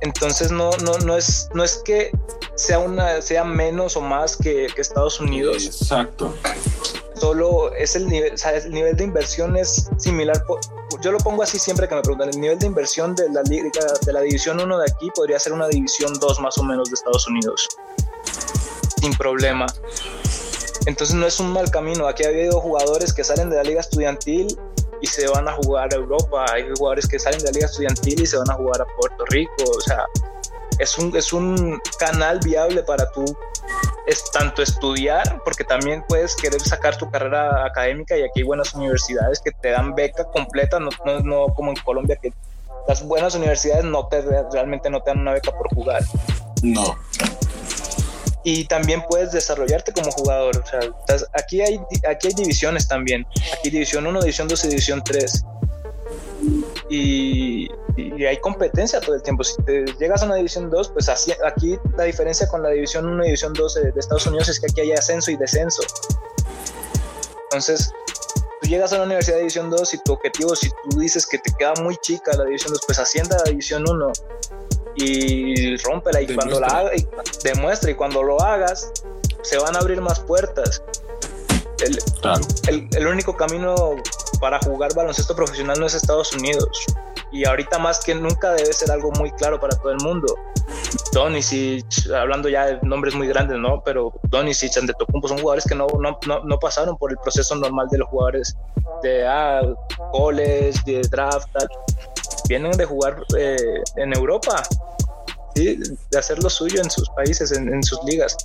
Entonces 0.00 0.50
no, 0.50 0.70
no, 0.82 0.98
no, 0.98 1.16
es, 1.16 1.48
no 1.54 1.64
es 1.64 1.80
que 1.84 2.10
sea, 2.54 2.78
una, 2.78 3.22
sea 3.22 3.44
menos 3.44 3.96
o 3.96 4.00
más 4.00 4.36
que, 4.36 4.66
que 4.74 4.80
Estados 4.82 5.20
Unidos, 5.20 5.64
Exacto. 5.64 6.34
solo 7.18 7.72
es 7.74 7.96
el 7.96 8.06
nivel, 8.06 8.34
o 8.34 8.38
sea, 8.38 8.54
el 8.56 8.70
nivel 8.70 8.96
de 8.96 9.04
inversión 9.04 9.56
es 9.56 9.88
similar. 9.96 10.42
Yo 11.00 11.12
lo 11.12 11.18
pongo 11.18 11.42
así 11.42 11.58
siempre 11.58 11.88
que 11.88 11.94
me 11.94 12.02
preguntan, 12.02 12.28
el 12.28 12.40
nivel 12.40 12.58
de 12.58 12.66
inversión 12.66 13.14
de 13.14 13.30
la 13.30 13.42
liga, 13.42 13.70
de 14.04 14.12
la 14.12 14.20
división 14.20 14.60
1 14.60 14.78
de 14.78 14.84
aquí 14.84 15.10
podría 15.14 15.38
ser 15.38 15.54
una 15.54 15.66
división 15.66 16.12
2 16.18 16.40
más 16.40 16.58
o 16.58 16.62
menos 16.62 16.90
de 16.90 16.94
Estados 16.94 17.26
Unidos. 17.26 17.66
Sin 19.06 19.16
problema. 19.16 19.66
Entonces 20.86 21.14
no 21.14 21.28
es 21.28 21.38
un 21.38 21.52
mal 21.52 21.70
camino. 21.70 22.08
Aquí 22.08 22.24
ha 22.24 22.28
habido 22.28 22.60
jugadores 22.60 23.14
que 23.14 23.22
salen 23.22 23.50
de 23.50 23.56
la 23.56 23.62
liga 23.62 23.80
estudiantil 23.80 24.58
y 25.00 25.06
se 25.06 25.28
van 25.28 25.46
a 25.46 25.52
jugar 25.52 25.92
a 25.92 25.96
Europa. 25.96 26.44
Hay 26.52 26.64
jugadores 26.76 27.06
que 27.06 27.20
salen 27.20 27.38
de 27.38 27.44
la 27.44 27.52
liga 27.52 27.66
estudiantil 27.66 28.20
y 28.20 28.26
se 28.26 28.36
van 28.36 28.50
a 28.50 28.54
jugar 28.54 28.82
a 28.82 28.86
Puerto 28.98 29.24
Rico. 29.26 29.52
O 29.76 29.80
sea, 29.80 30.06
es 30.80 30.98
un, 30.98 31.16
es 31.16 31.32
un 31.32 31.80
canal 32.00 32.40
viable 32.40 32.82
para 32.82 33.08
tú 33.12 33.24
es 34.08 34.28
tanto 34.32 34.60
estudiar, 34.60 35.40
porque 35.44 35.62
también 35.62 36.04
puedes 36.08 36.34
querer 36.34 36.60
sacar 36.60 36.96
tu 36.96 37.08
carrera 37.08 37.64
académica 37.64 38.16
y 38.16 38.22
aquí 38.22 38.40
hay 38.40 38.42
buenas 38.42 38.74
universidades 38.74 39.40
que 39.40 39.52
te 39.52 39.70
dan 39.70 39.94
beca 39.94 40.24
completa, 40.24 40.80
no, 40.80 40.90
no, 41.04 41.20
no 41.20 41.46
como 41.54 41.70
en 41.70 41.76
Colombia 41.76 42.16
que 42.16 42.32
las 42.88 43.06
buenas 43.06 43.36
universidades 43.36 43.84
no 43.84 44.08
te 44.08 44.22
realmente 44.52 44.90
no 44.90 45.00
te 45.00 45.10
dan 45.10 45.20
una 45.20 45.32
beca 45.32 45.52
por 45.52 45.72
jugar. 45.74 46.02
No. 46.62 46.96
Y 48.48 48.64
también 48.66 49.02
puedes 49.10 49.32
desarrollarte 49.32 49.92
como 49.92 50.08
jugador. 50.12 50.56
O 50.56 50.64
sea, 50.64 50.78
aquí, 51.32 51.60
hay, 51.62 51.80
aquí 52.08 52.28
hay 52.28 52.32
divisiones 52.32 52.86
también. 52.86 53.26
Aquí 53.52 53.70
división 53.70 54.06
1, 54.06 54.20
división 54.20 54.46
2 54.46 54.64
y 54.66 54.68
división 54.68 55.02
3. 55.04 55.44
Y, 56.88 57.68
hay 58.24 58.36
competencia 58.36 59.00
todo 59.00 59.16
el 59.16 59.22
tiempo. 59.22 59.42
Si 59.42 59.60
te 59.64 59.84
llegas 59.98 60.22
a 60.22 60.26
una 60.26 60.36
división 60.36 60.70
2, 60.70 60.90
pues 60.90 61.08
aquí 61.08 61.76
la 61.98 62.04
diferencia 62.04 62.46
con 62.46 62.62
la 62.62 62.68
división 62.68 63.08
1 63.08 63.24
y 63.24 63.26
división 63.26 63.52
2 63.52 63.74
de, 63.74 63.90
de 63.90 63.98
Estados 63.98 64.28
Unidos 64.28 64.48
es 64.48 64.60
que 64.60 64.66
aquí 64.66 64.80
hay 64.82 64.92
ascenso 64.92 65.32
y 65.32 65.36
descenso. 65.36 65.82
Entonces, 67.50 67.90
tú 68.62 68.68
llegas 68.68 68.92
a 68.92 68.98
la 68.98 69.06
Universidad 69.06 69.38
de 69.38 69.40
División 69.40 69.70
2 69.70 69.94
y 69.94 69.98
tu 70.04 70.12
objetivo, 70.12 70.54
si 70.54 70.70
tú 70.88 71.00
dices 71.00 71.26
que 71.26 71.38
te 71.38 71.52
queda 71.58 71.74
muy 71.82 71.96
chica 71.96 72.36
la 72.36 72.44
División 72.44 72.74
2, 72.74 72.82
pues 72.86 73.00
ascienda 73.00 73.34
a 73.34 73.38
la 73.40 73.50
División 73.50 73.82
1 73.88 74.12
y 74.96 75.76
rómpela 75.78 76.22
y 76.22 76.34
cuando 76.34 76.60
la 76.60 76.66
haga, 76.66 76.96
y 76.96 77.06
demuestra 77.44 77.90
y 77.90 77.94
cuando 77.94 78.22
lo 78.22 78.40
hagas, 78.40 78.90
se 79.42 79.58
van 79.58 79.76
a 79.76 79.80
abrir 79.80 80.00
más 80.00 80.20
puertas. 80.20 80.82
El, 81.84 81.98
Claro. 82.22 82.40
el, 82.68 82.88
el 82.96 83.06
único 83.06 83.36
camino 83.36 83.96
para 84.40 84.58
jugar 84.60 84.94
baloncesto 84.94 85.36
profesional 85.36 85.78
no 85.78 85.86
es 85.86 85.94
Estados 85.94 86.32
Unidos. 86.32 86.86
Y 87.32 87.44
ahorita 87.44 87.78
más 87.78 88.02
que 88.04 88.14
nunca 88.14 88.52
debe 88.52 88.72
ser 88.72 88.90
algo 88.90 89.10
muy 89.12 89.30
claro 89.32 89.60
para 89.60 89.76
todo 89.76 89.92
el 89.92 89.98
mundo. 89.98 90.34
Donisic, 91.12 91.84
hablando 92.14 92.48
ya 92.48 92.66
de 92.66 92.78
nombres 92.82 93.14
muy 93.14 93.26
grandes, 93.26 93.58
¿no? 93.58 93.82
Pero 93.84 94.12
Donisic, 94.24 94.76
Antetokounmpo 94.76 95.28
son 95.28 95.38
jugadores 95.38 95.64
que 95.64 95.74
no, 95.74 95.86
no, 96.00 96.18
no, 96.26 96.44
no 96.44 96.58
pasaron 96.58 96.96
por 96.96 97.10
el 97.10 97.18
proceso 97.18 97.54
normal 97.56 97.88
de 97.90 97.98
los 97.98 98.08
jugadores 98.08 98.56
de 99.02 99.26
ah, 99.26 99.62
college, 100.12 100.78
de 100.86 101.02
draft, 101.10 101.48
tal. 101.52 101.68
Vienen 102.48 102.72
de 102.72 102.84
jugar 102.84 103.24
eh, 103.36 103.56
en 103.96 104.14
Europa, 104.14 104.62
¿sí? 105.54 105.80
de 106.10 106.18
hacer 106.18 106.42
lo 106.42 106.50
suyo 106.50 106.80
en 106.80 106.90
sus 106.90 107.08
países, 107.10 107.52
en, 107.52 107.72
en 107.72 107.82
sus 107.82 108.02
ligas. 108.04 108.36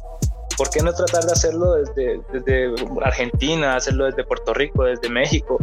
¿Por 0.57 0.69
qué 0.69 0.81
no 0.81 0.93
tratar 0.93 1.25
de 1.25 1.31
hacerlo 1.31 1.73
desde, 1.73 2.21
desde 2.33 2.75
Argentina, 3.03 3.75
hacerlo 3.75 4.05
desde 4.05 4.23
Puerto 4.23 4.53
Rico, 4.53 4.83
desde 4.83 5.09
México? 5.09 5.57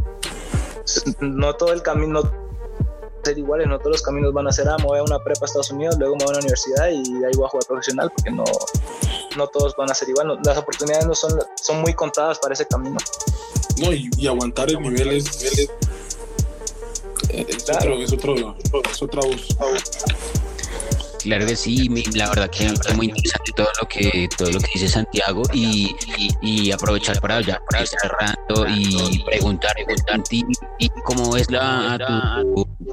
No 1.20 1.55
todo 1.55 1.72
el 1.72 1.82
camino 1.82 2.22
va 2.22 2.28
a 2.28 3.24
ser 3.24 3.39
iguales, 3.39 3.66
no 3.68 3.78
todos 3.78 3.93
los 3.93 4.03
caminos 4.03 4.32
van 4.32 4.49
a 4.49 4.53
ser, 4.53 4.68
ah, 4.68 4.76
me 4.78 4.84
voy 4.84 4.99
a 4.99 5.03
una 5.03 5.18
prepa 5.22 5.41
a 5.43 5.47
Estados 5.47 5.70
Unidos, 5.70 5.97
luego 5.99 6.16
me 6.16 6.24
voy 6.24 6.30
a 6.30 6.39
una 6.39 6.39
universidad 6.41 6.89
y 6.89 7.24
ahí 7.24 7.32
voy 7.36 7.47
a 7.47 7.49
jugar 7.49 7.66
profesional, 7.66 8.11
porque 8.16 8.30
no, 8.30 8.45
no 9.36 9.47
todos 9.49 9.76
van 9.76 9.91
a 9.91 9.95
ser 9.95 10.09
igual. 10.09 10.39
Las 10.45 10.57
oportunidades 10.57 11.07
no 11.07 11.14
son, 11.14 11.39
son 11.62 11.80
muy 11.82 11.93
contadas 11.93 12.39
para 12.39 12.55
ese 12.55 12.66
camino. 12.66 12.97
No, 13.82 13.93
y, 13.93 14.09
y 14.16 14.26
aguantar 14.26 14.70
el 14.70 14.80
nivel 14.80 15.09
es, 15.09 15.43
es, 15.43 15.59
es 15.59 15.70
Claro. 17.66 18.03
es 18.03 18.12
otro, 18.12 18.57
es 18.91 19.03
otra 19.03 19.20
voz. 19.22 19.47
Claro 21.22 21.47
que 21.47 21.57
sí, 21.57 21.89
la 22.14 22.29
verdad 22.29 22.49
que 22.49 22.66
es 22.66 22.97
muy 22.97 23.07
interesante 23.07 23.53
todo 23.57 23.68
lo 23.81 23.89
que 23.89 24.29
todo 24.37 24.51
lo 24.51 24.61
que 24.61 24.68
dice 24.74 24.89
Santiago 24.89 25.43
y, 25.53 25.95
y, 26.16 26.31
y 26.41 26.72
aprovechar 26.72 27.20
para 27.20 27.41
ya 27.41 27.61
para 27.68 27.85
cerrando 27.85 28.66
y 28.68 29.22
preguntar, 29.24 29.74
preguntar 29.79 30.22
ti 30.22 30.45
cómo 31.05 31.37
es 31.37 31.51
la 31.51 31.95
a 31.95 32.43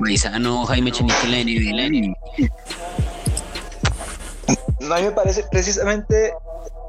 tu, 0.02 0.66
Jaime 0.66 0.92
Chenique 0.92 1.24
en 1.24 1.78
la 1.78 1.90
NBA. 1.90 2.50
No, 4.80 4.96
a 4.96 4.98
mí 5.00 5.04
me 5.06 5.12
parece 5.12 5.44
precisamente 5.50 6.34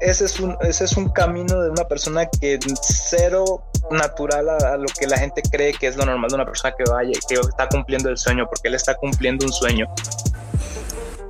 ese 0.01 0.25
es 0.25 0.39
un, 0.39 0.55
ese 0.61 0.83
es 0.85 0.95
un 0.95 1.09
camino 1.09 1.61
de 1.61 1.71
una 1.71 1.87
persona 1.87 2.27
que 2.27 2.59
cero 2.81 3.63
natural 3.89 4.49
a, 4.49 4.73
a 4.73 4.77
lo 4.77 4.85
que 4.87 5.07
la 5.07 5.17
gente 5.17 5.41
cree 5.49 5.73
que 5.73 5.87
es 5.87 5.95
lo 5.95 6.05
normal 6.05 6.29
de 6.29 6.35
una 6.35 6.45
persona 6.45 6.75
que 6.77 6.83
vaya, 6.89 7.11
que 7.27 7.35
está 7.35 7.67
cumpliendo 7.69 8.09
el 8.09 8.17
sueño, 8.17 8.47
porque 8.47 8.67
él 8.67 8.75
está 8.75 8.95
cumpliendo 8.95 9.45
un 9.45 9.53
sueño. 9.53 9.87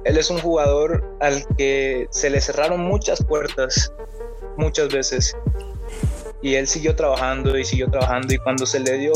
Él 0.04 0.18
es 0.18 0.30
un 0.30 0.40
jugador 0.40 1.04
al 1.20 1.46
que 1.58 2.08
se 2.12 2.30
le 2.30 2.40
cerraron 2.40 2.82
muchas 2.82 3.24
puertas, 3.24 3.92
muchas 4.56 4.90
veces. 4.90 5.36
Y 6.42 6.56
él 6.56 6.68
siguió 6.68 6.96
trabajando 6.96 7.58
y 7.58 7.66
siguió 7.66 7.90
trabajando. 7.90 8.34
Y 8.34 8.38
cuando 8.38 8.66
se 8.66 8.80
le 8.80 8.98
dio 8.98 9.12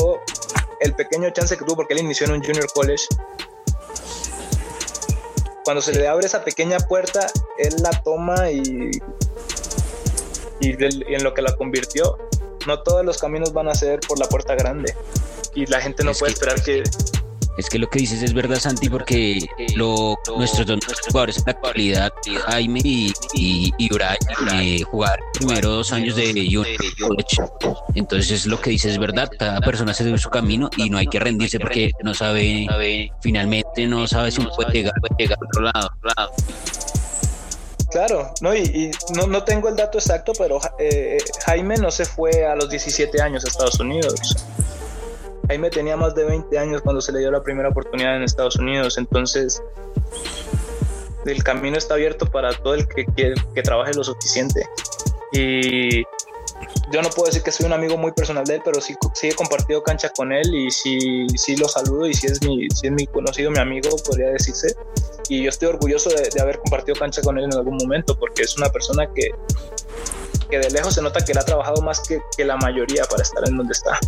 el 0.80 0.94
pequeño 0.94 1.30
chance 1.30 1.56
que 1.56 1.64
tuvo, 1.64 1.76
porque 1.76 1.94
él 1.94 2.00
inició 2.00 2.26
en 2.26 2.32
un 2.32 2.42
junior 2.42 2.66
college, 2.74 3.04
cuando 5.64 5.80
se 5.82 5.92
le 5.92 6.08
abre 6.08 6.26
esa 6.26 6.44
pequeña 6.44 6.78
puerta, 6.78 7.26
él 7.58 7.74
la 7.82 7.90
toma 8.02 8.50
y, 8.50 8.90
y, 10.60 10.72
del- 10.72 11.04
y 11.08 11.14
en 11.14 11.22
lo 11.22 11.34
que 11.34 11.42
la 11.42 11.56
convirtió. 11.56 12.18
No 12.66 12.82
todos 12.82 13.04
los 13.04 13.18
caminos 13.18 13.52
van 13.52 13.68
a 13.68 13.74
ser 13.74 14.00
por 14.00 14.18
la 14.18 14.28
puerta 14.28 14.54
grande. 14.54 14.94
Y 15.54 15.66
la 15.66 15.80
gente 15.80 16.04
no 16.04 16.12
Es 16.12 16.18
puede 16.18 16.32
que- 16.32 16.38
esperar 16.40 16.62
que... 16.62 16.82
Es 17.56 17.68
que 17.68 17.78
lo 17.78 17.88
que 17.88 17.98
dices 17.98 18.22
es 18.22 18.32
verdad, 18.32 18.58
Santi, 18.58 18.88
porque 18.88 19.46
lo, 19.76 20.16
nuestros 20.36 20.66
dos 20.66 20.80
jugadores 21.06 21.36
en 21.38 21.44
la 21.46 21.52
actualidad, 21.52 22.12
Jaime 22.46 22.80
y, 22.82 23.12
y, 23.34 23.88
Brian, 23.88 24.16
eh, 24.54 24.82
jugaron 24.84 25.24
primero 25.34 25.70
dos 25.70 25.92
años 25.92 26.16
de 26.16 26.32
junior. 26.32 26.66
Entonces 27.94 28.46
lo 28.46 28.60
que 28.60 28.70
dices 28.70 28.92
es 28.92 28.98
verdad, 28.98 29.30
cada 29.38 29.60
persona 29.60 29.92
se 29.92 30.04
debe 30.04 30.18
su 30.18 30.30
camino 30.30 30.70
y 30.76 30.88
no 30.88 30.98
hay 30.98 31.06
que 31.06 31.20
rendirse 31.20 31.60
porque 31.60 31.92
no 32.02 32.14
sabe, 32.14 32.66
finalmente 33.20 33.86
no 33.86 34.06
sabe 34.06 34.30
si 34.30 34.40
uno 34.40 34.50
puede 34.56 34.72
llegar, 34.72 34.94
puede 35.00 35.14
llegar 35.18 35.38
a 35.38 35.46
otro 35.46 35.62
lado. 35.62 35.90
Claro, 37.90 38.32
no, 38.40 38.54
y, 38.54 38.60
y 38.60 38.90
no, 39.14 39.26
no 39.26 39.44
tengo 39.44 39.68
el 39.68 39.76
dato 39.76 39.98
exacto, 39.98 40.32
pero 40.38 40.58
eh, 40.78 41.18
Jaime 41.44 41.76
no 41.76 41.90
se 41.90 42.06
fue 42.06 42.46
a 42.46 42.56
los 42.56 42.70
17 42.70 43.20
años 43.20 43.44
a 43.44 43.48
Estados 43.48 43.78
Unidos. 43.80 44.46
Jaime 45.48 45.70
tenía 45.70 45.96
más 45.96 46.14
de 46.14 46.24
20 46.24 46.58
años 46.58 46.82
cuando 46.82 47.00
se 47.00 47.12
le 47.12 47.20
dio 47.20 47.30
la 47.30 47.42
primera 47.42 47.68
oportunidad 47.68 48.16
en 48.16 48.22
Estados 48.22 48.56
Unidos, 48.56 48.96
entonces 48.98 49.62
el 51.26 51.42
camino 51.44 51.76
está 51.76 51.94
abierto 51.94 52.26
para 52.26 52.52
todo 52.52 52.74
el 52.74 52.86
que, 52.88 53.06
que, 53.06 53.34
que 53.54 53.62
trabaje 53.62 53.92
lo 53.94 54.04
suficiente. 54.04 54.66
Y 55.32 56.02
yo 56.92 57.00
no 57.02 57.08
puedo 57.10 57.26
decir 57.26 57.42
que 57.42 57.50
soy 57.50 57.66
un 57.66 57.72
amigo 57.72 57.96
muy 57.96 58.12
personal 58.12 58.44
de 58.44 58.56
él, 58.56 58.62
pero 58.64 58.80
sí, 58.80 58.94
sí 59.14 59.28
he 59.28 59.34
compartido 59.34 59.82
cancha 59.82 60.10
con 60.10 60.32
él 60.32 60.54
y 60.54 60.70
sí, 60.70 61.26
sí 61.36 61.56
lo 61.56 61.68
saludo 61.68 62.06
y 62.06 62.14
si 62.14 62.26
es, 62.26 62.42
mi, 62.42 62.68
si 62.70 62.88
es 62.88 62.92
mi 62.92 63.06
conocido, 63.06 63.50
mi 63.50 63.58
amigo, 63.58 63.90
podría 64.06 64.28
decirse 64.28 64.74
y 65.28 65.44
yo 65.44 65.48
estoy 65.48 65.68
orgulloso 65.68 66.10
de, 66.10 66.28
de 66.34 66.40
haber 66.40 66.58
compartido 66.58 66.98
cancha 66.98 67.22
con 67.22 67.38
él 67.38 67.44
en 67.44 67.54
algún 67.54 67.76
momento 67.76 68.18
porque 68.18 68.42
es 68.42 68.56
una 68.58 68.68
persona 68.68 69.08
que, 69.14 69.30
que 70.52 70.58
de 70.58 70.68
lejos 70.70 70.92
se 70.94 71.00
nota 71.00 71.24
que 71.24 71.32
él 71.32 71.38
ha 71.38 71.44
trabajado 71.46 71.80
más 71.80 72.00
que, 72.00 72.20
que 72.36 72.44
la 72.44 72.58
mayoría 72.58 73.04
para 73.04 73.22
estar 73.22 73.42
en 73.48 73.56
donde 73.56 73.72
está. 73.72 73.98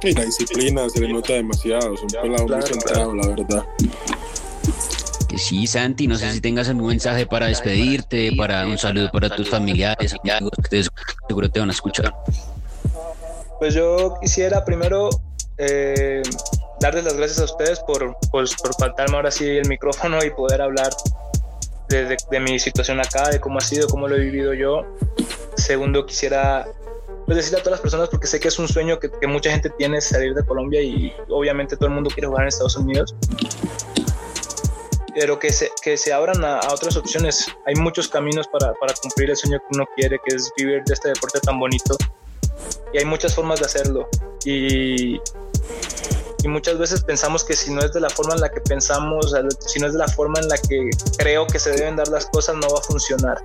Y 0.00 0.14
la 0.14 0.24
disciplina 0.24 0.88
se 0.88 1.00
le 1.02 1.12
nota 1.12 1.34
demasiado. 1.34 1.92
Es 1.92 2.00
un 2.00 2.08
pelado 2.08 2.46
Claro, 2.46 2.62
muy 2.62 2.66
centrado, 2.66 3.14
la 3.14 3.26
verdad. 3.28 3.66
Que 5.28 5.36
sí, 5.36 5.66
Santi, 5.66 6.06
no 6.06 6.16
sé 6.16 6.32
si 6.32 6.40
tengas 6.40 6.68
algún 6.70 6.86
mensaje 6.88 7.26
para 7.26 7.48
despedirte, 7.48 8.32
para 8.38 8.64
un 8.66 8.78
saludo 8.78 9.10
para 9.12 9.28
tus 9.36 9.50
familiares, 9.50 10.14
amigos, 10.24 10.50
que 10.70 10.82
seguro 11.28 11.50
te 11.50 11.60
van 11.60 11.68
a 11.68 11.72
escuchar. 11.72 12.14
Pues 13.58 13.74
yo 13.74 14.14
quisiera 14.22 14.64
primero 14.64 15.10
eh, 15.58 16.22
darles 16.80 17.04
las 17.04 17.14
gracias 17.18 17.40
a 17.40 17.44
ustedes 17.44 17.80
por, 17.80 18.16
por, 18.30 18.46
por 18.56 18.74
faltarme 18.78 19.16
ahora 19.16 19.30
sí 19.30 19.44
el 19.46 19.68
micrófono 19.68 20.24
y 20.24 20.30
poder 20.30 20.62
hablar 20.62 20.90
de, 21.90 22.04
de- 22.06 22.16
de 22.30 22.40
mi 22.40 22.58
situación 22.58 22.98
acá, 23.00 23.28
de 23.30 23.40
cómo 23.40 23.58
ha 23.58 23.62
sido, 23.62 23.88
cómo 23.88 24.08
lo 24.08 24.16
he 24.16 24.20
vivido 24.20 24.54
yo. 24.54 24.82
Segundo, 25.56 26.06
quisiera 26.06 26.66
pues, 27.26 27.36
decirle 27.36 27.58
a 27.58 27.62
todas 27.62 27.78
las 27.78 27.80
personas, 27.80 28.08
porque 28.08 28.26
sé 28.26 28.40
que 28.40 28.48
es 28.48 28.58
un 28.58 28.68
sueño 28.68 28.98
que, 28.98 29.10
que 29.10 29.26
mucha 29.26 29.50
gente 29.50 29.70
tiene 29.70 30.00
salir 30.00 30.34
de 30.34 30.44
Colombia 30.44 30.82
y 30.82 31.14
obviamente 31.28 31.76
todo 31.76 31.88
el 31.88 31.94
mundo 31.94 32.10
quiere 32.10 32.28
jugar 32.28 32.42
en 32.42 32.48
Estados 32.48 32.76
Unidos. 32.76 33.14
Pero 35.14 35.38
que 35.38 35.50
se, 35.50 35.70
que 35.82 35.96
se 35.96 36.12
abran 36.12 36.44
a, 36.44 36.58
a 36.58 36.74
otras 36.74 36.96
opciones. 36.96 37.48
Hay 37.66 37.74
muchos 37.76 38.08
caminos 38.08 38.46
para, 38.48 38.74
para 38.74 38.92
cumplir 38.94 39.30
el 39.30 39.36
sueño 39.36 39.58
que 39.58 39.78
uno 39.78 39.86
quiere, 39.96 40.18
que 40.24 40.36
es 40.36 40.52
vivir 40.56 40.82
de 40.84 40.92
este 40.92 41.08
deporte 41.08 41.40
tan 41.40 41.58
bonito 41.58 41.96
y 42.92 42.98
hay 42.98 43.04
muchas 43.04 43.34
formas 43.34 43.60
de 43.60 43.66
hacerlo. 43.66 44.08
Y, 44.44 45.16
y 46.42 46.48
muchas 46.48 46.78
veces 46.78 47.02
pensamos 47.02 47.44
que 47.44 47.54
si 47.54 47.72
no 47.72 47.80
es 47.80 47.92
de 47.92 48.00
la 48.00 48.10
forma 48.10 48.34
en 48.34 48.40
la 48.40 48.50
que 48.50 48.60
pensamos, 48.60 49.34
si 49.60 49.80
no 49.80 49.86
es 49.86 49.92
de 49.92 49.98
la 49.98 50.08
forma 50.08 50.38
en 50.40 50.48
la 50.48 50.58
que 50.58 50.90
creo 51.18 51.46
que 51.46 51.58
se 51.58 51.72
deben 51.72 51.96
dar 51.96 52.08
las 52.08 52.26
cosas, 52.26 52.56
no 52.56 52.68
va 52.68 52.78
a 52.78 52.82
funcionar. 52.82 53.42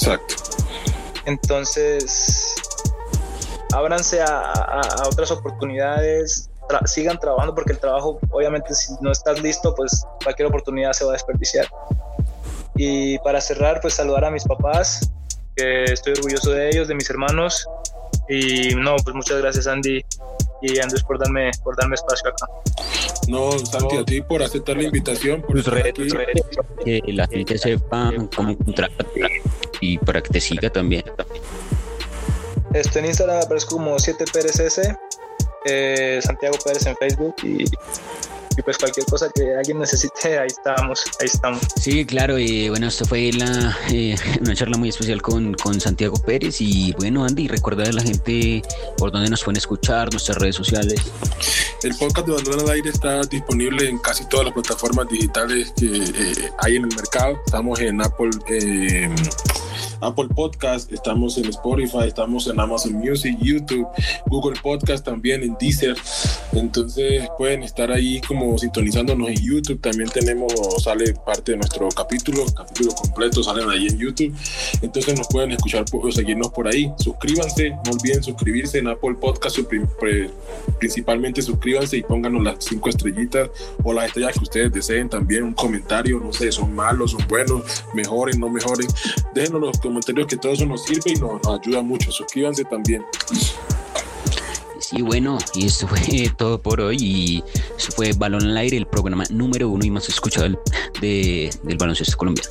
Exacto. 0.00 0.34
Entonces, 1.26 2.54
ábranse 3.74 4.20
a, 4.22 4.26
a- 4.52 4.80
a 5.02 5.08
otras 5.08 5.30
oportunidades, 5.30 6.48
tra- 6.68 6.86
sigan 6.86 7.18
trabajando 7.18 7.54
porque 7.54 7.72
el 7.72 7.78
trabajo, 7.78 8.18
obviamente, 8.30 8.74
si 8.74 8.94
no 9.00 9.10
estás 9.12 9.40
listo, 9.42 9.74
pues 9.74 10.04
cualquier 10.22 10.48
oportunidad 10.48 10.92
se 10.92 11.04
va 11.04 11.10
a 11.10 11.14
desperdiciar. 11.14 11.66
Y 12.76 13.18
para 13.18 13.40
cerrar, 13.40 13.80
pues 13.80 13.94
saludar 13.94 14.24
a 14.24 14.30
mis 14.30 14.44
papás, 14.44 15.10
que 15.56 15.84
estoy 15.84 16.12
orgulloso 16.12 16.52
de 16.52 16.68
ellos, 16.70 16.86
de 16.88 16.94
mis 16.94 17.10
hermanos. 17.10 17.66
Y 18.28 18.74
no, 18.76 18.94
pues 19.02 19.16
muchas 19.16 19.38
gracias 19.40 19.66
Andy 19.66 20.04
y 20.62 20.78
Andrés 20.80 21.02
por 21.02 21.18
darme, 21.18 21.50
por 21.62 21.76
darme 21.76 21.94
espacio 21.94 22.30
acá. 22.30 22.46
No, 23.28 23.52
Santi, 23.58 23.96
a 23.96 24.04
ti 24.04 24.22
por 24.22 24.42
aceptar 24.42 24.76
la 24.76 24.84
invitación. 24.84 25.42
Por 25.42 25.56
redes, 25.56 26.12
redes, 26.12 26.42
que 26.84 27.00
la 27.06 27.26
gente 27.26 27.58
sepa 27.58 28.12
cómo 28.34 28.50
encontrarte 28.50 29.42
y 29.80 29.98
para 29.98 30.22
que 30.22 30.30
te 30.30 30.40
siga 30.40 30.70
también. 30.70 31.04
Estoy 32.72 33.00
en 33.00 33.06
Instagram, 33.06 33.42
aparezco 33.42 33.76
como 33.76 33.96
7PRSS, 33.96 34.98
eh, 35.64 36.20
Santiago 36.22 36.56
Pérez 36.64 36.86
en 36.86 36.96
Facebook 36.96 37.34
y, 37.42 37.64
y 38.58 38.62
pues 38.62 38.76
cualquier 38.76 39.06
cosa 39.06 39.30
que 39.32 39.54
alguien 39.54 39.78
necesite, 39.78 40.38
ahí 40.38 40.48
estamos, 40.48 41.04
ahí 41.20 41.26
estamos. 41.26 41.60
Sí, 41.80 42.04
claro, 42.04 42.38
y 42.38 42.68
bueno, 42.68 42.88
esto 42.88 43.04
fue 43.04 43.30
la, 43.32 43.76
eh, 43.92 44.16
una 44.40 44.54
charla 44.54 44.76
muy 44.76 44.88
especial 44.88 45.22
con, 45.22 45.54
con 45.54 45.80
Santiago 45.80 46.16
Pérez 46.16 46.60
y 46.60 46.92
bueno, 46.98 47.24
Andy, 47.24 47.46
recuerda 47.46 47.84
a 47.84 47.92
la 47.92 48.02
gente 48.02 48.62
por 48.96 49.12
dónde 49.12 49.30
nos 49.30 49.44
pueden 49.44 49.58
escuchar, 49.58 50.10
nuestras 50.10 50.38
redes 50.38 50.56
sociales. 50.56 51.00
El 51.84 51.94
podcast 51.94 52.26
de 52.26 52.32
Bandera 52.32 52.62
al 52.62 52.70
Aire 52.70 52.90
está 52.90 53.22
disponible 53.22 53.88
en 53.88 53.98
casi 53.98 54.26
todas 54.26 54.46
las 54.46 54.54
plataformas 54.54 55.08
digitales 55.08 55.72
que 55.76 55.86
eh, 55.86 56.50
hay 56.58 56.76
en 56.76 56.84
el 56.84 56.96
mercado. 56.96 57.38
Estamos 57.46 57.78
en 57.80 58.02
Apple, 58.02 58.30
eh, 58.48 59.08
Apple 60.00 60.28
Podcast, 60.34 60.92
estamos 60.92 61.38
en 61.38 61.46
Spotify, 61.46 62.06
estamos 62.06 62.46
en 62.46 62.60
Amazon 62.60 62.94
Music, 62.94 63.36
YouTube, 63.40 63.86
Google 64.26 64.58
Podcast 64.62 65.04
también, 65.04 65.42
en 65.42 65.56
Deezer. 65.58 65.96
Entonces 66.52 67.28
pueden 67.36 67.62
estar 67.62 67.90
ahí 67.90 68.20
como 68.20 68.56
sintonizándonos 68.58 69.28
en 69.28 69.36
YouTube. 69.36 69.80
También 69.80 70.08
tenemos, 70.10 70.52
sale 70.82 71.14
parte 71.14 71.52
de 71.52 71.58
nuestro 71.58 71.88
capítulo, 71.88 72.44
capítulo 72.54 72.92
completo, 72.94 73.42
salen 73.42 73.68
ahí 73.70 73.86
en 73.88 73.98
YouTube. 73.98 74.34
Entonces 74.82 75.16
nos 75.16 75.28
pueden 75.28 75.52
escuchar 75.52 75.84
o 75.92 76.12
seguirnos 76.12 76.50
por 76.50 76.68
ahí. 76.68 76.92
Suscríbanse, 76.98 77.70
no 77.70 77.92
olviden 77.92 78.22
suscribirse 78.22 78.78
en 78.78 78.88
Apple 78.88 79.16
Podcast, 79.20 79.58
principalmente 80.78 81.42
suscríbanse 81.42 81.96
y 81.96 82.02
pónganos 82.02 82.42
las 82.42 82.64
cinco 82.64 82.88
estrellitas 82.88 83.50
o 83.82 83.92
las 83.92 84.06
estrellas 84.06 84.34
que 84.34 84.44
ustedes 84.44 84.72
deseen 84.72 85.08
también, 85.08 85.42
un 85.42 85.54
comentario, 85.54 86.20
no 86.20 86.32
sé, 86.32 86.52
son 86.52 86.74
malos, 86.74 87.12
son 87.12 87.26
buenos, 87.28 87.84
mejoren, 87.94 88.38
no 88.38 88.48
mejoren. 88.48 88.86
Déjenos 89.34 89.60
los 89.60 89.78
comentarios 89.88 90.26
que 90.26 90.36
todo 90.36 90.52
eso 90.52 90.66
nos 90.66 90.84
sirve 90.84 91.12
y 91.12 91.14
nos, 91.14 91.40
ayuda 91.46 91.82
mucho. 91.82 92.12
Suscríbanse 92.12 92.64
también. 92.64 93.04
Sí, 94.78 95.02
bueno, 95.02 95.38
y 95.54 95.66
esto 95.66 95.86
fue 95.86 96.30
todo 96.36 96.60
por 96.60 96.80
hoy. 96.80 96.96
Y 97.00 97.44
eso 97.76 97.92
fue 97.92 98.12
Balón 98.12 98.44
al 98.44 98.56
Aire, 98.56 98.76
el 98.76 98.86
programa 98.86 99.24
número 99.30 99.68
uno 99.68 99.84
y 99.84 99.90
más 99.90 100.08
escuchado 100.08 100.60
de, 101.00 101.50
del 101.62 101.76
baloncesto 101.76 102.16
colombiano. 102.16 102.48